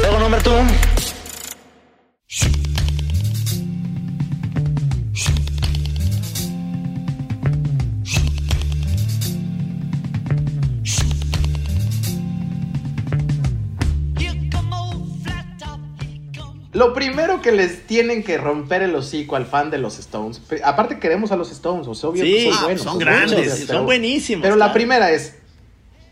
Luego 0.01 0.19
número 0.19 0.67
Lo 16.77 16.93
primero 16.93 17.41
que 17.41 17.53
les 17.53 17.87
tienen 17.87 18.23
que 18.23 18.37
romper 18.37 18.83
el 18.83 18.95
hocico 18.95 19.35
al 19.37 19.47
fan 19.47 19.71
de 19.71 19.79
los 19.79 19.99
Stones. 19.99 20.43
Aparte 20.63 20.99
queremos 20.99 21.33
a 21.33 21.37
los 21.37 21.51
Stones, 21.51 21.87
o 21.89 21.95
sea, 21.95 22.11
obvio 22.11 22.23
Sí, 22.25 22.35
que 22.35 22.43
son 22.45 22.53
ah, 22.59 22.63
buenos. 22.65 22.83
son 22.83 22.93
son 22.93 22.99
grandes, 22.99 23.31
buenos, 23.39 23.59
son 23.59 23.67
pero- 23.69 23.85
buenísimos, 23.85 24.43
Pero 24.43 24.57
la 24.57 24.73
primera 24.75 25.11
es, 25.11 25.37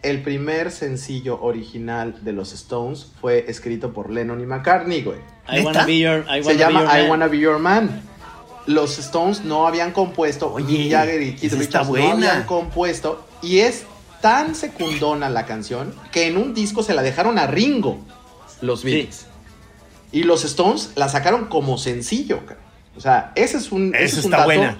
el 0.03 0.23
primer 0.23 0.71
sencillo 0.71 1.39
original 1.43 2.17
de 2.25 2.33
los 2.33 2.53
Stones 2.55 3.09
fue 3.21 3.45
escrito 3.49 3.93
por 3.93 4.11
Lennon 4.11 4.41
y 4.41 4.47
McCartney, 4.47 5.03
güey. 5.03 5.19
I 5.49 5.61
wanna 5.61 5.85
be 5.85 5.99
your, 5.99 6.25
I 6.29 6.43
Se 6.43 6.49
wanna 6.49 6.59
llama 6.59 6.81
be 6.81 6.87
your 6.87 6.95
I 6.97 7.01
man. 7.03 7.11
Wanna 7.11 7.27
Be 7.29 7.39
Your 7.39 7.59
Man. 7.59 8.03
Los 8.67 8.99
Stones 8.99 9.45
no 9.45 9.67
habían 9.67 9.93
compuesto, 9.93 10.51
Oye, 10.51 10.89
Jagger 10.91 11.21
y 11.21 11.35
Keith 11.37 11.53
Richards 11.53 11.91
no 11.91 12.13
habían 12.13 12.45
compuesto, 12.45 13.27
y 13.43 13.59
es 13.59 13.85
tan 14.23 14.55
secundona 14.55 15.29
la 15.29 15.45
canción 15.45 15.95
que 16.11 16.27
en 16.29 16.39
un 16.39 16.55
disco 16.55 16.83
se 16.83 16.95
la 16.95 17.03
dejaron 17.03 17.39
a 17.39 17.47
Ringo, 17.47 17.99
los 18.63 18.81
Sí. 18.81 19.11
Y 20.15 20.23
los 20.23 20.45
Stones 20.45 20.93
la 20.95 21.09
sacaron 21.09 21.47
como 21.47 21.77
sencillo, 21.77 22.47
cara. 22.47 22.61
O 22.97 23.01
sea, 23.01 23.33
ese 23.35 23.57
es 23.59 23.73
un, 23.73 23.95
ese 23.95 24.05
es 24.05 24.25
un 24.25 24.33
está 24.33 24.37
dato 24.39 24.47
buena. 24.47 24.79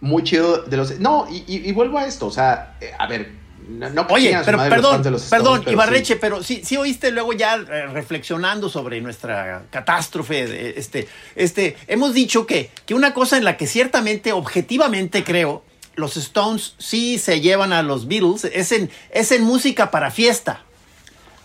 muy 0.00 0.22
chido 0.24 0.62
de 0.62 0.76
los. 0.78 0.98
No, 0.98 1.26
y, 1.30 1.44
y- 1.46 1.68
y 1.68 1.72
vuelvo 1.72 1.98
a 1.98 2.06
esto. 2.06 2.26
O 2.26 2.30
sea, 2.30 2.76
eh, 2.80 2.92
a 2.98 3.06
ver, 3.06 3.30
no, 3.68 3.90
no 3.90 4.06
Oye, 4.10 4.36
pero 4.44 4.56
los 4.58 4.68
perdón, 4.68 4.96
los 5.12 5.22
Stones, 5.24 5.30
perdón, 5.30 5.60
pero 5.60 5.72
Ibarreche, 5.72 6.14
sí. 6.14 6.18
pero 6.20 6.42
sí, 6.42 6.62
sí 6.64 6.76
oíste 6.78 7.10
luego 7.10 7.32
ya 7.34 7.56
eh, 7.56 7.86
reflexionando 7.92 8.68
sobre 8.70 9.00
nuestra 9.02 9.64
catástrofe, 9.70 10.46
de- 10.46 10.74
este, 10.78 11.08
este, 11.36 11.76
hemos 11.86 12.14
dicho 12.14 12.46
que, 12.46 12.70
que 12.86 12.94
una 12.94 13.12
cosa 13.14 13.36
en 13.36 13.44
la 13.44 13.56
que 13.58 13.66
ciertamente, 13.66 14.32
objetivamente 14.32 15.24
creo, 15.24 15.62
los 15.96 16.16
Stones 16.16 16.74
sí 16.78 17.18
se 17.18 17.40
llevan 17.40 17.72
a 17.74 17.82
los 17.82 18.08
Beatles, 18.08 18.44
es 18.44 18.72
en, 18.72 18.90
es 19.10 19.30
en 19.32 19.42
música 19.44 19.90
para 19.90 20.10
fiesta. 20.10 20.62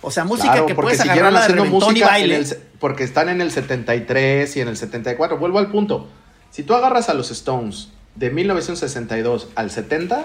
O 0.01 0.11
sea, 0.11 0.23
música 0.23 0.51
Claro, 0.51 0.65
que 0.65 0.75
puedes 0.75 0.97
siguieron 0.99 1.35
agarrarla 1.35 1.47
de 1.47 1.61
reventón 1.61 1.97
y 1.97 2.01
baile. 2.01 2.35
el 2.37 2.45
porque 2.79 3.03
están 3.03 3.27
en 3.29 3.41
el 3.41 3.51
73 3.51 4.55
y 4.55 4.61
en 4.61 4.69
el 4.69 4.77
74. 4.77 5.37
Vuelvo 5.37 5.59
al 5.59 5.69
punto. 5.69 6.07
Si 6.51 6.63
tú 6.63 6.73
agarras 6.73 7.09
a 7.09 7.13
los 7.13 7.31
Stones 7.31 7.89
de 8.15 8.29
1962 8.31 9.49
al 9.55 9.69
70, 9.69 10.23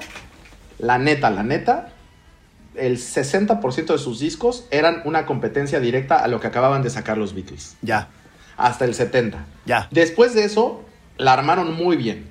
la 0.78 0.98
neta, 0.98 1.30
la 1.30 1.42
neta, 1.42 1.88
el 2.76 2.98
60% 2.98 3.86
de 3.86 3.98
sus 3.98 4.20
discos 4.20 4.66
eran 4.70 5.02
una 5.04 5.26
competencia 5.26 5.80
directa 5.80 6.16
a 6.22 6.28
lo 6.28 6.40
que 6.40 6.46
acababan 6.46 6.82
de 6.82 6.90
sacar 6.90 7.18
los 7.18 7.34
Beatles. 7.34 7.76
Ya, 7.82 8.08
Hasta 8.56 8.84
el 8.84 8.94
70. 8.94 9.44
ya. 9.66 9.88
Después 9.90 10.34
de 10.34 10.44
eso, 10.44 10.84
la 11.16 11.32
armaron 11.32 11.74
muy 11.74 11.96
bien. 11.96 12.28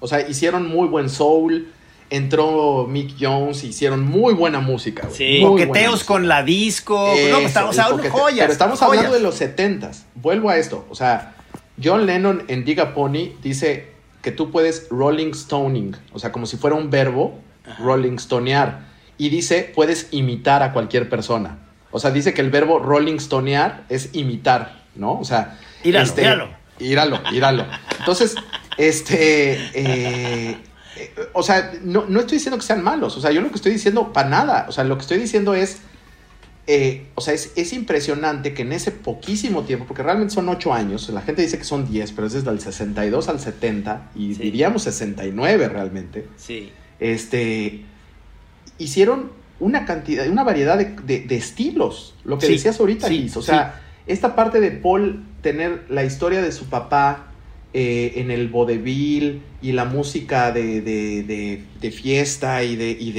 O 0.00 0.06
sea, 0.08 0.26
hicieron 0.28 0.66
muy 0.66 0.88
buen 0.88 1.08
soul. 1.08 1.72
Entró 2.10 2.86
Mick 2.88 3.14
Jones, 3.20 3.62
hicieron 3.64 4.04
muy 4.04 4.34
buena 4.34 4.60
música. 4.60 5.08
Sí. 5.12 5.38
Muy 5.42 5.64
música. 5.66 6.06
con 6.06 6.26
la 6.28 6.42
disco. 6.42 6.96
no, 7.06 7.14
Eso, 7.14 7.34
pues, 7.36 7.46
está- 7.46 7.64
o 7.66 7.72
sea, 7.72 7.86
el 7.86 7.92
coquete- 7.92 8.10
joyas. 8.10 8.38
Pero 8.40 8.52
estamos 8.52 8.78
joyas. 8.80 8.96
hablando 9.06 9.16
de 9.16 9.22
los 9.22 9.36
70s. 9.40 10.04
Vuelvo 10.16 10.50
a 10.50 10.56
esto. 10.56 10.86
O 10.90 10.94
sea, 10.94 11.34
John 11.82 12.06
Lennon 12.06 12.42
en 12.48 12.64
Diga 12.64 12.94
Pony 12.94 13.32
dice 13.42 13.92
que 14.22 14.32
tú 14.32 14.50
puedes 14.50 14.88
rolling 14.90 15.32
stoning. 15.34 15.96
O 16.12 16.18
sea, 16.18 16.32
como 16.32 16.46
si 16.46 16.56
fuera 16.56 16.76
un 16.76 16.90
verbo, 16.90 17.38
rolling 17.78 18.18
stonear. 18.18 18.88
Y 19.16 19.28
dice, 19.28 19.70
puedes 19.74 20.08
imitar 20.10 20.62
a 20.62 20.72
cualquier 20.72 21.08
persona. 21.08 21.58
O 21.92 21.98
sea, 22.00 22.10
dice 22.10 22.34
que 22.34 22.40
el 22.40 22.50
verbo 22.50 22.78
rolling 22.80 23.18
stonear 23.18 23.84
es 23.88 24.10
imitar, 24.14 24.82
¿no? 24.94 25.18
O 25.18 25.24
sea, 25.24 25.58
Íralo, 25.84 26.12
íralo. 26.18 26.48
Íralo, 26.80 27.20
íralo. 27.32 27.66
Entonces, 27.98 28.34
este. 28.78 29.58
eh, 29.74 30.56
o 31.32 31.42
sea, 31.42 31.72
no, 31.82 32.06
no 32.08 32.20
estoy 32.20 32.36
diciendo 32.38 32.58
que 32.58 32.64
sean 32.66 32.82
malos. 32.82 33.16
O 33.16 33.20
sea, 33.20 33.30
yo 33.30 33.40
lo 33.40 33.48
que 33.48 33.56
estoy 33.56 33.72
diciendo, 33.72 34.12
para 34.12 34.28
nada. 34.28 34.66
O 34.68 34.72
sea, 34.72 34.84
lo 34.84 34.96
que 34.96 35.02
estoy 35.02 35.18
diciendo 35.18 35.54
es. 35.54 35.78
eh, 36.66 37.06
o 37.16 37.20
sea, 37.20 37.34
es, 37.34 37.52
es 37.56 37.72
impresionante 37.72 38.54
que 38.54 38.62
en 38.62 38.72
ese 38.72 38.92
poquísimo 38.92 39.62
tiempo, 39.62 39.86
porque 39.86 40.02
realmente 40.04 40.32
son 40.34 40.48
ocho 40.48 40.72
años, 40.72 41.08
la 41.08 41.20
gente 41.22 41.42
dice 41.42 41.58
que 41.58 41.64
son 41.64 41.90
10, 41.90 42.12
pero 42.12 42.26
es 42.28 42.32
desde 42.34 42.50
el 42.50 42.60
62 42.60 43.28
al 43.28 43.40
70, 43.40 44.10
y 44.14 44.34
Sí. 44.34 44.42
diríamos 44.42 44.82
69 44.84 45.68
realmente 45.68 46.28
Sí. 46.36 46.70
este, 47.00 47.84
hicieron 48.78 49.32
una 49.58 49.84
cantidad, 49.84 50.28
una 50.28 50.44
variedad 50.44 50.78
de, 50.78 50.96
de- 51.04 51.20
de 51.20 51.36
estilos. 51.36 52.14
Lo 52.24 52.38
que 52.38 52.46
Sí, 52.46 52.52
decías 52.52 52.78
ahorita, 52.78 53.08
sí, 53.08 53.18
Liz. 53.18 53.36
O 53.36 53.42
sea, 53.42 53.80
esta 54.06 54.34
parte 54.36 54.60
de 54.60 54.70
Paul 54.70 55.24
tener 55.42 55.86
la 55.88 56.04
historia 56.04 56.40
de 56.40 56.52
su 56.52 56.66
papá 56.66 57.29
eh, 57.72 58.14
en 58.16 58.30
el 58.30 58.48
vodevil 58.48 59.42
y 59.62 59.72
la 59.72 59.84
música 59.84 60.50
de, 60.52 60.80
de- 60.80 61.22
de- 61.22 61.62
de 61.80 61.90
fiesta 61.90 62.64
y, 62.64 62.76
de, 62.76 62.90
y 62.90 63.12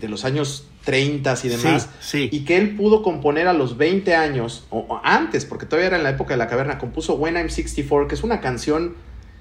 de, 0.00 0.08
los 0.08 0.24
años 0.24 0.66
30 0.84 1.34
y 1.44 1.48
demás. 1.48 1.88
Sí, 2.00 2.28
sí. 2.30 2.36
Y 2.36 2.40
que 2.44 2.56
él 2.56 2.74
pudo 2.76 3.02
componer 3.02 3.46
a 3.46 3.52
los 3.52 3.76
20 3.76 4.14
años, 4.14 4.64
o, 4.70 4.78
o 4.88 5.00
antes, 5.04 5.44
porque 5.44 5.66
todavía 5.66 5.88
era 5.88 5.96
en 5.98 6.02
la 6.02 6.10
época 6.10 6.34
de 6.34 6.38
la 6.38 6.48
caverna, 6.48 6.78
compuso 6.78 7.14
When 7.14 7.36
I'm 7.36 7.48
64, 7.50 8.08
que 8.08 8.14
es 8.14 8.22
una 8.24 8.40
canción 8.40 8.94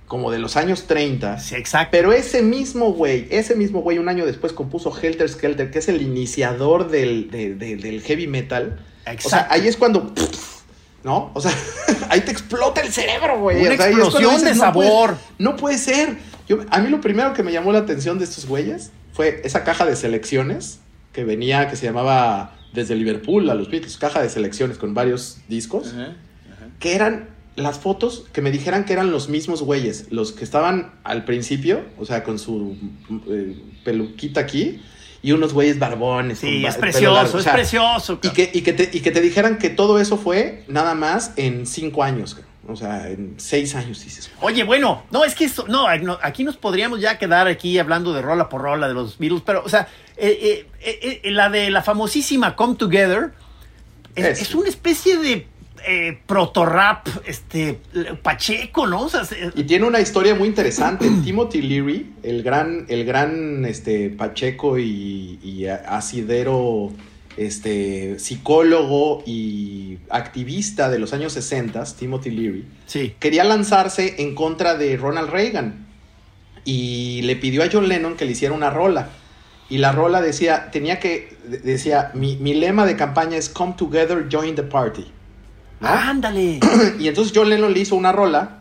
como 0.07 0.31
de 0.31 0.39
los 0.39 0.57
años 0.57 0.85
30. 0.87 1.39
Sí, 1.39 1.55
exacto. 1.55 1.89
Pero 1.91 2.11
ese 2.13 2.41
mismo 2.41 2.93
güey, 2.93 3.27
ese 3.29 3.55
mismo 3.55 3.81
güey, 3.81 3.99
un 3.99 4.09
año 4.09 4.25
después 4.25 4.53
compuso 4.53 4.91
Helter 4.99 5.29
Skelter, 5.29 5.71
que 5.71 5.79
es 5.79 5.87
el 5.87 6.01
iniciador 6.01 6.89
del, 6.89 7.29
de- 7.31 7.55
de- 7.55 7.77
del 7.77 8.01
heavy 8.01 8.27
metal. 8.27 8.79
Exacto. 9.05 9.27
O 9.27 9.29
sea, 9.29 9.47
ahí 9.49 9.67
es 9.67 9.77
cuando. 9.77 10.13
¿No? 11.03 11.31
O 11.33 11.41
sea, 11.41 11.51
ahí 12.09 12.21
te 12.21 12.31
explota 12.31 12.81
el 12.81 12.91
cerebro, 12.91 13.39
güey. 13.39 13.61
Una 13.65 13.73
O 13.73 13.77
sea, 13.77 13.87
explosión 13.89 14.43
de 14.43 14.55
"No 14.55 14.73
puede- 14.73 14.89
sabor". 14.89 15.17
no 15.37 15.55
puede 15.55 15.77
ser. 15.77 16.17
Yo, 16.47 16.59
a 16.71 16.79
mí 16.79 16.89
lo 16.89 16.99
primero 16.99 17.33
que 17.33 17.43
me 17.43 17.51
llamó 17.51 17.71
la 17.71 17.79
atención 17.79 18.17
de 18.19 18.25
estos 18.25 18.45
güeyes 18.47 18.91
fue 19.13 19.41
esa 19.43 19.63
caja 19.63 19.85
de 19.85 19.95
selecciones 19.95 20.79
que 21.13 21.23
venía, 21.23 21.67
que 21.69 21.75
se 21.75 21.85
llamaba 21.85 22.55
desde 22.73 22.95
Liverpool 22.95 23.49
a 23.49 23.55
los 23.55 23.69
Beatles, 23.69 23.97
caja 23.97 24.21
de 24.21 24.29
selecciones 24.29 24.77
con 24.77 24.93
varios 24.93 25.37
discos 25.47 25.93
que 26.79 26.95
eran 26.95 27.29
las 27.55 27.77
fotos 27.79 28.25
que 28.31 28.41
me 28.41 28.51
dijeran 28.51 28.85
que 28.85 28.93
eran 28.93 29.11
los 29.11 29.27
mismos 29.27 29.61
güeyes, 29.63 30.05
los 30.11 30.31
que 30.31 30.43
estaban 30.45 30.93
al 31.03 31.25
principio, 31.25 31.81
o 31.97 32.05
sea, 32.05 32.23
con 32.23 32.39
su 32.39 32.77
eh, 33.27 33.57
peluquita 33.83 34.39
aquí, 34.39 34.81
y 35.21 35.31
unos 35.31 35.53
güeyes 35.53 35.79
barbones. 35.79 36.39
Sí, 36.39 36.65
es 36.65 36.75
precioso, 36.75 37.15
largo, 37.15 37.33
o 37.33 37.37
es 37.37 37.43
sea, 37.43 37.53
precioso. 37.53 38.19
Y 38.21 38.29
que, 38.29 38.49
y, 38.53 38.61
que 38.61 38.73
te, 38.73 38.89
y 38.91 39.01
que 39.01 39.11
te 39.11 39.21
dijeran 39.21 39.57
que 39.57 39.69
todo 39.69 39.99
eso 39.99 40.17
fue 40.17 40.63
nada 40.67 40.95
más 40.95 41.33
en 41.35 41.65
cinco 41.65 42.03
años, 42.03 42.35
cabrón. 42.35 42.51
o 42.67 42.75
sea, 42.75 43.09
en 43.09 43.35
seis 43.37 43.75
años, 43.75 44.03
dices. 44.03 44.31
Oye, 44.41 44.63
bueno, 44.63 45.03
no, 45.11 45.25
es 45.25 45.35
que 45.35 45.45
esto, 45.45 45.65
no, 45.67 45.87
aquí 46.21 46.43
nos 46.43 46.57
podríamos 46.57 47.01
ya 47.01 47.17
quedar 47.17 47.47
aquí 47.47 47.77
hablando 47.79 48.13
de 48.13 48.21
rola 48.21 48.49
por 48.49 48.61
rola 48.61 48.87
de 48.87 48.93
los 48.93 49.17
Beatles, 49.17 49.43
pero, 49.45 49.63
o 49.65 49.69
sea, 49.69 49.87
eh, 50.17 50.67
eh, 50.81 51.21
eh, 51.23 51.31
la 51.31 51.49
de 51.49 51.69
la 51.69 51.81
famosísima 51.81 52.55
Come 52.55 52.75
Together 52.75 53.31
es 54.15 54.53
una 54.53 54.67
especie 54.67 55.17
de 55.17 55.47
eh, 55.87 56.19
proto-rap, 56.25 57.07
este, 57.25 57.79
pacheco, 58.21 58.87
¿no? 58.87 59.01
O 59.03 59.09
sea, 59.09 59.23
se- 59.25 59.51
Y 59.55 59.63
tiene 59.63 59.85
una 59.85 59.99
historia 59.99 60.35
muy 60.35 60.47
interesante. 60.47 61.09
Timothy 61.23 61.61
Leary, 61.61 62.13
el 62.23 62.43
gran, 62.43 62.85
el 62.89 63.05
gran 63.05 63.65
este, 63.65 64.09
Pacheco 64.09 64.77
y, 64.79 65.39
y 65.43 65.65
asidero 65.67 66.91
este, 67.37 68.19
psicólogo 68.19 69.23
y 69.25 69.99
activista 70.09 70.89
de 70.89 70.99
los 70.99 71.13
años 71.13 71.33
60, 71.33 71.83
Timothy 71.97 72.31
Leary, 72.31 72.65
sí. 72.85 73.15
quería 73.19 73.43
lanzarse 73.43 74.15
en 74.21 74.35
contra 74.35 74.75
de 74.75 74.97
Ronald 74.97 75.29
Reagan 75.29 75.85
y 76.65 77.21
le 77.23 77.35
pidió 77.35 77.63
a 77.63 77.67
John 77.71 77.87
Lennon 77.87 78.15
que 78.15 78.25
le 78.25 78.31
hiciera 78.31 78.53
una 78.53 78.69
rola. 78.69 79.09
Y 79.69 79.77
la 79.77 79.91
rola 79.91 80.19
decía, 80.21 80.71
tenía 80.71 80.99
que, 80.99 81.37
de- 81.47 81.59
decía, 81.59 82.11
mi, 82.15 82.37
mi 82.37 82.53
lema 82.55 82.85
de 82.85 82.95
campaña 82.95 83.37
es 83.37 83.49
Come 83.49 83.75
Together, 83.77 84.27
Join 84.31 84.55
the 84.55 84.63
Party. 84.63 85.05
Ándale. 85.81 86.59
Y 86.99 87.07
entonces 87.07 87.33
John 87.35 87.49
Lennon 87.49 87.73
le 87.73 87.79
hizo 87.79 87.95
una 87.95 88.11
rola, 88.11 88.59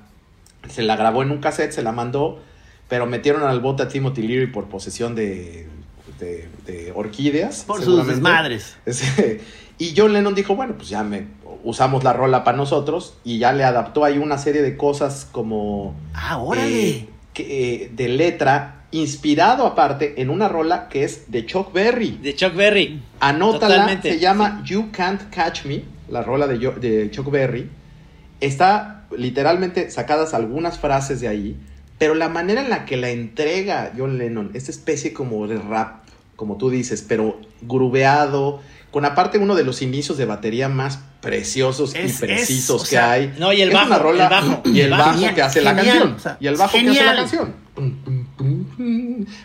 se 0.69 0.83
la 0.83 0.97
grabó 0.97 1.23
en 1.23 1.31
un 1.31 1.39
cassette, 1.39 1.73
se 1.73 1.83
la 1.83 1.93
mandó, 1.93 2.41
pero 2.89 3.07
metieron 3.07 3.43
al 3.43 3.61
bote 3.61 3.83
a 3.83 3.89
Timothy 3.89 4.23
Leary 4.23 4.47
por 4.49 4.67
posesión 4.67 5.15
de, 5.15 5.67
de- 6.21 6.49
de 6.67 6.93
orquídeas. 6.95 7.65
Por 7.65 7.83
sus 7.83 8.07
desmadres. 8.07 8.77
Y 9.79 9.95
John 9.97 10.13
Lennon 10.13 10.35
dijo, 10.35 10.57
bueno, 10.57 10.75
pues 10.77 10.89
ya 10.89 11.03
me 11.05 11.27
usamos 11.65 12.03
la 12.05 12.13
rola 12.13 12.45
para 12.45 12.57
nosotros 12.57 13.15
y 13.25 13.39
ya 13.39 13.53
le 13.53 13.65
adaptó 13.65 14.05
ahí 14.05 14.19
una 14.19 14.39
serie 14.39 14.63
de 14.63 14.77
cosas 14.77 15.27
como 15.31 15.95
Ah, 16.15 16.39
órale. 16.39 16.89
eh, 16.91 17.09
que, 17.35 17.85
eh, 17.85 17.91
de 17.95 18.09
letra 18.09 18.83
inspirado 18.91 19.67
aparte 19.67 20.21
en 20.23 20.31
una 20.31 20.49
rola 20.49 20.89
que 20.89 21.05
es 21.05 21.31
de 21.31 21.45
Chuck 21.47 21.73
Berry. 21.73 22.19
De 22.23 22.35
Chuck 22.35 22.55
Berry. 22.55 23.03
Anótala, 23.21 23.75
Totalmente. 23.77 24.13
se 24.15 24.19
llama 24.19 24.63
You 24.65 24.89
Can't 24.93 25.31
Catch 25.31 25.65
Me, 25.67 25.83
la 26.11 26.23
rola 26.23 26.47
de, 26.47 26.59
Yo- 26.59 26.73
de 26.73 27.11
Chuck 27.11 27.31
Berry. 27.31 27.69
Está 28.41 29.05
literalmente 29.17 29.91
sacadas 29.91 30.35
algunas 30.35 30.79
frases 30.79 31.21
de 31.21 31.29
ahí, 31.29 31.57
pero 31.99 32.15
la 32.15 32.29
manera 32.29 32.63
en 32.63 32.71
la 32.71 32.85
que 32.85 32.97
la 32.97 33.11
entrega 33.11 33.93
John 33.97 34.19
Lennon, 34.19 34.51
esta 34.55 34.71
especie 34.71 35.13
como 35.13 35.47
de 35.49 35.59
rap, 35.59 36.03
como 36.37 36.57
tú 36.57 36.71
dices, 36.71 37.05
pero 37.09 37.41
grubeado, 37.63 38.61
con 38.93 39.05
aparte 39.05 39.39
uno 39.39 39.55
de 39.57 39.65
los 39.65 39.83
inicios 39.83 40.17
de 40.19 40.25
batería 40.25 40.69
más 40.69 41.01
preciosos 41.21 41.95
Es- 41.97 42.17
y 42.23 42.27
precisos 42.27 42.83
es, 42.83 42.89
o 42.89 42.91
que 42.91 42.99
hay. 42.99 43.35
no, 43.39 43.53
y 43.53 43.61
el 43.63 43.69
Es 43.71 43.75
bajo, 43.75 43.87
una 43.89 43.99
rola- 43.99 44.25
el 44.25 44.31
bajo, 44.31 44.63
y 44.67 44.81
el 44.81 44.91
bajo. 44.91 45.13
Genial, 45.15 45.35
que 45.35 45.43
hace 45.43 45.61
la 45.63 45.75
canción. 45.75 46.13
o 46.13 46.19
sea, 46.21 46.37
y 46.41 46.47
el 46.47 46.55
bajo 46.57 46.79
que 46.79 46.89
hace 46.89 47.05
la 47.05 47.17
canción. 47.17 47.55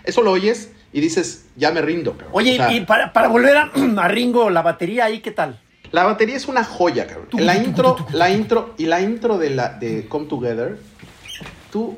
Eso 0.04 0.22
lo 0.22 0.32
oyes 0.32 0.72
y 0.92 1.02
dices, 1.02 1.46
ya 1.56 1.72
me 1.72 1.82
rindo. 1.82 2.16
Oye, 2.32 2.54
O 2.54 2.56
sea, 2.58 2.72
y 2.74 2.82
para, 2.82 3.12
para 3.14 3.28
volver 3.28 3.58
a, 3.58 3.72
a 3.98 4.08
Ringo, 4.08 4.50
la 4.50 4.62
batería 4.62 5.06
ahí, 5.06 5.20
¿qué 5.22 5.32
tal? 5.32 5.60
La 5.94 6.04
batería 6.04 6.36
es 6.36 6.48
una 6.48 6.64
joya, 6.66 7.08
cabrón. 7.08 7.28
La 7.34 7.56
intro, 7.56 7.96
la 8.12 8.30
intro 8.30 8.74
y 8.78 8.86
la 8.88 9.00
intro 9.02 9.38
de 9.38 9.50
la 9.52 9.70
de 9.70 10.06
Come 10.10 10.26
Together, 10.26 10.78
tú 11.72 11.98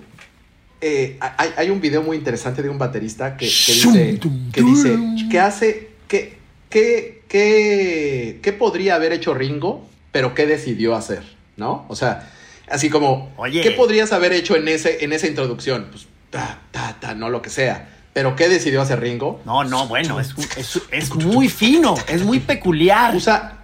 eh, 0.81 1.17
hay, 1.19 1.49
hay 1.57 1.69
un 1.71 1.81
video 1.81 2.03
muy 2.03 2.17
interesante 2.17 2.61
de 2.61 2.69
un 2.69 2.77
baterista 2.77 3.37
que, 3.37 3.47
que 3.47 3.73
dice 3.73 4.19
que 4.51 4.61
dice 4.61 4.99
que 5.31 5.39
hace 5.39 5.89
que 6.07 6.37
que 6.69 7.23
que 7.27 8.39
qué 8.43 8.53
podría 8.53 8.95
haber 8.95 9.13
hecho 9.13 9.33
Ringo, 9.33 9.87
pero 10.11 10.35
qué 10.35 10.45
decidió 10.45 10.95
hacer, 10.95 11.23
¿no? 11.57 11.85
O 11.87 11.95
sea, 11.95 12.29
así 12.69 12.89
como 12.89 13.31
Oye. 13.37 13.61
qué 13.61 13.71
podrías 13.71 14.11
haber 14.13 14.33
hecho 14.33 14.55
en 14.55 14.67
ese 14.67 15.03
en 15.03 15.13
esa 15.13 15.27
introducción, 15.27 15.87
pues 15.89 16.05
ta 16.29 16.59
ta 16.71 16.97
ta 16.99 17.15
no 17.15 17.29
lo 17.29 17.41
que 17.41 17.49
sea, 17.49 17.89
pero 18.13 18.35
qué 18.35 18.49
decidió 18.49 18.81
hacer 18.81 18.99
Ringo? 18.99 19.41
No, 19.45 19.63
no, 19.63 19.87
bueno, 19.87 20.19
es, 20.19 20.35
es, 20.57 20.81
es 20.91 21.15
muy 21.15 21.47
fino, 21.49 21.95
es 22.07 22.23
muy 22.23 22.39
peculiar. 22.41 23.15
usa, 23.15 23.51
us- 23.51 23.55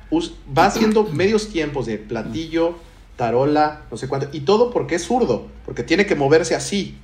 va 0.58 0.66
haciendo 0.66 1.04
medios 1.04 1.50
tiempos 1.50 1.86
de 1.86 1.98
platillo, 1.98 2.76
tarola, 3.16 3.84
no 3.92 3.98
sé 3.98 4.08
cuánto, 4.08 4.30
y 4.32 4.42
todo 4.42 4.72
porque 4.72 4.96
es 4.96 5.04
zurdo, 5.04 5.48
porque 5.66 5.84
tiene 5.84 6.06
que 6.06 6.16
moverse 6.16 6.56
así. 6.56 6.96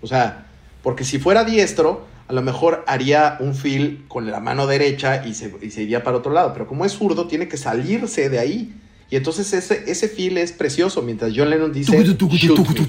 O 0.00 0.06
sea, 0.06 0.46
porque 0.82 1.04
si 1.04 1.18
fuera 1.18 1.44
diestro, 1.44 2.06
a 2.28 2.32
lo 2.32 2.42
mejor 2.42 2.84
haría 2.86 3.36
un 3.40 3.54
feel 3.54 4.04
con 4.08 4.30
la 4.30 4.40
mano 4.40 4.66
derecha 4.66 5.26
y 5.26 5.34
se, 5.34 5.54
y 5.62 5.70
se 5.70 5.82
iría 5.82 6.02
para 6.02 6.16
otro 6.16 6.32
lado. 6.32 6.52
Pero 6.52 6.66
como 6.66 6.84
es 6.84 6.92
zurdo, 6.92 7.26
tiene 7.26 7.48
que 7.48 7.56
salirse 7.56 8.28
de 8.28 8.38
ahí. 8.38 8.74
Y 9.10 9.16
entonces 9.16 9.52
ese, 9.52 9.84
ese 9.90 10.08
feel 10.08 10.38
es 10.38 10.52
precioso. 10.52 11.02
Mientras 11.02 11.32
John 11.36 11.50
Lennon 11.50 11.72
dice, 11.72 11.92
shoot 11.92 12.18
me. 12.64 12.86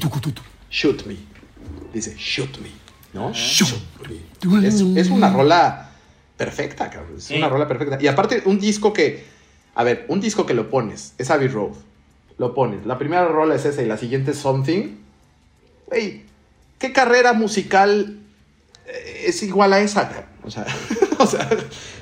Shoot 0.71 1.05
me. 1.05 1.17
Dice, 1.93 2.15
shoot 2.17 2.57
me. 2.59 2.69
¿No? 3.13 3.33
Shoot 3.33 3.81
me. 4.07 4.67
Es, 4.67 4.81
es 4.81 5.09
una 5.09 5.29
rola 5.29 5.91
perfecta, 6.37 6.89
cabrón. 6.89 7.17
Es 7.17 7.29
una 7.31 7.49
rola 7.49 7.67
perfecta. 7.67 7.97
Y 8.01 8.07
aparte, 8.07 8.43
un 8.45 8.59
disco 8.59 8.93
que, 8.93 9.25
a 9.75 9.83
ver, 9.83 10.05
un 10.07 10.21
disco 10.21 10.45
que 10.45 10.53
lo 10.53 10.69
pones, 10.69 11.13
es 11.17 11.31
Abbey 11.31 11.47
Road. 11.47 11.73
Lo 12.37 12.53
pones. 12.53 12.85
La 12.85 12.97
primera 12.97 13.25
rola 13.25 13.55
es 13.55 13.65
esa 13.65 13.81
y 13.81 13.85
la 13.85 13.97
siguiente 13.97 14.31
es 14.31 14.37
Something. 14.37 14.97
Güey, 15.87 16.21
¿qué 16.79 16.91
carrera 16.91 17.33
musical 17.33 18.19
eh, 18.87 19.25
es 19.27 19.41
igual 19.43 19.73
a 19.73 19.79
esa? 19.79 20.27
O 20.43 20.51
sea, 20.51 20.65
o 21.19 21.27
sea, 21.27 21.49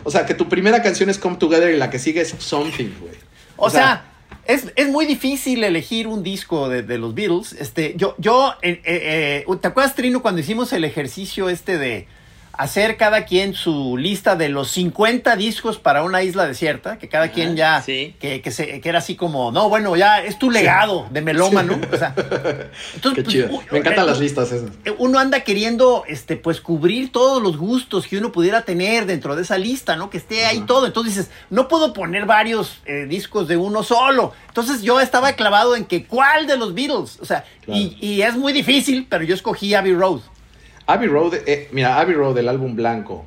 o 0.04 0.12
sea, 0.12 0.26
que 0.26 0.34
tu 0.34 0.50
primera 0.50 0.82
canción 0.82 1.10
es 1.10 1.18
Come 1.18 1.38
Together 1.38 1.74
y 1.74 1.78
la 1.78 1.90
que 1.90 2.00
sigue 2.00 2.22
es 2.22 2.36
Something, 2.38 2.90
güey. 3.00 3.14
O, 3.58 3.70
sea, 3.70 4.06
es, 4.46 4.72
es 4.76 4.90
muy 4.90 5.06
difícil 5.06 5.64
elegir 5.64 6.08
un 6.08 6.24
disco 6.24 6.68
de, 6.68 6.82
de 6.82 6.98
los 6.98 7.14
Beatles. 7.14 7.54
Este, 7.54 7.94
yo, 7.96 8.16
yo, 8.18 8.54
eh, 8.62 8.82
eh, 8.86 9.46
¿te 9.62 9.68
acuerdas, 9.68 9.96
Trino, 9.96 10.22
cuando 10.22 10.42
hicimos 10.42 10.74
el 10.74 10.84
ejercicio 10.84 11.50
este 11.50 11.78
de 11.78 12.08
hacer 12.54 12.98
cada 12.98 13.26
quien 13.26 13.54
su 13.54 13.98
lista 13.98 14.36
de 14.36 14.50
los 14.50 14.70
50 14.72 15.36
discos 15.36 15.78
para 15.80 16.04
una 16.04 16.22
isla 16.24 16.46
desierta? 16.48 16.98
Que 17.00 17.08
cada 17.10 17.32
quien 17.32 17.56
ya, 17.56 17.82
sí. 17.82 18.16
que, 18.20 18.42
que, 18.42 18.52
se, 18.52 18.82
que 18.82 18.90
era 18.90 19.00
así 19.00 19.16
como, 19.16 19.52
no, 19.52 19.70
bueno, 19.70 19.96
ya 19.96 20.20
es 20.24 20.38
tu 20.38 20.52
legado 20.52 21.08
de 21.12 21.22
melómano. 21.22 21.80
O 21.92 21.98
sea, 21.98 22.14
entonces, 22.96 23.24
Qué 23.24 23.30
chido. 23.30 23.50
u- 23.50 23.62
Me 23.72 23.80
encantan 23.80 24.06
las 24.06 24.20
listas 24.20 24.52
esas. 24.52 24.70
uno 24.98 25.20
anda 25.20 25.40
queriendo 25.42 26.04
este 26.08 26.36
pues 26.36 26.62
cubrir 26.62 27.12
todos 27.12 27.42
los 27.42 27.58
gustos 27.58 28.08
que 28.08 28.18
uno 28.18 28.32
pudiera 28.32 28.62
tener 28.64 29.06
dentro 29.06 29.36
de 29.36 29.42
esa 29.44 29.58
lista, 29.58 29.96
¿no? 29.96 30.10
Que 30.10 30.18
esté 30.18 30.46
ahí 30.46 30.62
todo. 30.62 30.86
Entonces 30.88 31.16
dices, 31.16 31.32
no 31.50 31.68
puedo 31.68 31.94
poner 31.94 32.26
varios 32.26 32.82
eh, 32.86 33.06
discos 33.08 33.48
de 33.48 33.58
uno 33.58 33.84
solo. 33.84 34.34
Entonces 34.48 34.82
yo 34.82 35.00
estaba 35.00 35.34
clavado 35.34 35.76
en 35.76 35.86
que 35.86 36.06
cuál 36.06 36.48
de 36.48 36.58
los 36.58 36.74
Beatles, 36.74 37.18
o 37.22 37.26
sea, 37.26 37.46
y, 37.68 37.98
y 38.02 38.22
es 38.22 38.36
muy 38.36 38.54
difícil, 38.54 39.08
pero 39.10 39.24
yo 39.24 39.34
escogí 39.34 39.74
Abbey 39.74 39.94
Road. 39.94 40.20
Abbey 40.94 41.08
Road, 41.08 41.34
eh, 41.46 41.68
mira, 41.72 42.00
Abbey 42.00 42.16
Road, 42.16 42.38
el 42.38 42.48
álbum 42.50 42.76
blanco. 42.76 43.26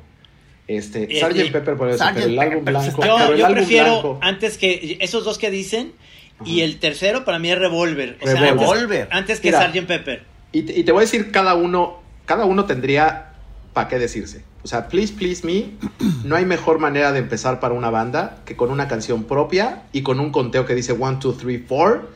Este, 0.67 1.03
Eh, 1.03 1.21
Sgt. 1.21 1.37
eh, 1.39 1.49
Pepper 1.51 1.75
por 1.75 1.89
eso, 1.89 2.03
Sgt. 2.03 2.13
pero 2.15 2.25
el 2.27 2.39
álbum 2.39 2.65
Pepper, 2.65 2.73
blanco. 2.73 3.05
Yo, 3.05 3.15
pero 3.17 3.33
el 3.33 3.39
yo 3.39 3.45
álbum 3.45 3.57
prefiero 3.59 3.91
blanco- 4.01 4.19
antes 4.21 4.57
que 4.57 4.97
esos 5.01 5.23
dos 5.23 5.37
que 5.37 5.51
dicen 5.51 5.93
y 6.43 6.61
el 6.61 6.79
tercero 6.79 7.23
para 7.23 7.39
mí 7.39 7.51
es 7.51 7.59
Revolver. 7.59 8.17
O 8.21 8.25
sea, 8.25 8.33
Revolver. 8.33 8.49
antes, 8.51 8.69
Revolver. 8.81 9.07
antes 9.11 9.39
que 9.39 9.47
Mira. 9.49 9.71
Sgt. 9.71 9.85
Pepper. 9.87 10.23
Y 10.51 10.61
te, 10.63 10.79
y 10.79 10.83
te 10.83 10.91
voy 10.91 11.01
a 11.01 11.05
decir, 11.05 11.31
cada 11.31 11.53
uno, 11.55 11.99
cada 12.25 12.45
uno 12.45 12.65
tendría 12.65 13.33
para 13.73 13.87
qué 13.89 13.99
decirse. 13.99 14.43
O 14.63 14.67
sea, 14.67 14.87
Please 14.87 15.13
Please 15.13 15.45
Me, 15.45 15.65
no 16.23 16.35
hay 16.35 16.45
mejor 16.45 16.79
manera 16.79 17.11
de 17.11 17.19
empezar 17.19 17.59
para 17.59 17.75
una 17.75 17.91
banda 17.91 18.37
que 18.45 18.55
con 18.55 18.71
una 18.71 18.87
canción 18.87 19.25
propia 19.25 19.83
y 19.91 20.01
con 20.01 20.19
un 20.19 20.31
conteo 20.31 20.65
que 20.65 20.73
dice 20.73 20.93
1, 20.93 21.19
2, 21.21 21.37
3, 21.37 21.61
4 21.67 22.09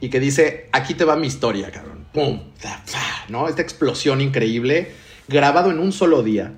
y 0.00 0.08
que 0.10 0.20
dice, 0.20 0.68
aquí 0.72 0.94
te 0.94 1.04
va 1.04 1.16
mi 1.16 1.26
historia, 1.26 1.70
cabrón. 1.72 1.95
¡Pum! 2.16 2.40
Ta, 2.60 2.82
fa, 2.86 3.26
¿No? 3.28 3.46
Esta 3.46 3.60
explosión 3.60 4.20
increíble, 4.22 4.92
grabado 5.28 5.70
en 5.70 5.78
un 5.78 5.92
solo 5.92 6.22
día. 6.22 6.54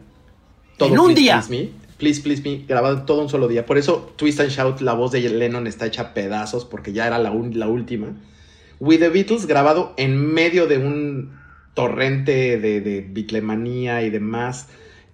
¿En 0.79 0.97
un 0.99 1.07
Please, 1.07 1.21
día? 1.21 1.43
Please 1.47 1.51
Me, 1.51 1.71
Please 1.99 2.23
Please 2.23 2.43
Me, 2.43 2.65
grabado 2.67 3.03
todo 3.03 3.21
un 3.23 3.29
solo 3.29 3.49
día. 3.49 3.67
Por 3.67 3.77
eso 3.77 4.13
Twist 4.17 4.39
and 4.39 4.51
Shout, 4.51 4.81
la 4.81 4.93
voz 4.93 5.11
de 5.11 5.21
Lennon 5.29 5.67
está 5.67 5.87
hecha 5.87 6.03
a 6.03 6.15
pedazos 6.15 6.65
porque 6.65 6.93
ya 6.93 7.09
era 7.09 7.19
la, 7.19 7.33
un- 7.33 7.59
la 7.59 7.67
última. 7.67 8.15
With 8.79 9.01
the 9.01 9.09
Beatles 9.09 9.47
grabado 9.47 9.95
en 9.97 10.17
medio 10.33 10.69
de 10.69 10.79
un 10.79 11.37
torrente 11.75 12.59
de, 12.61 12.81
de 12.81 13.01
bitlemanía 13.01 14.03
y 14.03 14.11
demás, 14.11 14.69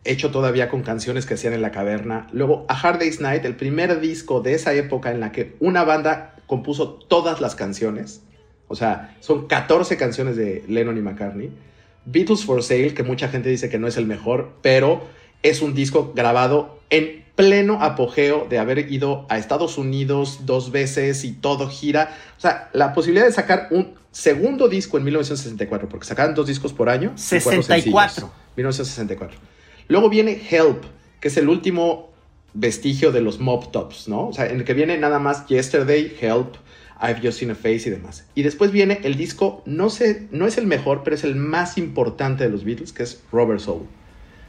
hecho 0.04 0.30
todavía 0.30 0.68
con 0.68 0.82
canciones 0.82 1.24
que 1.24 1.32
hacían 1.34 1.54
en 1.54 1.62
la 1.62 1.70
caverna. 1.70 2.26
Luego 2.32 2.66
A 2.68 2.78
Hard 2.78 2.98
Day's 2.98 3.20
Night, 3.20 3.46
el 3.46 3.56
primer 3.56 3.98
disco 4.00 4.40
de 4.42 4.52
esa 4.52 4.74
época 4.74 5.10
en 5.10 5.20
la 5.20 5.32
que 5.32 5.56
una 5.60 5.84
banda 5.84 6.36
compuso 6.46 6.90
todas 6.90 7.40
las 7.40 7.54
canciones. 7.54 8.20
O 8.68 8.76
sea, 8.76 9.16
son 9.20 9.46
14 9.46 9.96
canciones 9.96 10.36
de 10.36 10.64
Lennon 10.68 10.96
y 10.96 11.00
McCartney. 11.00 11.50
Beatles 12.06 12.44
for 12.44 12.62
Sale, 12.62 12.94
que 12.94 13.02
mucha 13.02 13.28
gente 13.28 13.48
dice 13.48 13.68
que 13.68 13.78
no 13.78 13.86
es 13.86 13.96
el 13.96 14.06
mejor, 14.06 14.52
pero 14.62 15.02
es 15.42 15.62
un 15.62 15.74
disco 15.74 16.12
grabado 16.14 16.80
en 16.90 17.24
pleno 17.34 17.82
apogeo 17.82 18.46
de 18.48 18.58
haber 18.58 18.90
ido 18.92 19.26
a 19.28 19.38
Estados 19.38 19.78
Unidos 19.78 20.40
dos 20.44 20.70
veces 20.70 21.24
y 21.24 21.32
todo 21.32 21.68
gira. 21.68 22.16
O 22.38 22.40
sea, 22.40 22.70
la 22.72 22.92
posibilidad 22.92 23.26
de 23.26 23.32
sacar 23.32 23.68
un 23.70 23.94
segundo 24.12 24.68
disco 24.68 24.96
en 24.98 25.04
1964, 25.04 25.88
porque 25.88 26.06
sacaban 26.06 26.34
dos 26.34 26.46
discos 26.46 26.72
por 26.72 26.88
año. 26.88 27.14
y 27.16 27.40
cuatro 27.40 27.62
64. 27.62 28.10
sencillos. 28.14 28.30
1964. 28.56 29.38
Luego 29.88 30.08
viene 30.08 30.40
Help, 30.48 30.84
que 31.20 31.28
es 31.28 31.36
el 31.36 31.48
último 31.48 32.12
vestigio 32.54 33.10
de 33.10 33.20
los 33.20 33.40
Mob 33.40 33.72
Tops, 33.72 34.08
¿no? 34.08 34.28
O 34.28 34.32
sea, 34.32 34.46
en 34.46 34.58
el 34.58 34.64
que 34.64 34.74
viene 34.74 34.96
nada 34.96 35.18
más 35.18 35.46
Yesterday, 35.46 36.16
Help, 36.20 36.54
I've 37.02 37.20
Just 37.22 37.38
Seen 37.38 37.50
a 37.50 37.54
Face 37.54 37.82
y 37.86 37.90
demás. 37.90 38.24
Y 38.34 38.42
después 38.42 38.70
viene 38.70 39.00
el 39.04 39.16
disco, 39.16 39.62
no 39.66 39.90
sé, 39.90 40.26
no 40.30 40.46
es 40.46 40.58
el 40.58 40.66
mejor, 40.66 41.02
pero 41.04 41.16
es 41.16 41.24
el 41.24 41.36
más 41.36 41.76
importante 41.78 42.44
de 42.44 42.50
los 42.50 42.64
Beatles, 42.64 42.92
que 42.92 43.02
es 43.02 43.22
Robert 43.32 43.60
Soul. 43.60 43.82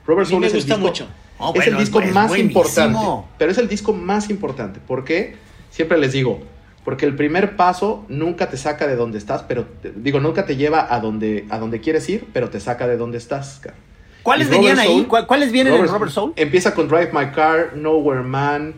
Robert 0.06 0.28
Soul 0.30 0.41
me 0.41 0.48
es 0.48 0.54
el 0.54 0.60
gusta 0.60 0.76
disco, 0.76 0.88
mucho. 0.88 1.08
Oh, 1.38 1.50
es 1.56 1.62
el 1.68 1.74
bueno, 1.74 1.80
disco 1.80 2.00
es 2.02 2.14
más 2.14 2.28
buenísimo. 2.30 2.60
importante. 2.62 3.28
Pero 3.38 3.52
es 3.52 3.58
el 3.58 3.68
disco 3.68 3.93
más 3.93 4.30
importante. 4.30 4.80
¿Por 4.86 5.04
qué? 5.04 5.36
Siempre 5.72 5.98
les 5.98 6.14
digo, 6.14 6.39
porque 6.86 7.06
el 7.06 7.16
primer 7.16 7.56
paso 7.58 8.06
nunca 8.08 8.50
te 8.50 8.56
saca 8.58 8.88
de 8.88 8.96
donde 8.96 9.18
estás, 9.18 9.43
pero 9.43 9.66
digo, 9.96 10.20
nunca 10.20 10.46
te 10.46 10.56
lleva 10.56 10.93
a 10.93 11.00
donde, 11.00 11.46
a 11.50 11.58
donde 11.58 11.82
quieres 11.82 12.08
ir, 12.08 12.26
pero 12.32 12.50
te 12.50 12.60
saca 12.60 12.88
de 12.88 12.96
donde 12.96 13.18
estás. 13.18 13.60
¿Cuáles 14.24 14.48
Y 14.48 14.52
venían 14.52 14.76
Robert 14.78 14.89
ahí? 14.89 14.96
Soul- 15.00 15.08
¿Cuál- 15.08 15.28
¿Cuáles 15.28 15.52
vienen 15.52 15.74
en 15.74 15.88
Robert 15.88 16.12
Soul? 16.12 16.34
Empieza 16.36 16.74
con 16.74 16.88
Drive 16.88 17.10
My 17.12 17.32
Car, 17.32 17.76
Nowhere 17.76 18.22
Man, 18.24 18.74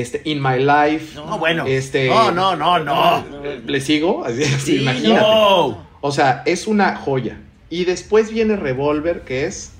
este, 0.00 0.22
In 0.24 0.42
My 0.42 0.58
Life. 0.58 1.14
No, 1.14 1.38
bueno. 1.38 1.64
Este, 1.66 2.08
No, 2.08 2.30
no, 2.30 2.56
no, 2.56 2.78
no. 2.78 3.24
¿Le 3.66 3.80
sigo? 3.80 4.24
Así, 4.24 4.44
Sí, 4.44 4.82
imagínate. 4.82 5.20
no. 5.20 5.86
O 6.00 6.12
sea, 6.12 6.42
es 6.46 6.66
una 6.66 6.96
joya. 6.96 7.40
Y 7.70 7.84
después 7.84 8.30
viene 8.30 8.56
Revolver, 8.56 9.22
que 9.22 9.44
es 9.46 9.72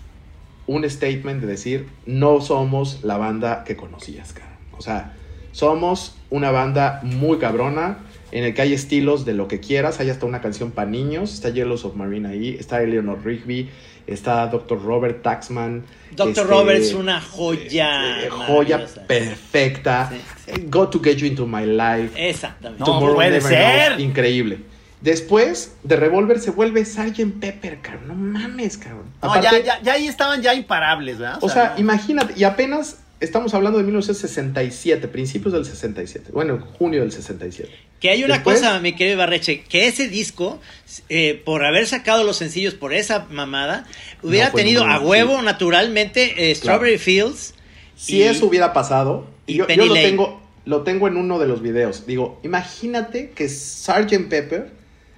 un 0.66 0.88
statement 0.88 1.40
de 1.40 1.46
decir, 1.46 1.88
no 2.06 2.40
somos 2.40 3.04
la 3.04 3.16
banda 3.16 3.62
que 3.64 3.76
conocías, 3.76 4.32
cara. 4.32 4.58
O 4.76 4.82
sea, 4.82 5.14
somos 5.52 6.16
una 6.30 6.50
banda 6.50 7.00
muy 7.04 7.38
cabrona, 7.38 7.98
en 8.32 8.44
el 8.44 8.54
que 8.54 8.62
hay 8.62 8.72
estilos 8.72 9.24
de 9.24 9.34
lo 9.34 9.46
que 9.46 9.60
quieras. 9.60 10.00
Hay 10.00 10.10
hasta 10.10 10.26
una 10.26 10.40
canción 10.40 10.72
para 10.72 10.90
niños. 10.90 11.32
Está 11.32 11.50
Yellow 11.50 11.78
Submarine 11.78 12.28
ahí. 12.28 12.56
Está 12.58 12.82
Eleanor 12.82 13.24
Rigby. 13.24 13.68
Está 14.06 14.46
Dr. 14.46 14.82
Robert 14.82 15.22
Taxman. 15.22 15.84
Dr. 16.12 16.28
este, 16.30 16.44
Robert 16.44 16.78
es 16.80 16.94
una 16.94 17.20
joya. 17.20 18.22
eh, 18.22 18.28
joya 18.30 18.78
maravillosa. 18.78 19.06
perfecta. 19.06 20.10
Sí, 20.10 20.20
Eh, 20.48 20.64
Go 20.68 20.88
to 20.88 21.00
Get 21.02 21.16
You 21.16 21.26
Into 21.26 21.46
My 21.46 21.66
Life. 21.66 22.12
Exactamente. 22.16 22.78
No, 22.80 22.86
Tomorrow 22.86 23.14
puede 23.16 23.30
Never 23.30 23.42
ser. 23.42 23.86
Knows, 23.88 24.00
Increíble. 24.00 24.58
Después 25.00 25.74
de 25.82 25.96
Revolver 25.96 26.38
se 26.40 26.50
vuelve 26.52 26.84
Sgt. 26.84 27.38
Pepper, 27.40 27.80
cabrón. 27.80 28.06
No 28.08 28.14
mames, 28.40 28.78
cabrón. 28.78 29.04
No, 29.22 29.28
Aparte, 29.30 29.62
ya, 29.62 29.76
ya, 29.76 29.82
ya 29.82 29.92
ahí 29.94 30.06
estaban 30.06 30.40
ya 30.40 30.54
imparables, 30.54 31.18
¿verdad? 31.18 31.38
O 31.42 31.48
sea, 31.48 31.72
no. 31.74 31.80
imagínate, 31.80 32.32
y 32.36 32.44
apenas 32.44 33.00
estamos 33.20 33.54
hablando 33.54 33.78
de 33.78 33.84
1967, 33.84 35.08
principios 35.08 35.52
del 35.52 35.64
67. 35.64 36.30
Bueno, 36.32 36.58
junio 36.78 37.00
del 37.02 37.12
67. 37.12 37.70
Que 38.00 38.10
hay 38.10 38.24
una 38.24 38.34
Después- 38.34 38.58
cosa, 38.60 38.78
mi 38.80 38.94
querido 38.94 39.16
Barreche, 39.18 39.62
que 39.62 39.86
ese 39.88 40.08
disco, 40.08 40.60
eh, 41.08 41.40
por 41.44 41.64
haber 41.64 41.86
sacado 41.86 42.24
los 42.24 42.36
sencillos 42.36 42.74
por 42.74 42.92
esa 42.92 43.26
mamada, 43.30 43.86
hubiera 44.22 44.48
No 44.50 44.54
tenido 44.54 44.84
a 44.84 45.00
huevo 45.00 45.38
sí. 45.38 45.44
naturalmente 45.44 46.50
eh, 46.50 46.54
Strawberry 46.54 46.98
Fields. 46.98 47.54
Si 47.96 48.18
y- 48.18 48.22
eso 48.24 48.46
hubiera 48.46 48.72
pasado, 48.72 49.26
y 49.46 49.54
yo, 49.54 49.66
yo 49.66 49.86
lo 49.86 49.94
tengo, 49.94 50.42
lo 50.66 50.82
tengo 50.82 51.08
en 51.08 51.16
uno 51.16 51.38
de 51.38 51.46
los 51.46 51.62
videos. 51.62 52.06
Digo, 52.06 52.38
imagínate 52.42 53.30
que 53.30 53.48
Sgt. 53.48 54.28
Pepper, 54.28 54.70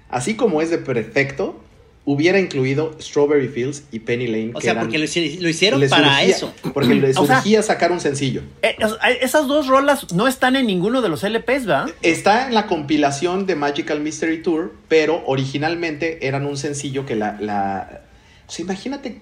así 0.09 0.35
como 0.35 0.63
es 0.63 0.71
de 0.71 0.79
perfecto, 0.79 1.65
hubiera 2.11 2.39
incluido 2.41 2.97
Strawberry 2.99 3.49
Fields 3.49 3.83
y 3.93 3.99
Penny 3.99 4.29
Lane. 4.29 4.53
O 4.55 4.61
sea, 4.63 4.73
eran- 4.73 4.85
porque 4.85 4.97
lo, 4.99 5.05
hici- 5.05 5.41
lo 5.41 5.49
hicieron 5.51 5.79
para 5.91 6.05
surgía- 6.21 6.23
eso. 6.25 6.55
Porque 6.73 6.95
le 6.95 7.11
O 7.11 7.27
sea- 7.27 7.37
surgía 7.43 7.63
sacar 7.63 7.93
un 7.93 8.01
sencillo. 8.01 8.43
Eh, 8.63 8.77
esas 9.21 9.47
dos 9.47 9.67
rolas 9.67 10.11
no 10.15 10.27
están 10.27 10.57
en 10.57 10.67
ninguno 10.67 11.03
de 11.03 11.11
los 11.11 11.23
LPs, 11.23 11.67
¿verdad? 11.67 11.91
Está 12.01 12.47
en 12.47 12.55
la 12.55 12.67
compilación 12.67 13.45
de 13.45 13.57
Magical 13.57 14.01
Mystery 14.01 14.43
Tour, 14.43 14.73
pero 14.89 15.23
originalmente 15.27 16.27
eran 16.27 16.47
un 16.47 16.57
sencillo 16.57 17.05
que 17.05 17.15
la... 17.15 17.37
la... 17.41 18.01
O 18.47 18.51
sea, 18.51 18.65
imagínate 18.65 19.19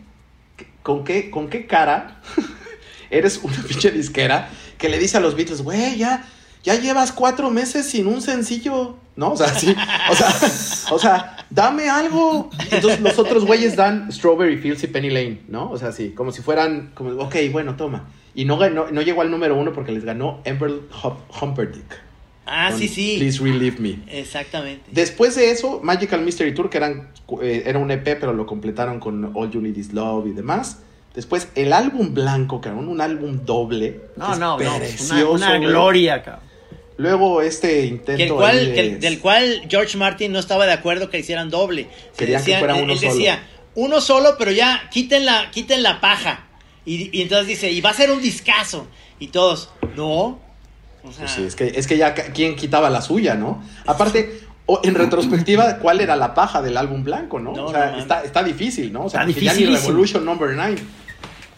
con 0.85 1.03
qué, 1.03 1.29
con 1.31 1.49
qué 1.49 1.67
cara 1.67 2.21
eres 3.11 3.41
una 3.43 3.57
pinche 3.67 3.91
disquera 3.91 4.49
que 4.79 4.89
le 4.89 4.99
dice 5.01 5.17
a 5.17 5.21
los 5.21 5.35
Beatles, 5.35 5.63
güey, 5.63 5.97
ya, 5.97 6.25
ya 6.63 6.75
llevas 6.81 7.11
cuatro 7.11 7.51
meses 7.51 7.87
sin 7.87 8.07
un 8.07 8.23
sencillo, 8.23 8.97
¿no? 9.17 9.33
O 9.33 9.37
sea, 9.37 9.49
sí, 9.49 9.75
o 10.11 10.15
sea, 10.15 10.29
o 10.93 10.99
sea, 10.99 11.37
dame 11.51 11.89
algo. 11.89 12.51
Entonces 12.71 13.01
los 13.01 13.19
otros 13.19 13.45
güeyes 13.45 13.75
dan 13.77 14.13
Strawberry 14.13 14.59
Fields 14.59 14.83
y 14.85 14.87
Penny 14.89 15.11
Lane, 15.11 15.41
¿no? 15.49 15.71
O 15.71 15.79
sea, 15.79 15.93
sí, 15.93 16.11
como 16.11 16.33
si 16.33 16.43
fueran, 16.43 16.91
como, 16.95 17.11
ok, 17.23 17.35
bueno, 17.53 17.77
toma. 17.77 18.09
Y 18.35 18.45
no, 18.45 18.59
ganó- 18.59 18.91
no 18.91 19.01
llegó 19.03 19.23
al 19.23 19.31
número 19.31 19.57
uno 19.57 19.73
porque 19.73 19.93
les 19.93 20.05
ganó 20.05 20.41
Emperor 20.45 20.83
Hum- 21.03 21.17
Humperdinck. 21.43 21.91
Ah, 22.49 22.71
sí, 22.71 22.87
sí. 22.87 23.17
Please 23.19 23.43
Relieve 23.43 23.79
Me. 23.81 23.99
Exactamente. 24.07 24.85
Después 24.93 25.35
de 25.35 25.51
eso, 25.51 25.81
Magical 25.83 26.21
Mystery 26.21 26.55
Tour, 26.55 26.71
que 26.71 26.77
eran, 26.77 27.09
eh, 27.43 27.65
era 27.67 27.79
un 27.81 27.91
EP, 27.91 28.05
pero 28.21 28.33
lo 28.35 28.47
completaron 28.47 29.01
con 29.01 29.33
All 29.35 29.51
You 29.51 29.61
Need 29.61 29.77
Is 29.77 29.93
Love 29.93 30.29
y 30.29 30.33
demás. 30.33 30.83
Después, 31.15 31.49
el 31.55 31.73
álbum 31.73 32.13
blanco, 32.15 32.61
cabrón, 32.61 32.89
un 32.89 33.01
álbum 33.01 33.41
doble. 33.45 34.03
No, 34.17 34.37
no, 34.37 34.59
no. 34.59 34.77
Una, 35.07 35.29
una 35.31 35.59
gloria, 35.59 36.23
cabrón. 36.23 36.45
Luego 36.99 37.43
este 37.43 37.85
intento. 37.87 38.17
Que 38.17 38.25
el 38.25 38.33
cual, 38.33 38.59
ahí 38.59 38.67
de- 38.67 38.75
que 38.75 38.81
el- 38.81 39.01
del 39.01 39.19
cual 39.21 39.63
George 39.69 39.99
Martin 39.99 40.33
no 40.33 40.39
estaba 40.39 40.67
de 40.67 40.73
acuerdo 40.73 41.11
que 41.11 41.19
hicieran 41.19 41.51
doble. 41.51 41.89
Se 42.13 42.19
Querían 42.19 42.45
que 42.45 42.57
fuera 42.59 42.77
él- 42.77 42.85
uno 42.85 42.93
él 42.95 42.99
solo. 42.99 43.13
decía, 43.15 43.47
uno 43.75 44.01
solo, 44.01 44.37
pero 44.39 44.51
ya 44.53 44.89
quiten 44.91 45.27
la, 45.27 45.51
quiten 45.51 45.83
la 45.83 46.01
paja. 46.01 46.47
Y, 46.87 47.11
y 47.17 47.23
entonces 47.23 47.49
dice, 47.49 47.71
y 47.71 47.81
va 47.81 47.91
a 47.91 47.95
ser 47.95 48.11
un 48.11 48.23
discazo. 48.23 48.87
Y 49.19 49.29
todos, 49.29 49.71
no. 49.97 50.39
O 51.05 51.13
sea, 51.13 51.21
Pues 51.21 51.31
sí, 51.33 51.43
es 51.45 51.55
que, 51.55 51.73
es 51.77 51.87
que 51.87 51.97
ya 51.99 52.15
quién 52.15 52.57
quitaba 52.57 52.89
la 52.91 53.01
suya, 53.03 53.35
¿no? 53.35 53.63
Aparte, 53.87 54.41
o 54.67 54.81
en 54.83 54.95
retrospectiva, 54.95 55.77
¿cuál 55.83 56.01
era 56.01 56.17
la 56.17 56.35
paja 56.35 56.63
del 56.63 56.77
álbum 56.77 57.05
blanco, 57.05 57.39
no? 57.39 57.53
No, 57.53 57.67
o 57.67 57.71
sea, 57.71 57.97
está, 57.99 58.23
está 58.25 58.43
difícil, 58.43 58.93
¿no? 58.93 59.05
O 59.05 59.11
sea, 59.11 59.23
Está 59.25 59.41
ya 59.41 59.55
ni. 59.55 59.67
Revolution 59.67 60.25
Number 60.25 60.51
9. 60.55 60.77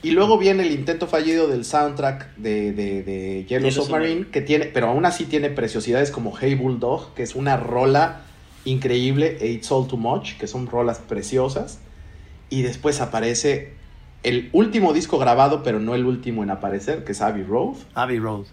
Y 0.02 0.12
luego 0.12 0.38
viene 0.38 0.62
el 0.62 0.70
intento 0.70 1.08
fallido 1.08 1.48
del 1.48 1.64
soundtrack 1.64 2.36
de, 2.36 2.72
de, 2.72 3.02
de 3.02 3.44
Yellow, 3.48 3.68
Yellow 3.68 3.84
Submarine, 3.84 4.08
Submarine. 4.08 4.30
que 4.30 4.40
tiene, 4.42 4.66
pero 4.66 4.88
aún 4.88 5.04
así 5.04 5.24
tiene 5.24 5.50
preciosidades 5.50 6.12
como 6.12 6.36
Hey 6.38 6.54
Bulldog, 6.54 7.14
que 7.14 7.24
es 7.24 7.34
una 7.34 7.56
rola 7.56 8.22
increíble, 8.64 9.38
e 9.40 9.48
It's 9.48 9.72
All 9.72 9.88
Too 9.88 9.96
Much, 9.96 10.36
que 10.38 10.46
son 10.46 10.68
rolas 10.68 10.98
preciosas. 10.98 11.80
Y 12.48 12.62
después 12.62 13.00
aparece 13.00 13.72
el 14.22 14.50
último 14.52 14.92
disco 14.92 15.18
grabado, 15.18 15.62
pero 15.64 15.80
no 15.80 15.94
el 15.94 16.06
último 16.06 16.44
en 16.44 16.50
aparecer, 16.50 17.04
que 17.04 17.12
es 17.12 17.20
Abbey 17.20 17.42
Road. 17.42 17.76
Abbey 17.94 18.18
Road. 18.20 18.46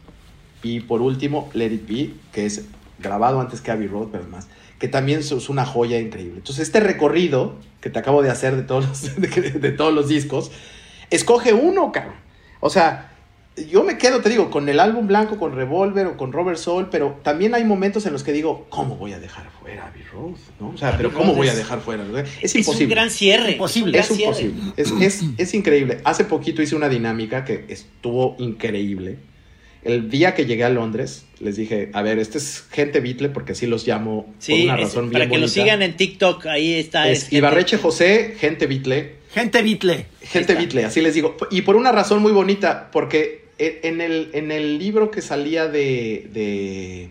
Y 0.63 0.79
por 0.79 1.01
último, 1.01 1.49
Let 1.53 1.71
It 1.73 1.87
Be, 1.87 2.13
que 2.33 2.47
es 2.47 2.65
grabado 2.97 3.39
antes 3.39 3.61
que 3.61 3.69
Abbey 3.69 3.87
Road, 3.87 4.07
pero 4.11 4.25
más, 4.25 4.47
que 4.79 4.87
también 4.87 5.19
es 5.19 5.31
una 5.49 5.65
joya 5.65 5.99
increíble. 5.99 6.37
Entonces, 6.37 6.67
este 6.67 6.79
recorrido 6.79 7.55
que 7.81 7.91
te 7.91 7.99
acabo 7.99 8.23
de 8.23 8.31
hacer 8.31 8.55
de 8.55 8.63
todos 8.63 8.87
los, 8.87 9.15
de, 9.21 9.51
de 9.51 9.71
todos 9.71 9.93
los 9.93 10.07
discos, 10.07 10.51
escoge 11.09 11.53
uno, 11.53 11.91
cabrón. 11.91 12.15
O 12.59 12.69
sea, 12.69 13.11
yo 13.69 13.83
me 13.83 13.97
quedo, 13.97 14.19
te 14.21 14.29
digo, 14.29 14.49
con 14.49 14.67
el 14.67 14.79
álbum 14.81 15.07
blanco, 15.07 15.37
con 15.37 15.55
Revolver 15.55 16.07
o 16.07 16.17
con 16.17 16.33
Robert 16.33 16.57
Soul, 16.57 16.89
pero 16.91 17.19
también 17.23 17.55
hay 17.55 17.63
momentos 17.63 18.05
en 18.05 18.11
los 18.13 18.23
que 18.23 18.33
digo, 18.33 18.65
¿cómo 18.69 18.95
voy 18.97 19.13
a 19.13 19.19
dejar 19.19 19.45
fuera 19.61 19.87
Abbey 19.87 20.03
Road? 20.11 20.35
¿No? 20.59 20.69
O 20.69 20.77
sea, 20.77 20.97
pero 20.97 21.13
¿cómo 21.13 21.33
voy 21.33 21.47
a 21.47 21.51
es- 21.51 21.57
dejar 21.57 21.79
fuera? 21.79 22.03
Es, 22.19 22.29
es 22.41 22.55
imposible. 22.55 22.85
un 22.85 22.91
gran 22.91 23.09
cierre. 23.09 23.51
Imposible. 23.53 23.97
Es 23.99 24.11
imposible. 24.11 24.61
Es, 24.75 24.91
es, 24.99 25.21
es 25.37 25.53
increíble. 25.53 25.99
Hace 26.03 26.25
poquito 26.25 26.61
hice 26.61 26.75
una 26.75 26.89
dinámica 26.89 27.45
que 27.45 27.65
estuvo 27.69 28.35
increíble. 28.39 29.19
El 29.83 30.09
día 30.09 30.33
que 30.33 30.45
llegué 30.47 30.63
a 30.63 30.69
Londres, 30.69 31.25
les 31.39 31.55
dije, 31.55 31.91
a 31.93 32.01
ver, 32.01 32.17
este 32.17 32.39
es 32.39 32.65
gente 32.71 32.99
Beatle, 33.01 33.29
porque 33.29 33.51
así 33.51 33.67
los 33.67 33.85
llamo 33.87 34.25
por 34.25 34.33
Sí, 34.39 34.63
una 34.65 34.73
es- 34.75 34.81
razón 34.81 35.11
para 35.11 35.25
bien 35.25 35.29
que 35.29 35.37
lo 35.37 35.41
bonita. 35.43 35.53
sigan 35.61 35.81
en 35.83 35.95
TikTok, 35.95 36.47
ahí 36.47 36.73
está. 36.73 37.07
Es 37.07 37.31
Ibarreche 37.31 37.77
José, 37.77 38.35
gente 38.37 38.65
Beatle. 38.67 39.23
Gente 39.35 39.61
Beatle. 39.61 40.05
Gente. 40.21 40.55
Beatle, 40.55 40.85
así 40.85 41.01
les 41.01 41.13
digo. 41.13 41.35
Y 41.51 41.63
por 41.63 41.75
una 41.75 41.91
razón 41.91 42.21
muy 42.21 42.31
bonita, 42.31 42.89
porque 42.89 43.49
en 43.57 43.99
el, 43.99 44.29
en 44.31 44.49
el 44.49 44.79
libro 44.79 45.11
que 45.11 45.21
salía 45.21 45.67
de, 45.67 46.29
de, 46.31 47.09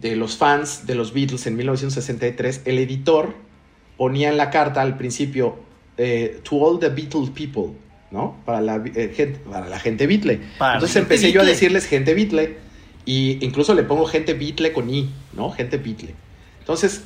de 0.00 0.14
los 0.14 0.36
fans 0.36 0.86
de 0.86 0.94
los 0.94 1.12
Beatles 1.12 1.48
en 1.48 1.56
1963, 1.56 2.62
el 2.66 2.78
editor 2.78 3.34
ponía 3.96 4.28
en 4.28 4.36
la 4.36 4.50
carta 4.50 4.80
al 4.80 4.96
principio, 4.96 5.56
eh, 5.96 6.38
to 6.44 6.54
all 6.54 6.78
the 6.78 6.90
Beatles 6.90 7.30
people, 7.30 7.72
¿no? 8.12 8.36
Para 8.44 8.60
la, 8.60 8.76
eh, 8.94 9.12
gente, 9.12 9.40
para 9.40 9.68
la 9.68 9.80
gente 9.80 10.06
Beatle. 10.06 10.40
Para 10.56 10.74
Entonces 10.74 10.94
gente 10.94 11.14
empecé 11.14 11.32
yo 11.32 11.40
a 11.40 11.44
decirles 11.44 11.86
gente 11.86 12.14
Beatle, 12.14 12.58
y 13.06 13.44
incluso 13.44 13.74
le 13.74 13.82
pongo 13.82 14.06
gente 14.06 14.34
Beatle 14.34 14.72
con 14.72 14.88
I, 14.88 15.10
¿no? 15.32 15.50
Gente 15.50 15.78
Beatle. 15.78 16.14
Entonces, 16.60 17.02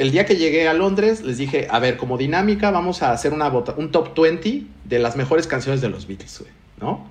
el 0.00 0.10
día 0.12 0.24
que 0.26 0.36
llegué 0.36 0.68
a 0.68 0.72
Londres, 0.74 1.22
les 1.22 1.38
dije, 1.38 1.68
a 1.70 1.78
ver, 1.78 1.96
como 1.96 2.16
dinámica, 2.18 2.70
vamos 2.70 3.02
a 3.02 3.12
hacer 3.12 3.32
una 3.32 3.48
vota 3.48 3.74
un 3.76 3.90
top 3.90 4.18
20 4.18 4.64
de 4.84 4.98
las 4.98 5.16
mejores 5.16 5.46
canciones 5.46 5.80
de 5.80 5.88
los 5.88 6.06
Beatles, 6.06 6.38
güey, 6.40 6.52
¿no? 6.80 7.06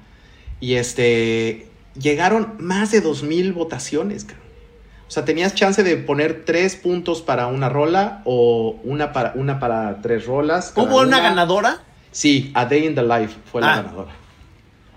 Y 0.59 0.73
este, 0.75 1.67
llegaron 1.99 2.55
más 2.59 2.91
de 2.91 3.03
2.000 3.03 3.53
votaciones, 3.53 4.25
cabrón. 4.25 4.47
O 5.07 5.11
sea, 5.11 5.25
tenías 5.25 5.55
chance 5.55 5.81
de 5.83 5.97
poner 5.97 6.43
tres 6.45 6.75
puntos 6.75 7.21
para 7.21 7.47
una 7.47 7.67
rola 7.69 8.21
o 8.25 8.79
una 8.83 9.11
para, 9.11 9.33
una 9.35 9.59
para 9.59 10.01
tres 10.01 10.25
rolas. 10.27 10.71
¿Hubo 10.75 10.99
una 11.01 11.19
ganadora? 11.19 11.81
Sí, 12.11 12.51
A 12.53 12.65
Day 12.65 12.85
in 12.85 12.93
the 12.95 13.01
Life 13.03 13.35
fue 13.51 13.61
la 13.61 13.73
Ah. 13.73 13.81
ganadora. 13.81 14.11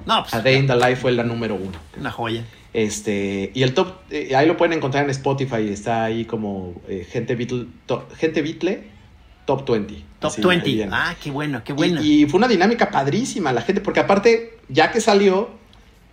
No, 0.05 0.23
pues 0.23 0.35
A 0.35 0.41
Day 0.43 0.57
in 0.57 0.67
the 0.67 0.77
Life 0.77 0.97
fue 0.97 1.13
la 1.13 1.23
número 1.23 1.55
uno. 1.55 1.73
una 1.99 2.11
joya. 2.11 2.45
Este, 2.75 3.51
y 3.55 3.63
el 3.63 3.75
top, 3.75 3.89
eh, 4.11 4.35
ahí 4.35 4.47
lo 4.47 4.57
pueden 4.57 4.73
encontrar 4.73 5.05
en 5.05 5.11
Spotify, 5.11 5.69
está 5.69 6.05
ahí 6.05 6.25
como 6.25 6.75
eh, 6.89 7.07
gente, 7.11 7.35
Beatle, 7.37 7.67
to- 7.87 8.09
gente 8.17 8.41
Beatle 8.43 8.85
Top 9.45 9.69
20. 9.69 9.95
Top 10.21 10.31
Así, 10.31 10.41
ahí 10.41 10.47
20. 10.49 10.67
viene. 10.71 10.91
Ah, 10.95 11.17
qué 11.23 11.31
bueno, 11.31 11.63
qué 11.65 11.73
Y- 11.73 11.75
buena. 11.77 12.01
Y, 12.01 12.27
fue 12.27 12.39
una 12.39 12.49
dinámica 12.49 12.91
padrísima, 12.91 13.53
la 13.53 13.61
gente, 13.63 13.81
porque 13.81 14.01
aparte, 14.01 14.59
ya 14.69 14.91
que 14.93 15.01
salió, 15.01 15.51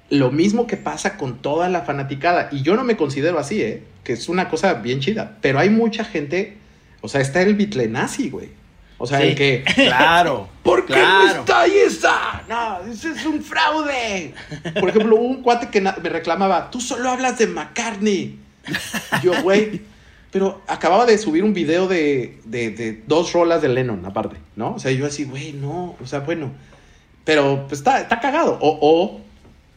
lo 0.09 0.31
mismo 0.31 0.65
que 0.67 0.75
pasa 0.77 1.15
con 1.17 1.37
toda 1.37 1.69
la 1.69 1.81
fanaticada, 1.83 2.49
y 2.51 2.63
yo 2.63 2.75
no 2.75 2.83
me 2.83 2.97
considero 2.97 3.37
así, 3.39 3.61
¿eh? 3.61 3.83
que 4.03 4.13
es 4.13 4.27
una 4.27 4.49
cosa 4.49 4.73
bien 4.73 4.99
chida, 4.99 5.37
pero 5.41 5.59
hay 5.59 5.69
mucha 5.69 6.03
gente, 6.03 6.57
o 7.01 7.07
sea, 7.07 7.21
está 7.21 7.41
el 7.43 7.53
Beatle 7.55 7.87
nazi, 7.87 8.29
güey. 8.31 8.49
O 8.99 9.07
sea, 9.07 9.19
Sí. 9.19 9.27
el 9.29 9.35
que... 9.35 9.63
Claro. 9.75 10.47
¿Por 10.61 10.85
qué 10.85 10.93
claro. 10.93 11.23
no 11.35 11.39
está 11.39 11.61
ahí 11.61 11.73
esa? 11.87 12.43
No, 12.47 12.79
ese 12.91 13.09
es 13.11 13.25
un 13.25 13.41
fraude. 13.41 14.33
Por 14.79 14.89
ejemplo, 14.89 15.15
hubo 15.15 15.23
un 15.25 15.41
cuate 15.41 15.69
que 15.69 15.81
me 15.81 15.91
reclamaba, 16.09 16.69
tú 16.69 16.79
solo 16.81 17.09
hablas 17.09 17.37
de 17.39 17.47
McCartney. 17.47 18.37
Y 18.67 19.25
Yo, 19.25 19.41
güey, 19.41 19.81
pero 20.31 20.61
acababa 20.67 21.05
de 21.07 21.17
subir 21.17 21.43
un 21.43 21.53
video 21.55 21.87
de, 21.87 22.37
de- 22.45 22.69
de 22.71 23.01
dos 23.07 23.33
rolas 23.33 23.61
de 23.63 23.69
Lennon 23.69 24.05
aparte, 24.05 24.35
¿no? 24.55 24.75
O 24.75 24.79
sea, 24.79 24.91
yo 24.91 25.07
así, 25.07 25.23
güey, 25.23 25.53
no, 25.53 25.95
o 25.99 26.05
sea, 26.05 26.19
bueno. 26.19 26.51
Pero 27.25 27.65
pues 27.67 27.79
está, 27.79 28.01
está 28.01 28.19
cagado. 28.19 28.57
O, 28.61 28.77
o 28.81 29.21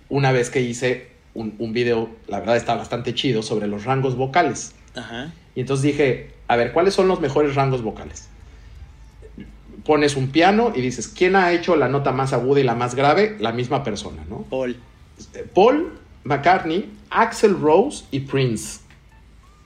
una 0.09 0.33
vez 0.33 0.51
que 0.51 0.61
hice 0.61 1.09
un, 1.35 1.55
un 1.59 1.73
video, 1.73 2.11
la 2.27 2.41
verdad 2.41 2.57
está 2.57 2.75
bastante 2.75 3.15
chido, 3.15 3.43
sobre 3.43 3.67
los 3.67 3.85
rangos 3.85 4.17
vocales. 4.17 4.75
Ajá. 4.95 5.33
Y 5.55 5.61
entonces 5.61 5.85
dije, 5.85 6.31
a 6.49 6.57
ver, 6.57 6.73
¿cuáles 6.73 6.93
son 6.95 7.09
los 7.09 7.21
mejores 7.21 7.55
rangos 7.55 7.83
vocales? 7.83 8.29
Pones 9.85 10.17
un 10.17 10.29
piano 10.29 10.73
y 10.75 10.81
dices, 10.81 11.09
¿quién 11.09 11.35
ha 11.37 11.53
hecho 11.53 11.77
la 11.77 11.89
nota 11.89 12.13
más 12.13 12.33
aguda 12.33 12.61
y 12.61 12.63
la 12.63 12.75
más 12.75 12.95
grave? 12.95 13.37
La 13.41 13.53
misma 13.53 13.83
persona, 13.83 14.25
¿no? 14.29 14.43
Paul. 14.43 14.77
Paul 15.55 15.99
McCartney, 16.25 16.93
Axel 17.11 17.59
Rose 17.61 18.05
y 18.11 18.21
Prince. 18.21 18.81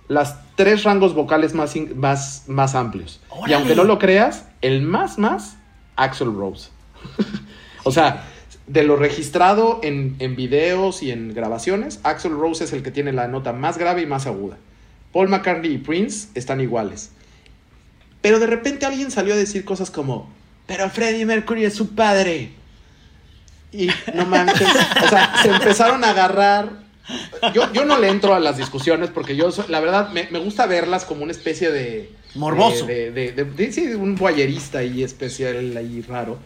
Las 0.08 0.38
tres 0.54 0.84
rangos 0.84 1.14
vocales 1.14 1.54
más, 1.54 1.74
más, 1.94 2.44
más 2.46 2.74
amplios. 2.74 3.20
Y 3.46 3.52
aunque 3.52 3.74
no 3.74 3.84
lo 3.84 3.98
creas, 3.98 4.46
el 4.62 4.82
más, 4.82 5.18
más, 5.18 5.56
Axel 5.96 6.32
Rose. 6.34 6.70
o 7.84 7.90
sea, 7.90 8.24
de 8.66 8.82
lo 8.84 8.96
registrado 8.96 9.80
en, 9.82 10.16
en 10.18 10.36
videos 10.36 11.02
y 11.02 11.10
en 11.10 11.34
grabaciones, 11.34 12.00
Axel 12.04 12.32
Rose 12.32 12.64
es 12.64 12.72
el 12.72 12.82
que 12.82 12.90
tiene 12.90 13.12
la 13.12 13.28
nota 13.28 13.52
más 13.52 13.78
grave 13.78 14.02
y 14.02 14.06
más 14.06 14.26
aguda. 14.26 14.56
Paul 15.12 15.28
McCartney 15.28 15.72
y 15.72 15.78
Prince 15.78 16.28
están 16.34 16.60
iguales. 16.60 17.12
Pero 18.26 18.40
de 18.40 18.48
repente 18.48 18.84
alguien 18.84 19.12
salió 19.12 19.34
a 19.34 19.36
decir 19.36 19.64
cosas 19.64 19.88
como, 19.88 20.28
pero 20.66 20.90
Freddie 20.90 21.24
Mercury 21.24 21.64
es 21.64 21.74
su 21.74 21.94
padre. 21.94 22.50
Y 23.70 23.86
no 24.14 24.26
manches, 24.26 24.66
o 25.04 25.08
sea, 25.08 25.32
se 25.44 25.48
empezaron 25.48 26.02
a 26.02 26.10
agarrar. 26.10 26.70
Yo, 27.54 27.72
yo 27.72 27.84
no 27.84 27.98
le 28.00 28.08
entro 28.08 28.34
a 28.34 28.40
las 28.40 28.56
discusiones 28.56 29.10
porque 29.10 29.36
yo, 29.36 29.48
la 29.68 29.78
verdad, 29.78 30.08
me, 30.10 30.26
me 30.32 30.40
gusta 30.40 30.66
verlas 30.66 31.04
como 31.04 31.22
una 31.22 31.30
especie 31.30 31.70
de... 31.70 32.10
Morboso. 32.34 32.84
De, 32.84 33.12
de- 33.12 33.30
de- 33.30 33.44
de- 33.44 33.70
sí, 33.72 33.86
un 33.94 34.16
voyerista 34.16 34.78
ahí 34.78 35.04
especial, 35.04 35.76
ahí 35.76 36.02
raro. 36.02 36.36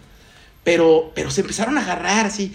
Pero, 0.63 1.13
pero 1.15 1.31
se 1.31 1.41
empezaron 1.41 1.79
a 1.79 1.81
agarrar 1.83 2.27
así. 2.27 2.55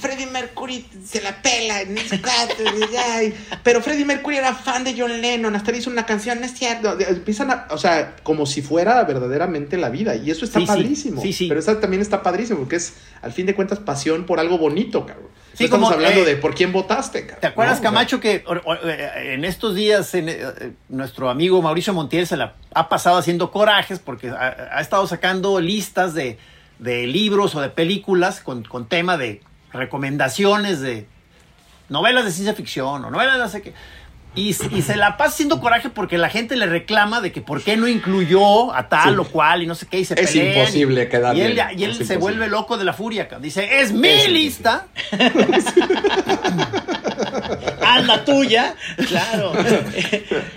Freddie 0.00 0.26
Mercury 0.26 0.86
se 1.04 1.20
la 1.20 1.40
pela 1.42 1.80
en 1.82 1.96
y 1.96 2.96
ay, 2.96 3.34
pero 3.62 3.80
Freddie 3.82 4.04
Mercury 4.04 4.36
era 4.36 4.54
fan 4.54 4.84
de 4.84 4.94
John 4.98 5.20
Lennon, 5.20 5.54
hasta 5.54 5.72
le 5.72 5.78
hizo 5.78 5.90
una 5.90 6.06
canción, 6.06 6.40
no 6.40 6.46
es 6.46 6.54
cierto. 6.54 6.98
Empiezan 7.00 7.50
a, 7.50 7.66
o 7.70 7.78
sea, 7.78 8.16
como 8.22 8.46
si 8.46 8.62
fuera 8.62 9.02
verdaderamente 9.04 9.76
la 9.76 9.90
vida, 9.90 10.16
y 10.16 10.30
eso 10.30 10.44
está 10.44 10.60
Sí, 10.60 10.66
padrísimo. 10.66 11.22
sí, 11.22 11.32
sí. 11.32 11.48
Pero 11.48 11.60
esa 11.60 11.80
también 11.80 12.02
está 12.02 12.22
padrísimo, 12.22 12.60
porque 12.60 12.76
es, 12.76 12.94
al 13.22 13.32
fin 13.32 13.46
de 13.46 13.54
cuentas, 13.54 13.78
pasión 13.78 14.26
por 14.26 14.40
algo 14.40 14.58
bonito, 14.58 15.06
cabrón. 15.06 15.28
No 15.28 15.58
Sí, 15.58 15.64
estamos 15.64 15.88
como, 15.90 15.94
hablando 15.94 16.22
eh, 16.22 16.34
de 16.34 16.36
por 16.36 16.54
quién 16.54 16.72
votaste, 16.72 17.20
cabrón. 17.22 17.40
¿Te 17.40 17.46
acuerdas, 17.46 17.80
Camacho, 17.80 18.18
que 18.18 18.44
eh, 18.44 19.34
en 19.34 19.44
estos 19.44 19.76
días 19.76 20.12
en, 20.14 20.28
eh, 20.28 20.36
eh, 20.40 20.72
nuestro 20.88 21.30
amigo 21.30 21.62
Mauricio 21.62 21.94
Montiel 21.94 22.26
se 22.26 22.36
la 22.36 22.54
ha 22.74 22.88
pasado 22.88 23.18
haciendo 23.18 23.52
corajes 23.52 24.00
porque 24.00 24.30
ha, 24.30 24.70
ha 24.72 24.80
estado 24.80 25.06
sacando 25.06 25.60
listas 25.60 26.12
de, 26.14 26.38
de 26.78 27.06
libros 27.06 27.54
o 27.54 27.60
de 27.60 27.68
películas 27.70 28.40
con, 28.40 28.62
con 28.64 28.88
tema 28.88 29.16
de 29.16 29.40
recomendaciones 29.72 30.80
de 30.80 31.06
novelas 31.88 32.24
de 32.24 32.30
ciencia 32.32 32.54
ficción 32.54 33.04
o 33.04 33.10
novelas 33.10 33.34
de 33.34 33.40
no 33.40 33.48
sé 33.48 33.62
qué. 33.62 33.74
Y, 34.36 34.48
y 34.48 34.82
se 34.82 34.96
la 34.96 35.16
pasa 35.16 35.30
haciendo 35.34 35.60
coraje 35.60 35.90
porque 35.90 36.18
la 36.18 36.28
gente 36.28 36.56
le 36.56 36.66
reclama 36.66 37.20
de 37.20 37.30
que 37.30 37.40
por 37.40 37.62
qué 37.62 37.76
no 37.76 37.86
incluyó 37.86 38.74
a 38.74 38.88
tal 38.88 39.14
Sí. 39.14 39.20
o 39.20 39.24
cual 39.26 39.62
y 39.62 39.66
no 39.68 39.76
sé 39.76 39.86
qué 39.86 40.00
y 40.00 40.04
se 40.04 40.20
Es 40.20 40.32
pelean. 40.32 40.58
imposible 40.58 41.08
quedar 41.08 41.36
Y 41.36 41.42
él, 41.42 41.52
bien, 41.52 41.66
y 41.78 41.84
él 41.84 41.90
es 41.92 41.98
se 41.98 42.02
imposible. 42.02 42.18
vuelve 42.18 42.48
loco 42.48 42.76
de 42.76 42.84
la 42.84 42.92
furia. 42.94 43.28
Dice, 43.40 43.80
es 43.80 43.92
mi 43.92 44.08
imposible. 44.08 44.28
lista. 44.40 44.86
Haz 47.86 48.06
la 48.06 48.24
tuya. 48.24 48.74
Claro. 49.08 49.52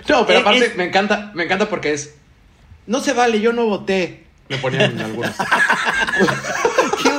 No, 0.10 0.26
pero 0.26 0.40
aparte 0.42 0.66
es- 0.66 0.76
me 0.76 0.86
encanta, 0.86 1.32
me 1.34 1.44
encanta 1.44 1.70
porque 1.70 1.94
es. 1.94 2.16
No 2.86 3.00
se 3.02 3.14
vale, 3.14 3.42
yo 3.42 3.54
no 3.54 3.66
voté. 3.66 4.26
Me 4.50 4.58
ponían 4.58 4.92
en 4.92 5.00
algunos. 5.00 5.32
Qué 7.04 7.10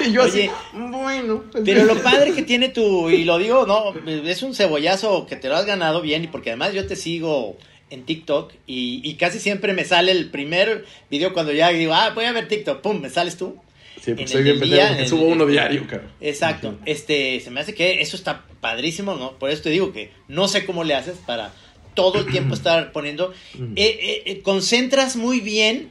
y 0.00 0.12
yo 0.12 0.22
Oye, 0.22 0.50
así, 0.50 0.50
bueno. 0.72 1.44
Pero 1.64 1.84
lo 1.84 1.96
padre 2.02 2.32
que 2.32 2.42
tiene 2.42 2.68
tu, 2.68 3.10
y 3.10 3.24
lo 3.24 3.38
digo, 3.38 3.66
no, 3.66 3.94
es 4.06 4.42
un 4.42 4.54
cebollazo 4.54 5.26
que 5.26 5.36
te 5.36 5.48
lo 5.48 5.56
has 5.56 5.66
ganado 5.66 6.02
bien, 6.02 6.24
y 6.24 6.28
porque 6.28 6.50
además 6.50 6.72
yo 6.72 6.86
te 6.86 6.96
sigo 6.96 7.56
en 7.90 8.04
TikTok 8.04 8.52
y, 8.66 9.02
y 9.04 9.14
casi 9.14 9.38
siempre 9.38 9.74
me 9.74 9.84
sale 9.84 10.12
el 10.12 10.30
primer 10.30 10.86
video 11.10 11.34
cuando 11.34 11.52
ya 11.52 11.68
digo, 11.70 11.94
ah, 11.94 12.10
voy 12.14 12.24
a 12.24 12.32
ver 12.32 12.48
TikTok, 12.48 12.80
pum, 12.80 13.00
me 13.00 13.10
sales 13.10 13.36
tú. 13.36 13.56
Sí, 14.00 14.10
en 14.10 14.16
pues 14.16 14.30
el 14.30 14.32
soy 14.32 14.42
bien 14.42 14.58
pendejo 14.58 14.82
día, 14.82 14.88
porque 14.88 15.08
subo 15.08 15.26
uno 15.26 15.46
diario, 15.46 15.86
cabrón. 15.86 16.10
Exacto, 16.20 16.78
este, 16.86 17.38
se 17.40 17.50
me 17.50 17.60
hace 17.60 17.74
que 17.74 18.00
eso 18.00 18.16
está 18.16 18.44
padrísimo, 18.60 19.14
¿no? 19.14 19.38
Por 19.38 19.50
eso 19.50 19.62
te 19.62 19.70
digo 19.70 19.92
que 19.92 20.10
no 20.26 20.48
sé 20.48 20.64
cómo 20.64 20.84
le 20.84 20.94
haces 20.94 21.18
para 21.26 21.52
todo 21.94 22.20
el 22.20 22.26
tiempo 22.30 22.54
estar 22.54 22.92
poniendo. 22.92 23.32
Eh, 23.54 23.72
eh, 23.76 24.22
eh, 24.26 24.40
concentras 24.42 25.16
muy 25.16 25.40
bien 25.40 25.90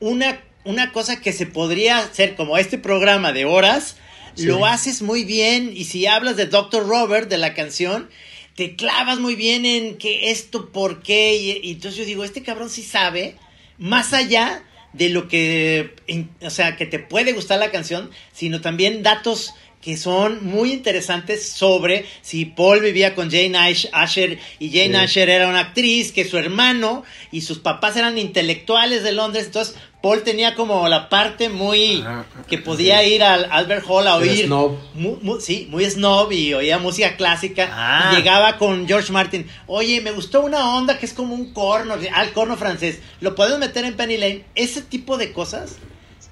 una, 0.00 0.40
una 0.64 0.92
cosa 0.92 1.20
que 1.20 1.32
se 1.32 1.46
podría 1.46 1.98
hacer 1.98 2.34
como 2.36 2.58
este 2.58 2.78
programa 2.78 3.32
de 3.32 3.44
horas, 3.44 3.96
Sí. 4.34 4.44
lo 4.44 4.66
haces 4.66 5.00
muy 5.00 5.24
bien 5.24 5.72
y 5.74 5.84
si 5.84 6.04
hablas 6.06 6.36
de 6.36 6.44
Dr. 6.44 6.86
Robert, 6.86 7.30
de 7.30 7.38
la 7.38 7.54
canción, 7.54 8.10
te 8.54 8.76
clavas 8.76 9.18
muy 9.18 9.34
bien 9.34 9.64
en 9.64 9.96
que 9.96 10.30
esto, 10.30 10.68
por 10.72 11.02
qué, 11.02 11.36
y, 11.36 11.66
y 11.66 11.72
entonces 11.72 11.98
yo 12.00 12.04
digo, 12.04 12.22
este 12.22 12.42
cabrón 12.42 12.68
sí 12.68 12.82
sabe, 12.82 13.36
más 13.78 14.12
allá 14.12 14.62
de 14.92 15.08
lo 15.08 15.28
que, 15.28 15.94
en- 16.06 16.28
o 16.42 16.50
sea, 16.50 16.76
que 16.76 16.84
te 16.84 16.98
puede 16.98 17.32
gustar 17.32 17.58
la 17.58 17.70
canción, 17.70 18.10
sino 18.32 18.60
también 18.60 19.02
datos 19.02 19.54
que 19.86 19.96
son 19.96 20.44
muy 20.44 20.72
interesantes 20.72 21.48
sobre 21.48 22.06
si 22.20 22.44
Paul 22.44 22.80
vivía 22.80 23.14
con 23.14 23.30
Jane 23.30 23.56
Ash- 23.56 23.88
Asher 23.92 24.40
y 24.58 24.70
Jane 24.70 24.88
Sí. 24.98 25.04
Asher 25.04 25.28
era 25.30 25.46
una 25.46 25.60
actriz, 25.60 26.10
que 26.10 26.24
su 26.24 26.38
hermano 26.38 27.04
y 27.30 27.42
sus 27.42 27.60
papás 27.60 27.96
eran 27.96 28.18
intelectuales 28.18 29.04
de 29.04 29.12
Londres, 29.12 29.46
entonces 29.46 29.76
Paul 30.02 30.24
tenía 30.24 30.56
como 30.56 30.88
la 30.88 31.08
parte 31.08 31.50
muy 31.50 32.02
que 32.48 32.58
podía 32.58 33.04
ir 33.04 33.22
al 33.22 33.46
Albert 33.52 33.84
Hall 33.86 34.08
a 34.08 34.16
oír 34.16 34.46
snob. 34.46 34.76
mu- 34.94 35.18
mu- 35.22 35.40
sí, 35.40 35.68
muy 35.70 35.84
snob 35.88 36.32
y 36.32 36.52
oía 36.52 36.78
música 36.78 37.14
clásica. 37.16 37.68
Ah. 37.72 38.10
Y 38.12 38.16
llegaba 38.16 38.58
con 38.58 38.88
George 38.88 39.12
Martin. 39.12 39.46
Oye, 39.68 40.00
me 40.00 40.10
gustó 40.10 40.40
una 40.40 40.76
onda 40.76 40.98
que 40.98 41.06
es 41.06 41.12
como 41.12 41.32
un 41.32 41.52
corno, 41.52 41.94
ah, 42.12 42.24
el 42.24 42.32
corno 42.32 42.56
francés. 42.56 42.98
¿Lo 43.20 43.36
podemos 43.36 43.60
meter 43.60 43.84
en 43.84 43.94
Penny 43.94 44.16
Lane? 44.16 44.44
Ese 44.56 44.82
tipo 44.82 45.16
de 45.16 45.32
cosas 45.32 45.76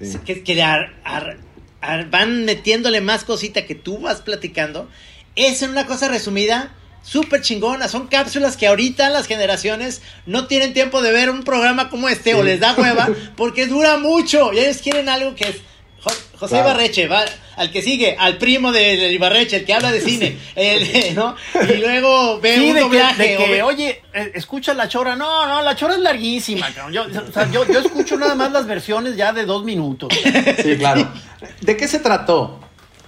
Sí. 0.01 0.19
que, 0.27 0.43
que 0.43 0.61
ar- 0.61 0.93
ar- 1.05 1.39
van 2.11 2.45
metiéndole 2.45 3.01
más 3.01 3.25
cosita 3.25 3.67
que 3.67 3.75
tú 3.75 3.99
vas 3.99 4.21
platicando. 4.21 4.89
Es 5.37 5.63
en 5.63 5.71
una 5.71 5.87
cosa 5.87 6.09
resumida. 6.09 6.73
Súper 7.03 7.43
chingona, 7.43 7.89
son 7.89 8.07
cápsulas 8.07 8.57
que 8.57 8.67
ahorita 8.67 9.11
las 9.11 9.27
generaciones 9.27 10.01
no 10.25 10.47
tienen 10.47 10.73
tiempo 10.73 11.03
de 11.03 11.13
ver 11.13 11.29
un 11.29 11.43
programa 11.43 11.91
como 11.91 12.09
este 12.09 12.35
o 12.35 12.43
les 12.43 12.61
da 12.61 12.73
hueva 12.79 13.11
porque 13.37 13.67
dura 13.67 13.99
mucho 13.99 14.55
y 14.55 14.59
ellos 14.61 14.79
quieren 14.79 15.11
algo 15.11 15.35
que 15.35 15.45
es 15.49 15.57
Jo- 16.03 16.11
José 16.39 16.55
Claro. 16.55 16.71
Ibarreche, 16.71 17.07
va 17.07 17.27
al 17.57 17.71
que 17.71 17.83
sigue, 17.83 18.17
al 18.19 18.39
primo 18.39 18.73
de, 18.73 19.13
Ibarreche, 19.13 19.57
el 19.57 19.65
que 19.65 19.75
habla 19.75 19.91
de 19.93 20.01
cine, 20.01 20.37
el, 20.57 21.15
¿no? 21.15 21.35
Y 21.69 21.77
luego 21.79 22.41
ve 22.41 22.57
Sí, 22.57 22.61
un 22.69 22.75
de 22.75 22.75
que, 22.75 22.81
doblaje. 22.81 23.37
o 23.37 23.45
que, 23.45 23.51
ve- 23.51 23.63
oye, 23.63 24.03
eh, 24.13 24.33
escucha 24.35 24.75
la 24.75 24.89
chora. 24.89 25.17
No, 25.17 25.47
no, 25.47 25.63
la 25.63 25.75
chora 25.77 25.95
es 25.95 26.01
larguísima, 26.01 26.73
cabrón. 26.73 26.93
Yo, 26.93 27.21
o 27.29 27.33
sea, 27.33 27.51
yo, 27.51 27.67
yo 27.67 27.81
escucho 27.81 28.17
nada 28.17 28.35
más 28.35 28.53
las 28.53 28.67
versiones 28.67 29.17
ya 29.17 29.33
de 29.33 29.45
dos 29.47 29.65
minutos. 29.65 30.09
Sí, 30.63 30.77
claro. 30.79 31.09
¿De 31.61 31.77
qué 31.77 31.87
se 31.89 31.99
trató? 32.01 32.61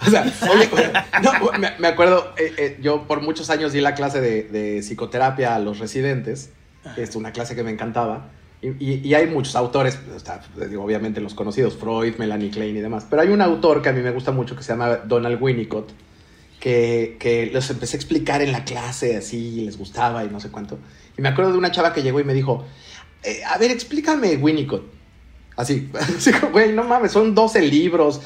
O 0.07 0.11
sea, 0.11 0.26
oye, 0.53 0.68
no, 1.22 1.53
me, 1.59 1.72
me 1.78 1.88
acuerdo, 1.88 2.34
eh, 2.36 2.53
eh, 2.59 2.76
yo 2.82 3.05
por 3.09 3.22
muchos 3.22 3.49
años 3.49 3.72
di 3.72 3.80
la 3.80 3.94
clase 3.94 4.20
de, 4.20 4.42
de 4.42 4.80
psicoterapia 4.82 5.55
a 5.55 5.59
los 5.59 5.78
residentes, 5.78 6.51
que 6.94 7.03
es 7.03 7.16
una 7.16 7.32
clase 7.32 7.57
que 7.57 7.62
me 7.62 7.70
encantaba, 7.70 8.28
y, 8.78 9.08
y- 9.08 9.14
hay 9.14 9.26
muchos 9.26 9.56
autores, 9.56 9.98
digo, 10.68 10.84
obviamente 10.84 11.20
los 11.20 11.34
conocidos, 11.34 11.76
Freud, 11.76 12.14
Melanie 12.18 12.50
Klein 12.50 12.76
y 12.76 12.80
demás, 12.80 13.06
pero 13.08 13.22
hay 13.22 13.28
un 13.28 13.40
autor 13.42 13.82
que 13.82 13.88
a 13.88 13.92
mí 13.92 14.00
me 14.00 14.10
gusta 14.10 14.32
mucho 14.32 14.56
que 14.56 14.62
se 14.62 14.72
llama 14.72 14.96
Donald 14.96 15.40
Winnicott, 15.40 15.90
que, 16.60 17.16
que 17.20 17.50
los 17.52 17.68
empecé 17.70 17.96
a 17.96 17.98
explicar 17.98 18.42
en 18.42 18.52
la 18.52 18.64
clase 18.64 19.16
así, 19.16 19.60
y 19.60 19.64
les 19.66 19.76
gustaba 19.78 20.24
y 20.24 20.28
no 20.28 20.40
sé 20.40 20.50
cuánto. 20.50 20.78
Y 21.18 21.22
me 21.22 21.28
acuerdo 21.28 21.52
de 21.52 21.58
una 21.58 21.70
chava 21.70 21.92
que 21.92 22.02
llegó 22.02 22.18
y 22.20 22.24
me 22.24 22.34
dijo, 22.34 22.64
eh, 23.22 23.42
a 23.44 23.58
ver, 23.58 23.70
explícame 23.70 24.36
Winnicott. 24.36 24.82
Así, 25.56 25.90
güey, 26.52 26.72
no 26.72 26.84
mames, 26.84 27.12
son 27.12 27.34
12 27.34 27.62
libros. 27.62 28.20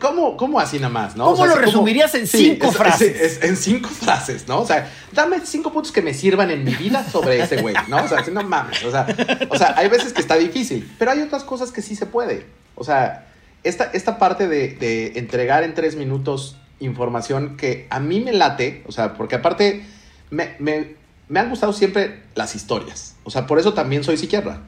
¿Cómo, 0.00 0.36
cómo 0.36 0.60
así 0.60 0.76
nada 0.78 0.88
más, 0.88 1.16
no? 1.16 1.24
¿Cómo 1.26 1.46
lo 1.46 1.52
así 1.54 1.62
resumirías 1.62 2.14
en 2.14 2.26
cinco 2.26 2.68
es- 2.68 2.76
frases? 2.76 3.16
es- 3.20 3.36
es- 3.38 3.42
en 3.44 3.56
cinco 3.56 3.88
frases, 3.88 4.46
¿no? 4.48 4.60
O 4.60 4.66
sea, 4.66 4.90
dame 5.12 5.40
cinco 5.44 5.72
puntos 5.72 5.92
que 5.92 6.02
me 6.02 6.12
sirvan 6.14 6.50
en 6.50 6.64
mi 6.64 6.74
vida 6.74 7.04
sobre 7.10 7.40
ese 7.42 7.56
güey, 7.62 7.74
¿no? 7.88 8.02
O 8.04 8.08
sea, 8.08 8.18
así, 8.20 8.30
no 8.30 8.42
mames. 8.42 8.82
O 8.84 8.90
sea, 8.90 9.06
o 9.50 9.56
sea, 9.58 9.74
hay 9.76 9.88
veces 9.88 10.12
que 10.12 10.20
está 10.20 10.36
difícil, 10.36 10.90
pero 10.98 11.10
hay 11.10 11.20
otras 11.22 11.44
cosas 11.44 11.70
que 11.72 11.82
sí 11.82 11.96
se 11.96 12.06
puede. 12.06 12.46
O 12.74 12.84
sea, 12.84 13.26
esta, 13.62 13.84
esta 13.92 14.18
parte 14.18 14.48
de, 14.48 14.68
de 14.74 15.12
entregar 15.18 15.62
en 15.62 15.74
tres 15.74 15.96
minutos 15.96 16.56
información 16.80 17.56
que 17.56 17.86
a 17.90 18.00
mí 18.00 18.20
me 18.20 18.32
late, 18.32 18.82
o 18.86 18.92
sea, 18.92 19.14
porque 19.14 19.36
aparte 19.36 19.84
me, 20.30 20.54
me- 20.58 20.94
me 21.28 21.40
han 21.40 21.48
gustado 21.48 21.72
siempre 21.72 22.22
las 22.34 22.54
historias. 22.54 23.14
O 23.24 23.30
sea, 23.30 23.46
por 23.46 23.58
eso 23.58 23.72
también 23.72 24.04
soy 24.04 24.16
psiquiatra. 24.18 24.60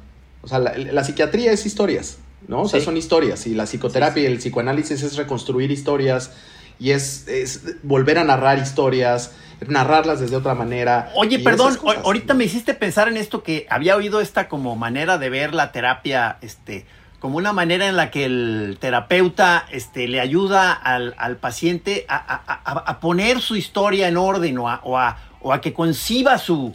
O 0.42 0.48
sea, 0.48 0.58
la, 0.58 0.76
la 0.78 1.04
psiquiatría 1.04 1.52
es 1.52 1.66
historias, 1.66 2.18
¿no? 2.48 2.62
O 2.62 2.68
sea, 2.68 2.80
Sí. 2.80 2.86
son 2.86 2.96
historias. 2.96 3.46
Y 3.46 3.54
la 3.54 3.66
psicoterapia 3.66 4.22
y 4.22 4.26
el 4.26 4.38
psicoanálisis 4.38 5.02
es 5.02 5.16
reconstruir 5.16 5.70
historias 5.70 6.32
y 6.78 6.90
es, 6.90 7.26
es 7.28 7.82
volver 7.82 8.18
a 8.18 8.24
narrar 8.24 8.58
historias, 8.58 9.32
narrarlas 9.66 10.20
desde 10.20 10.36
otra 10.36 10.54
manera. 10.54 11.10
Oye, 11.16 11.38
perdón, 11.38 11.74
cosas. 11.76 12.04
ahorita 12.04 12.34
me 12.34 12.44
hiciste 12.44 12.74
pensar 12.74 13.08
en 13.08 13.16
esto 13.16 13.42
que 13.42 13.66
había 13.70 13.96
oído 13.96 14.20
esta 14.20 14.48
como 14.48 14.76
manera 14.76 15.16
de 15.18 15.30
ver 15.30 15.54
la 15.54 15.72
terapia, 15.72 16.36
este, 16.42 16.84
como 17.18 17.38
una 17.38 17.54
manera 17.54 17.88
en 17.88 17.96
la 17.96 18.10
que 18.10 18.26
el 18.26 18.76
terapeuta 18.78 19.64
este, 19.72 20.06
le 20.06 20.20
ayuda 20.20 20.72
al, 20.72 21.14
al 21.18 21.36
paciente 21.38 22.04
a, 22.08 22.16
a- 22.16 22.60
a- 22.64 22.78
a 22.90 23.00
poner 23.00 23.40
su 23.40 23.56
historia 23.56 24.06
en 24.08 24.18
orden 24.18 24.58
o 24.58 24.68
a, 24.68 24.80
o 24.84 24.98
a- 24.98 25.16
o 25.40 25.52
a 25.54 25.60
que 25.62 25.72
conciba 25.72 26.36
su, 26.38 26.72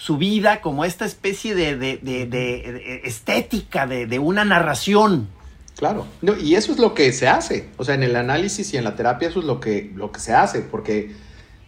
su 0.00 0.16
vida 0.16 0.62
como 0.62 0.86
esta 0.86 1.04
especie 1.04 1.54
de, 1.54 1.76
de- 1.76 1.98
de- 1.98 2.24
de- 2.26 2.72
de 2.72 3.00
estética, 3.04 3.86
de, 3.86 4.06
de 4.06 4.18
una 4.18 4.46
narración. 4.46 5.28
Claro, 5.76 6.06
no, 6.22 6.36
y 6.38 6.54
eso 6.54 6.72
es 6.72 6.78
lo 6.78 6.94
que 6.94 7.12
se 7.12 7.28
hace. 7.28 7.68
O 7.76 7.84
sea, 7.84 7.94
en 7.96 8.02
el 8.02 8.16
análisis 8.16 8.72
y 8.72 8.78
en 8.78 8.84
la 8.84 8.96
terapia 8.96 9.28
eso 9.28 9.40
es 9.40 9.44
lo 9.46 9.60
que, 9.60 9.92
lo 9.94 10.10
que 10.10 10.20
se 10.20 10.32
hace, 10.32 10.60
porque 10.60 11.12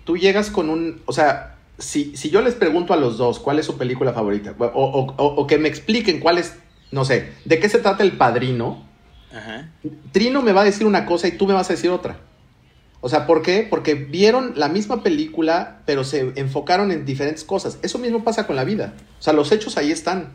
tú 0.05 0.17
llegas 0.17 0.51
con 0.51 0.71
un, 0.71 1.03
o 1.05 1.13
sea, 1.13 1.57
si, 1.79 2.17
si 2.17 2.31
yo 2.31 2.41
les 2.41 2.55
pregunto 2.55 2.95
a 2.95 2.97
los 2.97 3.19
dos 3.19 3.39
cuál 3.39 3.59
es 3.59 3.67
su 3.67 3.77
película 3.77 4.13
favorita, 4.15 4.55
o, 4.59 4.65
o- 4.65 5.15
o- 5.17 5.35
o 5.43 5.47
que 5.47 5.59
me 5.59 5.69
expliquen 5.69 6.19
cuál 6.21 6.39
es, 6.39 6.55
no 6.91 7.05
sé, 7.05 7.33
de 7.45 7.59
qué 7.59 7.69
se 7.69 7.79
trata 7.81 8.03
el 8.03 8.13
padrino, 8.13 8.87
Ajá. 9.35 9.71
Trino 10.13 10.43
me 10.43 10.53
va 10.53 10.61
a 10.61 10.65
decir 10.65 10.87
una 10.87 11.07
cosa 11.07 11.27
y 11.29 11.33
tú 11.33 11.47
me 11.47 11.55
vas 11.55 11.69
a 11.71 11.73
decir 11.73 11.89
otra. 11.91 12.19
O 13.05 13.09
sea, 13.09 13.27
¿por 13.27 13.43
qué? 13.43 13.67
Porque 13.69 13.95
vieron 13.95 14.53
la 14.55 14.69
misma 14.69 15.03
película, 15.03 15.83
pero 15.87 16.05
se 16.05 16.33
enfocaron 16.37 16.93
en 16.93 17.05
diferentes 17.05 17.43
cosas. 17.43 17.79
Eso 17.83 17.99
mismo 17.99 18.23
pasa 18.23 18.47
con 18.47 18.55
la 18.55 18.63
vida. 18.63 18.95
O 19.19 19.23
sea, 19.23 19.33
los 19.33 19.51
hechos 19.51 19.77
ahí 19.77 19.91
están. 19.91 20.35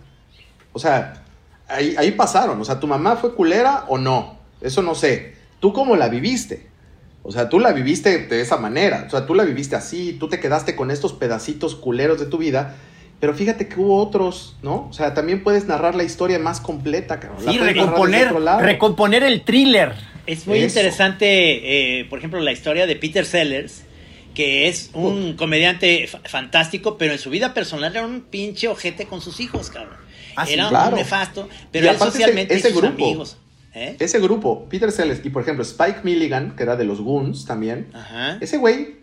O 0.74 0.80
sea, 0.80 1.24
ahí, 1.70 1.96
ahí 1.98 2.12
pasaron. 2.12 2.60
O 2.60 2.66
sea, 2.66 2.82
¿tu 2.82 2.86
mamá 2.86 3.16
fue 3.16 3.36
culera 3.36 3.86
o 3.88 3.98
no? 3.98 4.38
Eso 4.60 4.82
no 4.82 4.96
sé. 4.96 5.36
¿Tú 5.62 5.72
cómo 5.72 5.96
la 5.96 6.10
viviste? 6.10 6.68
O 7.24 7.32
sea, 7.32 7.48
tú 7.48 7.60
la 7.60 7.72
viviste 7.72 8.28
de 8.28 8.42
esa 8.42 8.58
manera. 8.58 9.06
O 9.08 9.10
sea, 9.10 9.26
tú 9.26 9.34
la 9.34 9.46
viviste 9.46 9.78
así. 9.78 10.18
Tú 10.20 10.28
te 10.28 10.42
quedaste 10.42 10.76
con 10.76 10.92
estos 10.92 11.14
pedacitos 11.14 11.74
culeros 11.74 12.20
de 12.20 12.26
tu 12.26 12.38
vida. 12.38 12.76
Pero 13.20 13.34
fíjate 13.34 13.68
que 13.68 13.80
hubo 13.80 13.98
otros, 14.02 14.56
¿no? 14.62 14.88
O 14.90 14.94
sea, 14.94 15.14
también 15.14 15.44
puedes 15.44 15.66
narrar 15.66 15.96
la 15.96 16.04
historia 16.04 16.38
más 16.38 16.60
completa, 16.62 17.20
cabrón. 17.20 17.52
Sí, 17.52 17.58
recomponer, 17.58 18.28
otro 18.28 18.40
lado. 18.40 18.60
recomponer 18.60 19.24
el 19.24 19.42
thriller. 19.44 19.94
Es 20.28 20.46
muy 20.46 20.60
Eso. 20.60 20.68
interesante, 20.68 22.00
eh, 22.00 22.06
por 22.06 22.20
ejemplo, 22.20 22.40
la 22.42 22.52
historia 22.52 22.86
de 22.86 22.96
Peter 22.96 23.26
Sellers, 23.26 23.84
que 24.36 24.68
es 24.68 24.92
un 24.94 25.34
comediante 25.34 26.06
fa- 26.06 26.20
fantástico, 26.26 26.98
pero 27.00 27.14
en 27.14 27.20
su 27.20 27.32
vida 27.32 27.56
personal 27.56 27.96
era 27.96 28.06
un 28.06 28.22
pinche 28.22 28.68
ojete 28.68 29.06
con 29.06 29.20
sus 29.22 29.40
hijos, 29.40 29.72
cabrón. 29.72 29.96
Ah, 30.36 30.46
sí, 30.46 30.54
era 30.54 30.70
claro. 30.70 30.90
un 30.92 30.96
nefasto, 31.02 31.50
Y 31.52 31.66
pero 31.72 31.90
él 31.90 31.96
ese- 31.96 32.06
socialmente 32.06 32.54
y 32.54 32.58
ese 32.58 32.70
sus 32.72 32.82
grupo. 32.82 33.04
amigos. 33.04 33.38
¿eh? 33.74 33.96
Ese 34.00 34.20
grupo, 34.20 34.68
Peter 34.70 34.92
Sellers 34.92 35.26
y 35.26 35.30
por 35.32 35.42
ejemplo 35.42 35.64
Spike 35.64 36.02
Milligan, 36.04 36.56
que 36.56 36.62
era 36.64 36.76
de 36.76 36.84
los 36.84 37.02
Goons 37.02 37.46
también, 37.46 37.88
Ajá. 37.94 38.38
ese 38.42 38.58
güey, 38.58 38.98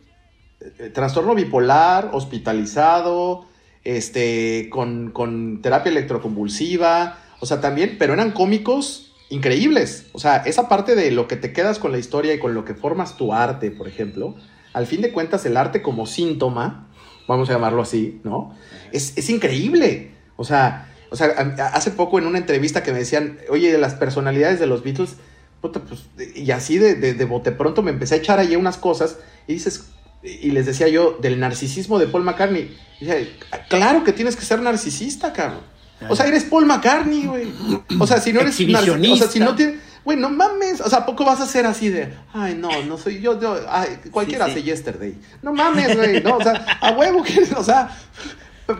eh, 0.60 0.72
eh, 0.78 0.90
trastorno 0.90 1.34
bipolar, 1.34 2.10
hospitalizado, 2.12 3.46
este, 3.84 4.68
con, 4.70 5.10
con 5.10 5.60
terapia 5.62 5.90
electroconvulsiva, 5.90 7.18
o 7.40 7.46
sea, 7.46 7.60
también, 7.60 7.96
pero 7.98 8.14
eran 8.14 8.32
cómicos 8.32 9.14
increíbles. 9.30 10.06
O 10.12 10.18
sea, 10.18 10.38
esa 10.38 10.68
parte 10.68 10.94
de 10.94 11.10
lo 11.10 11.28
que 11.28 11.36
te 11.36 11.52
quedas 11.52 11.78
con 11.78 11.92
la 11.92 11.98
historia 11.98 12.34
y 12.34 12.38
con 12.38 12.54
lo 12.54 12.64
que 12.64 12.74
formas 12.74 13.16
tu 13.16 13.32
arte, 13.32 13.70
por 13.70 13.88
ejemplo, 13.88 14.34
al 14.72 14.86
fin 14.86 15.02
de 15.02 15.12
cuentas 15.12 15.44
el 15.46 15.56
arte 15.56 15.82
como 15.82 16.06
síntoma, 16.06 16.88
vamos 17.28 17.48
a 17.48 17.52
llamarlo 17.52 17.82
así, 17.82 18.20
¿no? 18.24 18.54
Es, 18.92 19.16
es 19.16 19.30
increíble. 19.30 20.12
O 20.36 20.44
sea, 20.44 20.90
o 21.10 21.16
sea, 21.16 21.26
hace 21.72 21.90
poco 21.92 22.18
en 22.18 22.26
una 22.26 22.38
entrevista 22.38 22.82
que 22.82 22.92
me 22.92 22.98
decían, 22.98 23.38
oye, 23.48 23.70
de 23.70 23.78
las 23.78 23.94
personalidades 23.94 24.58
de 24.58 24.66
los 24.66 24.82
Beatles, 24.82 25.16
pues, 25.60 26.04
y 26.34 26.50
así 26.50 26.78
de, 26.78 26.94
de, 26.94 27.14
de 27.14 27.24
bote 27.24 27.52
pronto 27.52 27.82
me 27.82 27.90
empecé 27.90 28.16
a 28.16 28.18
echar 28.18 28.38
ahí 28.38 28.56
unas 28.56 28.76
cosas 28.76 29.18
y 29.46 29.54
dices, 29.54 29.93
y 30.24 30.50
les 30.50 30.66
decía 30.66 30.88
yo, 30.88 31.18
del 31.20 31.38
narcisismo 31.38 31.98
de 31.98 32.06
Paul 32.06 32.24
McCartney. 32.24 32.76
Dije, 33.00 33.36
claro 33.68 34.02
que 34.04 34.12
tienes 34.12 34.36
que 34.36 34.44
ser 34.44 34.60
narcisista, 34.60 35.32
cabrón. 35.32 35.60
O 36.08 36.16
sea, 36.16 36.26
eres 36.26 36.44
Paul 36.44 36.66
McCartney, 36.66 37.26
güey. 37.26 37.52
O 37.98 38.06
sea, 38.06 38.20
si 38.20 38.32
no 38.32 38.40
eres 38.40 38.58
narci- 38.60 39.12
o 39.12 39.16
sea, 39.16 39.28
si 39.28 39.38
no 39.40 39.54
tienes, 39.54 39.76
güey, 40.04 40.18
no 40.18 40.28
mames. 40.30 40.80
O 40.80 40.88
sea, 40.90 40.98
¿a 41.00 41.06
poco 41.06 41.24
vas 41.24 41.40
a 41.40 41.46
ser 41.46 41.66
así 41.66 41.88
de, 41.88 42.12
ay, 42.32 42.54
no, 42.58 42.68
no 42.84 42.98
soy 42.98 43.20
yo, 43.20 43.40
yo, 43.40 43.58
ay, 43.68 43.98
cualquiera 44.10 44.46
Sí, 44.46 44.52
sí. 44.52 44.58
hace 44.58 44.66
yesterday. 44.66 45.14
No 45.42 45.52
mames, 45.52 45.96
güey, 45.96 46.22
no, 46.22 46.36
o 46.36 46.42
sea, 46.42 46.78
a 46.80 46.92
huevo 46.92 47.22
que, 47.22 47.40
o 47.56 47.64
sea, 47.64 47.90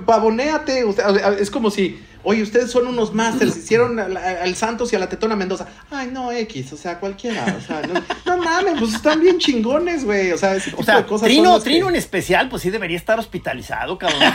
pavonéate. 0.07 0.85
O 0.85 0.93
sea, 0.93 1.09
es 1.39 1.51
como 1.51 1.71
si, 1.71 2.03
oye, 2.23 2.43
ustedes 2.43 2.71
son 2.71 2.87
unos 2.87 3.13
masters, 3.13 3.57
hicieron 3.59 3.99
al, 3.99 4.17
al 4.17 4.55
Santos 4.57 4.93
y 4.93 4.97
a 4.97 4.99
la 4.99 5.09
Tetona 5.09 5.37
Mendoza. 5.37 5.67
Ay, 5.91 6.09
no, 6.13 6.33
X, 6.33 6.73
o 6.73 6.77
sea, 6.77 6.99
cualquiera, 7.01 7.45
o 7.59 7.61
sea, 7.67 7.83
no, 7.83 7.95
no 8.27 8.43
mames, 8.43 8.75
pues 8.79 8.95
están 8.95 9.21
bien 9.21 9.39
chingones, 9.39 10.05
güey. 10.05 10.33
O 10.33 10.39
sea, 10.39 10.57
O 10.77 10.83
sea, 10.83 11.05
cosas. 11.07 11.27
Trino, 11.29 11.59
que- 11.59 11.65
Trino 11.65 11.89
en 11.89 11.97
especial, 11.97 12.49
pues 12.49 12.63
sí 12.63 12.71
debería 12.71 12.97
estar 12.97 13.19
hospitalizado, 13.19 13.99
cabrón. 13.99 14.23
O 14.23 14.33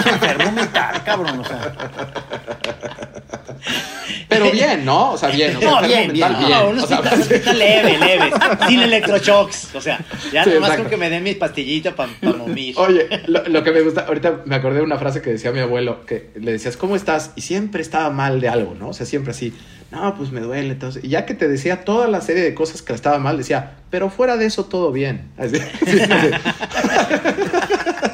sea, 0.00 0.12
enfermo 0.14 0.52
mental, 0.52 1.02
cabrón. 1.04 1.40
O 1.40 1.44
sea, 1.44 1.74
Pero 4.32 4.50
bien, 4.50 4.84
¿no? 4.84 5.12
O 5.12 5.18
sea, 5.18 5.28
bien. 5.30 5.56
O 5.56 5.60
sea, 5.60 5.70
No, 5.70 5.86
bien, 5.86 6.12
mental, 6.12 6.36
bien. 6.36 6.50
No, 6.50 6.68
un 6.70 6.78
O 6.78 6.86
sea, 6.86 6.98
hospital, 6.98 7.14
un 7.18 7.22
hospital 7.22 7.58
leve, 7.58 7.98
leve, 7.98 8.30
sin 8.68 8.80
electroshocks. 8.80 9.74
O 9.74 9.80
sea, 9.80 10.00
ya 10.32 10.44
Sí, 10.44 10.50
nomás 10.50 10.70
exacto. 10.70 10.82
con 10.84 10.90
que 10.90 10.96
me 10.96 11.10
den 11.10 11.22
mis 11.22 11.36
pastillitas 11.36 11.94
para 11.94 12.10
momir. 12.36 12.74
Oye, 12.78 13.06
lo, 13.26 13.42
lo 13.48 13.62
que 13.62 13.70
me 13.72 13.80
gusta, 13.82 14.02
ahorita 14.02 14.42
me 14.44 14.54
acordé 14.56 14.76
de 14.78 14.82
una 14.84 14.98
frase 14.98 15.22
que 15.22 15.30
decía 15.30 15.52
mi 15.52 15.60
abuelo, 15.60 16.04
que 16.06 16.30
le 16.34 16.52
decías, 16.52 16.76
¿cómo 16.76 16.96
estás? 16.96 17.32
Y 17.36 17.42
siempre 17.42 17.82
estaba 17.82 18.10
mal 18.10 18.40
de 18.40 18.48
algo, 18.48 18.74
¿no? 18.78 18.88
O 18.88 18.92
sea, 18.92 19.06
siempre 19.06 19.32
así, 19.32 19.52
no, 19.90 20.14
pues 20.16 20.32
me 20.32 20.40
duele. 20.40 20.70
Entonces, 20.72 21.04
y 21.04 21.08
ya 21.08 21.26
que 21.26 21.34
te 21.34 21.48
decía 21.48 21.84
toda 21.84 22.08
la 22.08 22.20
serie 22.20 22.42
de 22.42 22.54
cosas 22.54 22.82
que 22.82 22.92
estaba 22.92 23.18
mal, 23.18 23.36
decía, 23.36 23.72
pero 23.90 24.08
fuera 24.10 24.36
de 24.36 24.46
eso 24.46 24.64
todo 24.64 24.90
bien. 24.92 25.30
Así, 25.36 25.56
sí, 25.84 25.98
sí. 25.98 26.06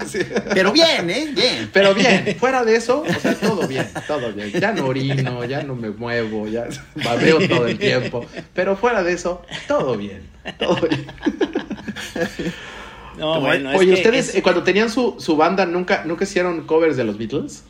Sí. 0.09 0.18
pero 0.54 0.72
bien, 0.72 1.09
¿eh? 1.11 1.28
Bien. 1.34 1.70
Pero 1.72 1.94
bien, 1.94 2.36
fuera 2.38 2.64
de 2.64 2.76
eso, 2.76 3.04
o 3.09 3.20
sea, 3.20 3.34
todo 3.34 3.66
bien, 3.68 3.86
todo 4.06 4.32
bien. 4.32 4.50
Ya 4.52 4.72
no 4.72 4.86
orino, 4.86 5.44
ya 5.44 5.62
no 5.62 5.74
me 5.74 5.90
muevo, 5.90 6.48
ya 6.48 6.66
babeo 6.96 7.38
todo 7.48 7.66
el 7.66 7.78
tiempo. 7.78 8.24
Pero 8.54 8.76
fuera 8.76 9.02
de 9.02 9.12
eso, 9.12 9.42
todo 9.66 9.96
bien, 9.96 10.22
todo 10.59 10.76
bien. 10.88 11.06
No, 13.18 13.40
bueno, 13.40 13.72
es 13.72 13.78
Oye, 13.78 13.88
que 13.88 13.94
ustedes 13.94 14.28
es- 14.30 14.34
eh, 14.36 14.42
cuando 14.42 14.62
tenían 14.62 14.90
su, 14.90 15.16
su 15.18 15.36
banda, 15.36 15.66
¿nunca, 15.66 16.04
¿nunca 16.04 16.24
hicieron 16.24 16.66
covers 16.66 16.96
de 16.96 17.04
los 17.04 17.18
Beatles? 17.18 17.64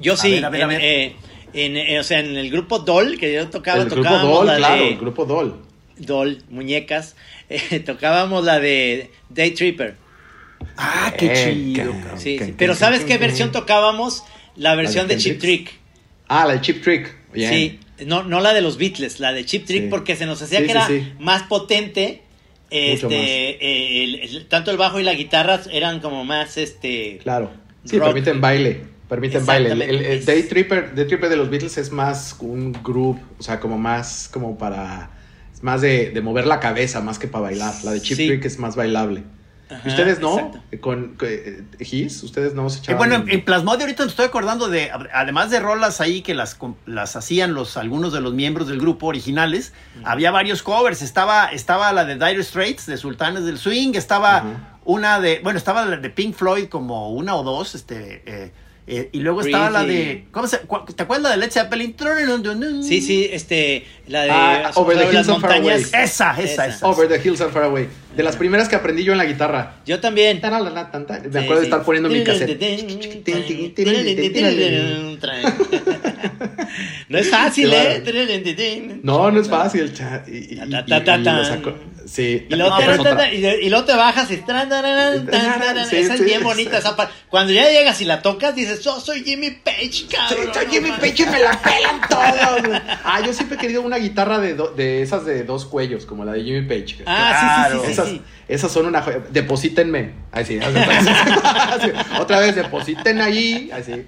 yo 0.00 0.16
sí, 0.16 0.32
ver, 0.32 0.44
a 0.44 0.50
ver, 0.50 0.60
a 0.60 0.64
en, 0.64 0.68
ver. 0.70 0.80
eh, 0.82 1.16
en, 1.52 1.76
eh, 1.76 2.00
o 2.00 2.02
sea, 2.02 2.18
en 2.18 2.36
el 2.36 2.50
grupo 2.50 2.80
Doll, 2.80 3.16
que 3.16 3.32
yo 3.32 3.48
tocaba, 3.48 3.82
el 3.82 3.88
grupo 3.88 4.08
Doll, 4.10 4.46
la 4.48 4.56
claro, 4.56 4.82
de 4.82 4.88
el 4.88 4.98
grupo 4.98 5.24
Doll. 5.24 5.54
Doll, 5.96 6.42
muñecas, 6.50 7.14
eh, 7.48 7.78
tocábamos 7.80 8.44
la 8.44 8.58
de 8.58 9.12
Day 9.28 9.52
Tripper. 9.52 9.96
Ah, 10.76 11.12
qué 11.16 11.32
chido. 11.74 11.92
Sí, 12.16 12.38
Pero 12.58 12.74
¿sabes 12.74 13.04
qué 13.04 13.18
versión 13.18 13.52
tocábamos? 13.52 14.24
La 14.56 14.74
versión 14.74 15.08
de 15.08 15.16
de 15.16 15.20
Chip? 15.20 15.38
Trick. 15.40 15.72
Ah, 16.28 16.46
la 16.46 16.54
de 16.54 16.60
Chip 16.60 16.82
Trick. 16.82 17.14
Bien. 17.32 17.50
Sí, 17.52 17.80
no, 18.06 18.22
no 18.22 18.40
la 18.40 18.54
de 18.54 18.60
los 18.60 18.78
Beatles, 18.78 19.20
la 19.20 19.32
de 19.32 19.44
Chip 19.44 19.66
Trick, 19.66 19.84
Sí. 19.84 19.88
porque 19.90 20.16
se 20.16 20.26
nos 20.26 20.40
hacía 20.42 20.58
Sí, 20.60 20.64
que 20.66 20.72
sí, 20.72 20.76
era 20.76 20.86
sí. 20.86 21.12
más 21.18 21.42
potente. 21.44 22.22
Este, 22.70 23.06
Mucho 23.06 23.10
más. 23.10 23.26
eh, 23.28 24.04
el- 24.04 24.14
el- 24.16 24.46
tanto 24.46 24.70
el 24.70 24.76
bajo 24.76 24.98
y 24.98 25.02
la 25.04 25.14
guitarra 25.14 25.60
eran 25.70 26.00
como 26.00 26.24
más, 26.24 26.56
este, 26.56 27.18
Claro. 27.22 27.52
Sí, 27.84 27.98
Rock. 27.98 28.08
permiten 28.08 28.40
baile. 28.40 28.80
Permiten 29.08 29.44
baile. 29.46 29.70
El, 29.72 29.82
el- 29.82 29.90
el 29.90 29.96
Exactamente. 29.98 30.32
Day 30.32 30.42
Tripper, 30.48 30.94
Day 30.94 31.06
Tripper 31.06 31.28
de 31.28 31.36
los 31.36 31.50
Beatles 31.50 31.76
es 31.78 31.92
más 31.92 32.34
un 32.40 32.72
groove, 32.72 33.20
o 33.38 33.42
sea, 33.42 33.60
como 33.60 33.78
más 33.78 34.28
como 34.32 34.56
para 34.58 35.10
es 35.52 35.62
más 35.62 35.82
de, 35.82 36.10
de 36.10 36.20
mover 36.20 36.46
la 36.46 36.58
cabeza 36.58 37.00
más 37.00 37.18
que 37.18 37.28
para 37.28 37.42
bailar. 37.42 37.74
La 37.84 37.92
de 37.92 38.00
Chip 38.00 38.16
Sí. 38.16 38.26
Trick 38.26 38.44
es 38.46 38.58
más 38.58 38.74
bailable. 38.76 39.22
Ajá, 39.70 39.88
¿Ustedes 39.88 40.20
no? 40.20 40.34
exacto. 40.38 40.60
Con, 40.80 41.14
con 41.14 41.28
eh, 41.28 41.62
Gis, 41.80 42.22
¿ustedes 42.22 42.52
no 42.54 42.68
se 42.68 42.78
Eh, 42.78 42.80
echaban? 42.82 42.98
bueno, 42.98 43.14
en, 43.26 43.30
en 43.30 43.44
Plasmode 43.44 43.82
ahorita 43.82 44.04
me 44.04 44.10
estoy 44.10 44.26
acordando 44.26 44.68
de, 44.68 44.90
además 45.12 45.50
de 45.50 45.60
rolas 45.60 46.00
ahí 46.00 46.20
que 46.22 46.34
las, 46.34 46.58
las 46.86 47.16
hacían 47.16 47.54
los, 47.54 47.76
algunos 47.76 48.12
de 48.12 48.20
los 48.20 48.34
miembros 48.34 48.68
del 48.68 48.78
grupo 48.78 49.06
originales, 49.06 49.72
había 50.04 50.30
varios 50.30 50.62
covers. 50.62 51.00
Estaba, 51.02 51.46
estaba 51.46 51.92
la 51.92 52.04
de 52.04 52.14
Dire 52.16 52.42
Straits, 52.42 52.86
de 52.86 52.96
Sultanes 52.98 53.44
del 53.44 53.58
Swing, 53.58 53.94
estaba 53.94 54.44
una 54.84 55.18
de, 55.18 55.40
bueno, 55.42 55.56
estaba 55.58 55.84
la 55.86 55.96
de 55.96 56.10
Pink 56.10 56.34
Floyd 56.34 56.66
como 56.68 57.10
una 57.10 57.34
o 57.34 57.42
dos, 57.42 57.74
este, 57.74 58.22
eh, 58.26 58.52
eh, 58.86 59.08
y 59.12 59.20
luego 59.20 59.40
estaba 59.40 59.70
la 59.70 59.82
de, 59.84 60.26
¿cómo 60.30 60.46
se, 60.46 60.58
¿te 60.58 61.02
acuerdas 61.02 61.22
la 61.22 61.30
de 61.30 61.36
Led 61.38 61.50
Zeppelin? 61.50 61.96
Sí, 62.82 63.00
sí, 63.00 63.26
este, 63.32 63.86
la 64.08 64.24
de 64.24 64.30
Ah, 64.30 64.70
Over 64.74 64.98
the 64.98 65.04
sobre 65.04 65.14
las 65.14 65.14
Hills 65.14 65.28
and 65.30 65.40
Far 65.40 65.50
montañas. 65.52 65.94
Away. 65.94 66.04
Esa, 66.04 66.30
esa, 66.32 66.42
Esa. 66.42 66.66
esa. 66.66 66.86
Over 66.86 67.08
the 67.08 67.16
Hills 67.26 67.40
and 67.40 67.50
Far 67.50 67.62
Away. 67.64 67.88
De 68.16 68.22
las 68.22 68.36
primeras 68.36 68.68
que 68.68 68.76
aprendí 68.76 69.04
yo 69.04 69.12
en 69.12 69.18
la 69.18 69.24
guitarra. 69.24 69.76
Yo 69.86 70.00
también. 70.00 70.40
Me 71.32 71.40
acuerdo 71.40 71.60
de 71.60 71.66
estar 71.66 71.82
poniendo 71.82 72.08
mi 72.08 72.22
cassette. 72.24 72.58
No 77.08 77.18
es 77.18 77.30
fácil. 77.30 77.72
¿eh? 77.72 78.02
No, 79.02 79.30
no 79.30 79.40
es 79.40 79.48
fácil. 79.48 79.92
Y, 80.26 80.58
Sí. 82.06 82.46
Y 82.50 82.54
luego, 82.54 82.70
No, 82.70 82.76
te- 82.78 82.86
bajas 82.86 83.10
y 85.92 85.96
esa 85.96 86.14
es 86.14 86.24
bien 86.24 86.42
bonita 86.42 86.76
esa 86.78 86.94
parte. 86.96 87.14
Cuando 87.30 87.52
ya 87.52 87.68
llegas 87.70 87.98
y 88.02 88.04
la 88.04 88.20
tocas, 88.20 88.54
dices, 88.54 88.82
yo 88.84 89.00
soy 89.00 89.24
Jimmy 89.24 89.52
Page, 89.52 90.06
cabrón. 90.10 90.52
soy 90.52 90.66
Jimmy 90.70 90.90
mames". 90.90 91.10
Page 91.12 91.22
y 91.22 91.26
me 91.26 91.38
la 91.40 91.62
pelan 91.62 92.00
todos. 92.08 92.80
Ah, 93.04 93.22
yo 93.24 93.32
siempre 93.32 93.56
he 93.56 93.60
querido 93.60 93.80
una 93.80 93.96
guitarra 93.96 94.38
de, 94.38 94.54
de 94.76 95.00
esas 95.02 95.24
de 95.24 95.44
dos 95.44 95.64
cuellos, 95.64 96.04
como 96.04 96.24
la 96.26 96.32
de 96.32 96.42
Jimmy 96.42 96.62
Page. 96.68 96.96
Ah, 97.06 97.68
sí, 97.70 97.78
sí, 97.94 97.94
sí, 97.94 98.03
esas, 98.04 98.10
sí. 98.16 98.22
esas 98.48 98.72
son 98.72 98.86
una 98.86 99.02
joya. 99.02 99.20
Deposítenme. 99.30 100.12
Así, 100.32 100.58
así. 100.58 101.90
Otra 102.20 102.40
vez, 102.40 102.54
depositen 102.54 103.20
ahí. 103.20 103.70
Así. 103.72 104.04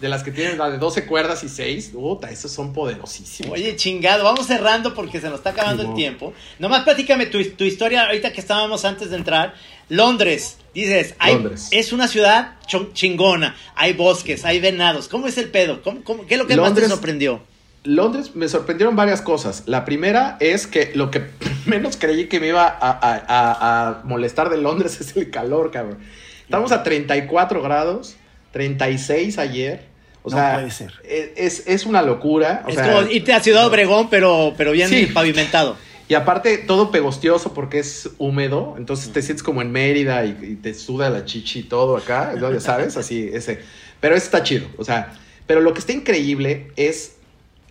De 0.00 0.10
las 0.10 0.22
que 0.22 0.30
tienen 0.30 0.58
la 0.58 0.68
de 0.70 0.76
12 0.76 1.06
cuerdas 1.06 1.42
y 1.42 1.48
6. 1.48 1.90
Puta, 1.94 2.30
esos 2.30 2.50
son 2.52 2.74
poderosísimos. 2.74 3.54
Oye, 3.54 3.76
chingado, 3.76 4.24
vamos 4.24 4.46
cerrando 4.46 4.92
porque 4.92 5.20
se 5.22 5.28
nos 5.28 5.36
está 5.38 5.50
acabando 5.50 5.84
el 5.84 5.94
tiempo. 5.94 6.34
Nomás 6.58 6.82
platícame 6.84 7.24
tu, 7.26 7.42
tu 7.52 7.64
historia 7.64 8.04
ahorita 8.04 8.30
que 8.32 8.40
estábamos 8.42 8.84
antes 8.84 9.08
de 9.10 9.16
entrar. 9.16 9.54
Londres, 9.88 10.58
dices, 10.74 11.14
hay- 11.18 11.34
Londres. 11.34 11.68
es 11.70 11.92
una 11.94 12.08
ciudad 12.08 12.56
chingona, 12.92 13.56
hay 13.74 13.94
bosques, 13.94 14.44
hay 14.44 14.60
venados. 14.60 15.08
¿Cómo 15.08 15.28
es 15.28 15.38
el 15.38 15.48
pedo? 15.48 15.80
¿Cómo- 15.82 16.02
cómo- 16.04 16.26
¿Qué 16.26 16.34
es 16.34 16.40
lo 16.40 16.46
que 16.46 16.56
más 16.56 16.64
te 16.64 16.80
Londres- 16.80 16.88
sorprendió? 16.90 17.40
Londres 17.86 18.34
me 18.34 18.48
sorprendieron 18.48 18.96
varias 18.96 19.22
cosas. 19.22 19.62
La 19.66 19.84
primera 19.84 20.36
es 20.40 20.66
que 20.66 20.92
lo 20.94 21.10
que 21.10 21.22
menos 21.66 21.96
creí 21.96 22.26
que 22.26 22.40
me 22.40 22.48
iba 22.48 22.64
a, 22.66 22.90
a- 22.90 23.24
a- 23.28 23.88
a 23.88 24.02
molestar 24.04 24.50
de 24.50 24.58
Londres 24.58 25.00
es 25.00 25.16
el 25.16 25.30
calor, 25.30 25.70
cabrón. 25.70 25.98
Estamos 26.44 26.70
a 26.72 26.82
34 26.82 27.62
grados, 27.62 28.16
36 28.52 29.38
ayer. 29.38 29.84
O 30.22 30.30
No 30.30 30.36
sea, 30.36 30.54
puede 30.54 30.70
ser. 30.70 30.92
e- 31.04 31.34
Es, 31.36 31.66
es 31.66 31.86
una 31.86 32.02
locura. 32.02 32.62
o 32.66 32.68
es 32.68 32.74
sea, 32.74 32.86
como 32.92 33.08
irte 33.10 33.32
a 33.32 33.40
Ciudad 33.40 33.66
Obregón, 33.66 34.08
pero, 34.10 34.54
pero 34.56 34.72
bien 34.72 34.88
Sí. 34.88 35.06
pavimentado. 35.06 35.76
Y 36.08 36.14
aparte, 36.14 36.58
todo 36.58 36.90
pegostioso 36.92 37.52
porque 37.52 37.80
es 37.80 38.10
húmedo. 38.18 38.74
Entonces 38.78 39.12
te 39.12 39.22
sientes 39.22 39.42
como 39.42 39.60
en 39.62 39.72
Mérida 39.72 40.24
y, 40.24 40.36
y 40.42 40.54
te 40.56 40.72
suda 40.74 41.10
la 41.10 41.24
chichi 41.24 41.60
y 41.60 41.62
todo 41.64 41.96
acá. 41.96 42.34
¿no? 42.38 42.52
Ya 42.52 42.60
sabes, 42.60 42.96
así, 42.96 43.28
ese. 43.32 43.60
Pero 44.00 44.14
eso 44.14 44.26
está 44.26 44.42
chido. 44.44 44.68
O 44.78 44.84
sea, 44.84 45.12
pero 45.48 45.60
lo 45.60 45.72
que 45.72 45.80
está 45.80 45.92
increíble 45.92 46.70
es 46.76 47.15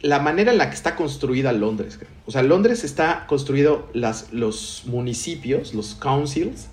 la 0.01 0.19
manera 0.19 0.51
en 0.51 0.57
la 0.57 0.69
que 0.69 0.75
está 0.75 0.95
construida 0.95 1.51
Londres. 1.51 1.99
O 2.25 2.31
sea, 2.31 2.43
Londres 2.43 2.83
está 2.83 3.25
construido 3.27 3.89
las, 3.93 4.31
los 4.31 4.83
municipios, 4.85 5.73
los 5.73 5.95
councils, 5.95 6.67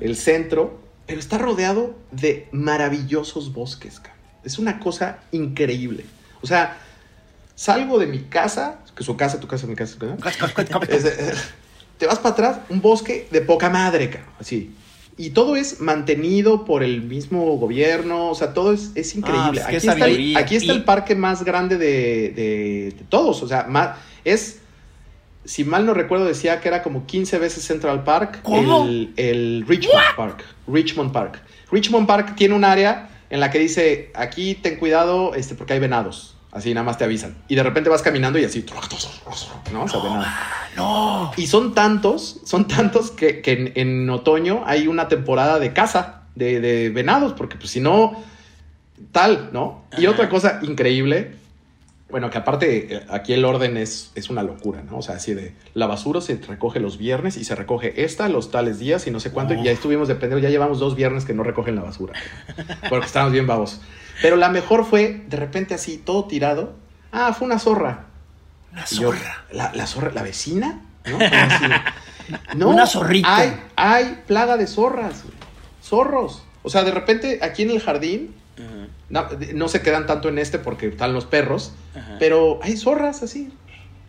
el 0.00 0.16
centro, 0.16 0.80
pero 1.06 1.20
está 1.20 1.38
rodeado 1.38 1.94
de 2.10 2.48
maravillosos 2.52 3.52
bosques. 3.52 4.00
Es 4.44 4.58
una 4.58 4.78
cosa 4.80 5.20
increíble. 5.30 6.04
O 6.40 6.46
sea, 6.46 6.78
salgo 7.54 7.98
de 7.98 8.06
mi 8.06 8.20
casa, 8.20 8.80
que 8.96 9.04
su 9.04 9.16
casa, 9.16 9.38
tu 9.40 9.46
casa, 9.46 9.66
mi 9.66 9.74
casa, 9.74 9.96
¿verdad? 9.98 10.18
Es, 10.88 11.04
te 11.98 12.06
vas 12.06 12.18
para 12.18 12.32
atrás, 12.32 12.58
un 12.68 12.80
bosque 12.80 13.28
de 13.30 13.40
poca 13.42 13.70
madre, 13.70 14.22
así. 14.38 14.74
Y 15.18 15.30
todo 15.30 15.56
es 15.56 15.80
mantenido 15.80 16.64
por 16.64 16.82
el 16.82 17.02
mismo 17.02 17.56
gobierno, 17.58 18.30
o 18.30 18.34
sea, 18.34 18.54
todo 18.54 18.72
es, 18.72 18.92
es 18.94 19.14
increíble. 19.14 19.60
pues, 19.60 19.66
qué 19.66 19.66
aquí, 19.66 19.76
está 19.76 19.92
el, 19.92 19.98
sabiduría. 20.00 20.38
aquí 20.38 20.56
está 20.56 20.72
Y- 20.72 20.76
el 20.76 20.84
parque 20.84 21.14
más 21.14 21.44
grande 21.44 21.76
de, 21.76 22.30
de- 22.30 22.94
de 22.96 23.04
todos, 23.08 23.42
o 23.42 23.48
sea, 23.48 23.64
más, 23.68 23.96
es, 24.24 24.60
si 25.44 25.64
mal 25.64 25.84
no 25.84 25.92
recuerdo, 25.92 26.24
decía 26.24 26.60
que 26.60 26.68
era 26.68 26.82
como 26.82 27.04
15 27.06 27.38
veces 27.38 27.62
Central 27.64 28.04
Park, 28.04 28.40
¿Cómo? 28.42 28.86
el, 28.86 29.12
el 29.16 29.64
Richmond 29.68 30.02
Park. 30.16 30.44
Richmond 30.66 31.12
Park. 31.12 31.42
Richmond 31.70 32.06
Park 32.06 32.34
tiene 32.36 32.54
un 32.54 32.64
área 32.64 33.10
en 33.28 33.40
la 33.40 33.50
que 33.50 33.58
dice, 33.58 34.10
aquí 34.14 34.54
ten 34.54 34.76
cuidado 34.76 35.34
este, 35.34 35.54
porque 35.54 35.72
hay 35.74 35.78
venados. 35.80 36.36
Así 36.52 36.74
nada 36.74 36.84
más 36.84 36.98
te 36.98 37.04
avisan. 37.04 37.34
Y 37.48 37.54
de 37.54 37.62
repente 37.62 37.88
vas 37.88 38.02
caminando 38.02 38.38
y 38.38 38.44
así, 38.44 38.64
¿no? 39.72 39.84
O 39.84 39.88
sea, 39.88 40.00
venado. 40.00 40.24
No. 40.76 41.32
Y 41.36 41.46
son 41.46 41.74
tantos, 41.74 42.40
son 42.44 42.68
tantos 42.68 43.10
que, 43.10 43.40
que 43.40 43.52
en, 43.52 43.72
en 43.74 44.10
otoño 44.10 44.62
hay 44.66 44.86
una 44.86 45.08
temporada 45.08 45.58
de 45.58 45.72
caza 45.72 46.24
de, 46.34 46.60
de 46.60 46.90
venados, 46.90 47.32
porque 47.32 47.56
pues 47.56 47.70
si 47.70 47.80
no, 47.80 48.22
tal, 49.12 49.48
¿no? 49.52 49.84
Y 49.96 50.04
Ajá. 50.04 50.12
otra 50.12 50.28
cosa 50.28 50.60
increíble, 50.62 51.36
bueno, 52.10 52.28
que 52.28 52.36
aparte 52.36 52.96
eh, 52.96 53.06
aquí 53.08 53.32
el 53.32 53.44
orden 53.46 53.78
es, 53.78 54.12
es 54.14 54.28
una 54.28 54.42
locura, 54.42 54.82
¿no? 54.82 54.98
O 54.98 55.02
sea, 55.02 55.16
así 55.16 55.32
de 55.32 55.54
la 55.72 55.86
basura 55.86 56.20
se 56.20 56.36
recoge 56.36 56.80
los 56.80 56.98
viernes 56.98 57.38
y 57.38 57.44
se 57.44 57.54
recoge 57.54 58.04
esta 58.04 58.28
los 58.28 58.50
tales 58.50 58.78
días 58.78 59.06
y 59.06 59.10
no 59.10 59.20
sé 59.20 59.30
cuánto. 59.30 59.54
Y 59.54 59.62
ya 59.62 59.70
estuvimos 59.70 60.08
dependiendo, 60.08 60.38
ya 60.38 60.50
llevamos 60.50 60.78
dos 60.78 60.94
viernes 60.96 61.24
que 61.24 61.32
no 61.32 61.42
recogen 61.42 61.76
la 61.76 61.82
basura. 61.82 62.12
Porque 62.90 63.06
estábamos 63.06 63.32
bien 63.32 63.46
babos. 63.46 63.80
Pero 64.22 64.36
la 64.36 64.48
mejor 64.48 64.86
fue, 64.86 65.24
de 65.28 65.36
repente 65.36 65.74
así, 65.74 65.98
todo 65.98 66.24
tirado. 66.26 66.74
Ah, 67.10 67.34
fue 67.34 67.46
una 67.46 67.58
zorra. 67.58 68.06
Una 68.72 68.84
yo, 68.86 69.12
zorra. 69.12 69.44
la, 69.50 69.72
la 69.74 69.86
zorra, 69.86 70.12
la 70.12 70.22
vecina, 70.22 70.80
¿no? 71.04 71.18
Así, 71.20 71.64
no, 72.56 72.68
Una 72.68 72.86
zorrita. 72.86 73.36
Hay, 73.36 73.60
hay 73.76 74.22
plaga 74.26 74.56
de 74.56 74.66
zorras, 74.66 75.24
zorros. 75.82 76.44
O 76.62 76.70
sea, 76.70 76.84
de 76.84 76.92
repente 76.92 77.40
aquí 77.42 77.62
en 77.62 77.70
el 77.70 77.80
jardín, 77.80 78.34
no, 79.10 79.28
no 79.54 79.68
se 79.68 79.82
quedan 79.82 80.06
tanto 80.06 80.28
en 80.28 80.38
este 80.38 80.58
porque 80.58 80.86
están 80.88 81.12
los 81.12 81.26
perros, 81.26 81.72
pero 82.18 82.60
hay 82.62 82.76
zorras 82.76 83.22
así. 83.22 83.52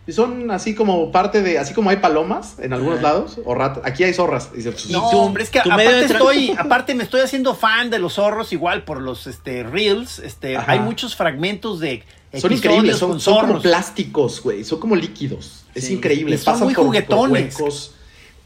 Y 0.06 0.12
son 0.12 0.50
así 0.50 0.74
como 0.74 1.10
parte 1.10 1.40
de, 1.40 1.58
así 1.58 1.72
como 1.72 1.88
hay 1.88 1.96
palomas 1.96 2.58
en 2.58 2.74
algunos 2.74 3.00
lados, 3.00 3.38
o 3.44 3.54
ratas, 3.54 3.82
aquí 3.86 4.04
hay 4.04 4.12
zorras. 4.12 4.50
Y 4.52 4.58
dice, 4.58 4.74
No, 4.90 5.08
tú- 5.10 5.16
hombre, 5.18 5.42
es 5.44 5.48
que 5.50 5.60
aparte 5.60 6.04
estoy, 6.04 6.50
aparte 6.58 6.94
me 6.94 7.04
estoy 7.04 7.22
haciendo 7.22 7.54
fan 7.54 7.88
de 7.88 7.98
los 7.98 8.14
zorros 8.14 8.52
igual 8.52 8.84
por 8.84 9.00
los 9.00 9.26
este 9.26 9.62
reels, 9.62 10.18
este 10.18 10.56
Ajá. 10.58 10.72
hay 10.72 10.80
muchos 10.80 11.16
fragmentos 11.16 11.80
de 11.80 12.02
son 12.38 12.52
increíbles, 12.52 12.98
con 12.98 13.12
son, 13.12 13.20
son 13.20 13.46
como 13.46 13.62
plásticos, 13.62 14.42
güey, 14.42 14.64
son 14.64 14.78
como 14.80 14.94
líquidos. 14.96 15.64
Es 15.74 15.88
increíble, 15.90 16.34
Y 16.34 16.38
son 16.38 16.44
pasan 16.52 16.64
muy 16.66 16.74
por- 16.74 16.82
por 16.84 16.86
juguetones. 16.88 17.58
huecos. 17.58 17.94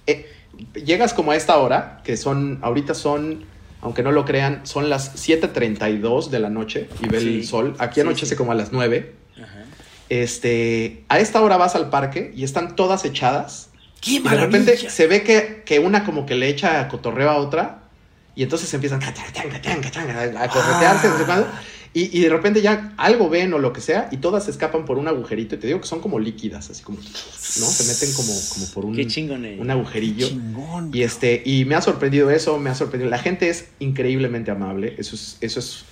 Eh, 0.07 0.31
llegas 0.85 1.13
como 1.15 1.33
a 1.33 1.37
esta 1.37 1.57
hora, 1.59 2.01
que 2.05 2.17
son, 2.17 2.59
ahorita 2.63 2.95
son, 2.95 3.45
aunque 3.81 4.03
no 4.03 4.13
lo 4.13 4.25
crean, 4.25 4.61
son 4.65 4.89
las 4.91 5.17
7.32 5.17 6.31
de 6.31 6.39
la 6.39 6.51
noche 6.51 6.89
y 7.03 7.09
ve 7.09 7.21
Sí. 7.21 7.29
el 7.39 7.47
sol. 7.47 7.75
Aquí 7.79 7.97
Sí, 7.97 8.01
anochece 8.03 8.31
sí. 8.31 8.37
como 8.37 8.53
a 8.53 8.55
las 8.55 8.73
9. 8.73 9.15
Ajá. 9.37 9.65
Este, 10.09 11.05
a 11.09 11.19
esta 11.19 11.41
hora 11.43 11.57
vas 11.57 11.75
al 11.75 11.91
parque 11.91 12.33
y 12.35 12.45
están 12.45 12.77
todas 12.77 13.05
echadas. 13.05 13.69
¡Qué 14.01 14.13
Y 14.13 14.19
de 14.21 14.31
repente 14.37 14.77
se 14.77 15.07
ve 15.07 15.23
que, 15.23 15.63
que 15.67 15.79
una 15.81 16.05
como 16.05 16.25
que 16.25 16.35
le 16.35 16.49
echa 16.49 16.87
cotorreo 16.89 17.31
a 17.31 17.37
otra 17.37 17.81
y 18.35 18.43
entonces 18.45 18.73
empiezan 18.73 19.03
a 19.03 19.13
corretearse, 19.13 21.09
y, 21.95 22.17
y 22.17 22.21
de 22.23 22.29
repente 22.29 22.61
ya 22.63 22.93
algo 22.99 23.29
ven 23.31 23.53
o 23.55 23.59
lo 23.59 23.73
que 23.73 23.81
sea 23.81 24.09
y 24.13 24.19
todas 24.19 24.45
se 24.45 24.51
escapan 24.51 24.85
por 24.85 24.99
un 24.99 25.09
agujerito 25.09 25.55
y 25.55 25.59
te 25.59 25.67
digo 25.67 25.81
que 25.81 25.87
son 25.89 26.01
como 26.01 26.21
líquidas, 26.21 26.69
así 26.71 26.83
como, 26.83 26.99
¿no? 26.99 27.05
Se 27.07 27.85
meten 27.85 28.13
como, 28.15 28.33
como 28.55 28.67
por 28.73 28.85
un, 28.85 28.95
Qué 28.95 29.07
chingón, 29.07 29.45
eh. 29.45 29.57
un 29.59 29.71
agujerillo. 29.71 30.29
Chingón. 30.29 30.91
Y 30.95 31.03
este, 31.03 31.43
y 31.45 31.65
me 31.65 31.75
ha 31.75 31.81
sorprendido 31.81 32.31
eso, 32.31 32.59
me 32.59 32.71
ha 32.71 32.75
sorprendido. 32.75 33.11
La 33.11 33.19
gente 33.19 33.49
es 33.49 33.69
increíblemente 33.81 34.51
amable. 34.51 34.95
Eso 34.99 35.15
es, 35.17 35.39
eso 35.41 35.59
es. 35.61 35.85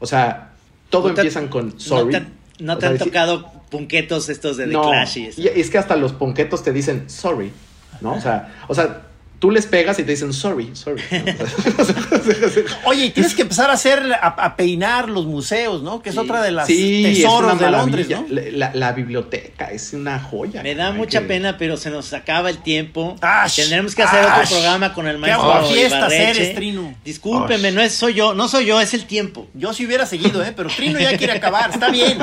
O 0.00 0.06
sea, 0.06 0.52
todo 0.90 1.08
No 1.08 1.14
te- 1.14 1.20
empiezan 1.22 1.48
con 1.48 1.68
No 1.68 1.78
sorry. 1.80 2.12
te, 2.12 2.26
no 2.58 2.74
O 2.74 2.76
te 2.76 2.82
sea, 2.82 2.90
han 2.90 2.98
tocado 2.98 3.52
punquetos 3.70 4.28
estos 4.28 4.56
de 4.56 4.66
The 4.66 4.72
no, 4.72 4.82
Clash 4.82 5.18
y 5.18 5.42
y 5.42 5.48
es 5.48 5.70
que 5.70 5.78
hasta 5.78 5.96
los 5.96 6.12
ponquetos 6.12 6.62
te 6.62 6.72
dicen 6.72 7.08
sorry, 7.10 7.52
¿no? 8.00 8.14
O 8.14 8.20
sea, 8.20 8.54
o 8.68 8.74
sea, 8.74 9.05
tú 9.38 9.50
les 9.50 9.66
pegas 9.66 9.98
y 9.98 10.02
te 10.04 10.12
dicen 10.12 10.32
sorry, 10.32 10.70
sorry. 10.74 11.02
Oye, 12.84 13.06
y 13.06 13.10
tienes 13.10 13.34
que 13.34 13.42
empezar 13.42 13.70
a 13.70 13.74
hacer, 13.74 14.00
a, 14.12 14.26
a 14.28 14.56
peinar 14.56 15.08
los 15.08 15.26
museos, 15.26 15.82
¿no? 15.82 16.00
Que 16.02 16.10
es 16.10 16.16
otra 16.18 16.42
de 16.42 16.50
las 16.52 16.66
Sí, 16.66 17.02
tesoros 17.04 17.58
de 17.58 17.70
Londres. 17.70 18.08
¿no? 18.08 18.24
La, 18.28 18.42
la- 18.50 18.70
la 18.74 18.92
biblioteca 18.92 19.70
es 19.70 19.92
una 19.92 20.18
joya. 20.20 20.62
Me 20.62 20.74
da 20.74 20.92
mucha 20.92 21.20
que- 21.20 21.26
pena, 21.26 21.58
pero 21.58 21.76
se 21.76 21.90
nos 21.90 22.12
acaba 22.12 22.50
el 22.50 22.58
tiempo. 22.58 23.16
Ash, 23.20 23.56
Tendremos 23.56 23.94
que 23.94 24.02
hacer 24.02 24.20
ash. 24.24 24.44
otro 24.44 24.56
programa 24.56 24.92
con 24.94 25.06
el 25.06 25.16
Qué 25.16 25.20
maestro 25.20 25.52
aguafiestas 25.52 25.98
Ibarreche. 26.12 26.30
eres, 26.42 26.54
Trino. 26.54 26.94
Discúlpeme, 27.04 27.68
Ash. 27.68 27.74
no 27.74 27.80
es 27.82 27.92
soy 27.94 28.14
yo, 28.14 28.34
no 28.34 28.48
soy 28.48 28.66
yo, 28.66 28.80
es 28.80 28.94
el 28.94 29.04
tiempo. 29.06 29.46
Yo 29.54 29.72
sí 29.74 29.86
hubiera 29.86 30.06
seguido, 30.06 30.42
¿eh? 30.42 30.52
Pero 30.56 30.68
Trino 30.70 30.98
ya 30.98 31.16
quiere 31.16 31.34
acabar, 31.34 31.70
está 31.70 31.90
bien. 31.90 32.18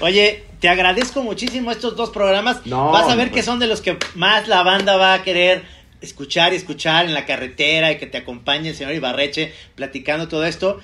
Oye, 0.00 0.44
te 0.60 0.68
agradezco 0.68 1.22
muchísimo 1.22 1.70
estos 1.70 1.96
dos 1.96 2.10
programas. 2.10 2.66
No, 2.66 2.90
Vas 2.90 3.08
a 3.08 3.14
ver 3.14 3.28
no, 3.28 3.34
que 3.34 3.42
son 3.42 3.58
de 3.58 3.66
los 3.66 3.80
que 3.80 3.96
más 4.14 4.48
la 4.48 4.62
banda 4.62 4.96
va 4.96 5.14
a 5.14 5.22
querer 5.22 5.62
escuchar 6.00 6.52
y 6.52 6.56
escuchar 6.56 7.06
en 7.06 7.14
la 7.14 7.26
carretera 7.26 7.92
y 7.92 7.98
que 7.98 8.06
te 8.06 8.18
acompañe 8.18 8.70
el 8.70 8.74
señor 8.74 8.94
Ibarreche 8.94 9.52
platicando 9.74 10.28
todo 10.28 10.44
esto. 10.44 10.80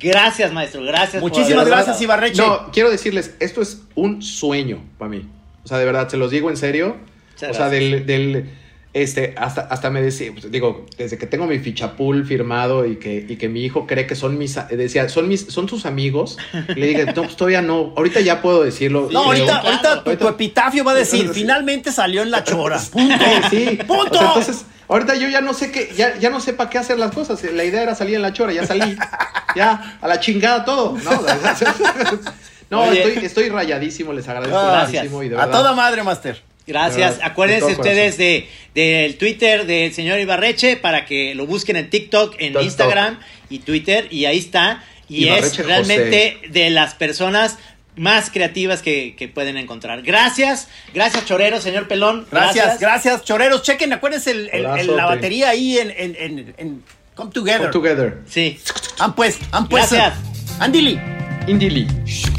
Gracias, 0.00 0.52
maestro, 0.52 0.82
gracias. 0.82 1.22
Muchísimas 1.22 1.66
gracias, 1.66 2.00
Ibarreche. 2.00 2.40
No, 2.40 2.70
quiero 2.72 2.90
decirles, 2.90 3.34
esto 3.40 3.60
es 3.60 3.82
un 3.94 4.22
sueño 4.22 4.82
para 4.98 5.10
mí. 5.10 5.28
O 5.64 5.68
sea, 5.68 5.78
de 5.78 5.84
verdad, 5.84 6.08
se 6.08 6.16
los 6.16 6.30
digo 6.30 6.50
en 6.50 6.56
serio. 6.56 6.96
Muchas 7.32 7.50
o 7.50 7.54
sea, 7.54 7.68
gracias. 7.68 7.70
del, 7.70 8.06
del, 8.06 8.50
este, 8.94 9.34
hasta, 9.38 9.62
hasta 9.62 9.88
me 9.90 10.02
decía, 10.02 10.30
pues, 10.32 10.50
digo, 10.50 10.84
desde 10.98 11.16
que 11.16 11.26
tengo 11.26 11.46
mi 11.46 11.58
fichapul 11.58 12.26
firmado 12.26 12.84
y 12.86 12.96
que, 12.96 13.24
y 13.26 13.36
que 13.36 13.48
mi 13.48 13.64
hijo 13.64 13.86
cree 13.86 14.06
que 14.06 14.14
son 14.14 14.36
mis, 14.36 14.58
decía, 14.68 15.08
son 15.08 15.28
mis, 15.28 15.46
son 15.46 15.66
tus 15.66 15.86
amigos. 15.86 16.36
Y 16.68 16.74
le 16.80 16.86
dije, 16.88 17.06
no, 17.06 17.22
pues 17.22 17.36
todavía 17.36 17.62
no, 17.62 17.94
ahorita 17.96 18.20
ya 18.20 18.42
puedo 18.42 18.62
decirlo. 18.62 19.08
No, 19.10 19.24
ahorita, 19.24 19.58
ahorita 19.58 20.04
tu, 20.04 20.16
tu 20.16 20.28
epitafio 20.28 20.84
va 20.84 20.92
a 20.92 20.96
decir, 20.96 21.30
finalmente 21.30 21.90
salió 21.90 22.22
en 22.22 22.30
la 22.30 22.44
chora. 22.44 22.78
Punto. 22.90 23.24
Sí, 23.50 23.66
sí. 23.68 23.78
Punto. 23.86 24.04
O 24.04 24.18
sea, 24.18 24.26
entonces, 24.28 24.64
ahorita 24.88 25.14
yo 25.14 25.28
ya 25.28 25.40
no 25.40 25.54
sé 25.54 25.72
qué, 25.72 25.90
ya, 25.96 26.18
ya 26.18 26.28
no 26.28 26.40
sé 26.40 26.52
para 26.52 26.68
qué 26.68 26.78
hacer 26.78 26.98
las 26.98 27.12
cosas. 27.12 27.42
La 27.44 27.64
idea 27.64 27.82
era 27.82 27.94
salir 27.94 28.16
en 28.16 28.22
la 28.22 28.32
chora, 28.32 28.52
ya 28.52 28.66
salí. 28.66 28.96
Ya, 29.54 29.98
a 30.00 30.08
la 30.08 30.18
chingada 30.18 30.64
todo. 30.64 30.96
No, 31.04 31.10
no 32.70 32.84
Oye. 32.84 33.02
estoy, 33.02 33.24
estoy 33.26 33.48
rayadísimo, 33.50 34.14
les 34.14 34.26
agradezco 34.26 34.58
Gracias. 34.58 35.02
muchísimo. 35.04 35.22
Y 35.22 35.28
de 35.28 35.38
a 35.38 35.50
toda 35.50 35.74
madre, 35.74 36.02
Master. 36.02 36.42
Gracias. 36.72 36.96
De 36.96 37.16
verdad, 37.16 37.30
Acuérdense 37.30 37.66
de 37.66 37.72
ustedes 37.72 38.16
de 38.18 38.48
del 38.74 39.16
Twitter 39.16 39.66
del 39.66 39.92
señor 39.92 40.18
Ibarreche 40.18 40.76
para 40.76 41.04
que 41.04 41.34
lo 41.34 41.46
busquen 41.46 41.76
en 41.76 41.90
TikTok, 41.90 42.32
en 42.38 42.38
TikTok. 42.48 42.62
Instagram 42.62 43.18
y 43.50 43.58
Twitter 43.58 44.08
y 44.10 44.24
ahí 44.24 44.38
está. 44.38 44.82
Y 45.08 45.26
Ibarreche 45.26 45.60
es 45.60 45.66
realmente 45.66 46.38
de 46.48 46.70
las 46.70 46.94
personas 46.94 47.58
más 47.94 48.30
creativas 48.30 48.80
que, 48.80 49.14
que 49.18 49.28
pueden 49.28 49.58
encontrar. 49.58 50.00
Gracias, 50.00 50.68
gracias 50.94 51.26
Chorero, 51.26 51.60
señor 51.60 51.86
Pelón. 51.88 52.26
Gracias, 52.30 52.80
gracias, 52.80 53.22
choreros. 53.24 53.62
Chequen, 53.62 53.92
acuérdense 53.92 54.30
el- 54.30 54.48
el- 54.50 54.60
el- 54.60 54.66
Abrazote. 54.66 54.96
la 54.96 55.04
batería 55.04 55.50
ahí 55.50 55.76
en, 55.76 55.90
en, 55.90 56.16
en, 56.18 56.54
en 56.56 56.82
Come 57.14 57.30
Together. 57.32 57.70
Come 57.70 57.72
together. 57.72 58.18
Sí, 58.26 58.58
Han 58.98 59.14
pues, 59.14 59.38
han 59.50 59.68
pues. 59.68 59.90
Gracias. 59.90 60.14
Andili, 60.58 60.98
Indili. 61.46 61.86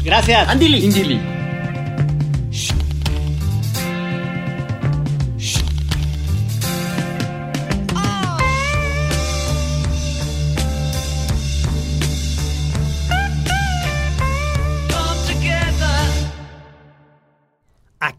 gracias. 0.02 0.48
Andili. 0.48 0.78
Indili. 0.84 1.20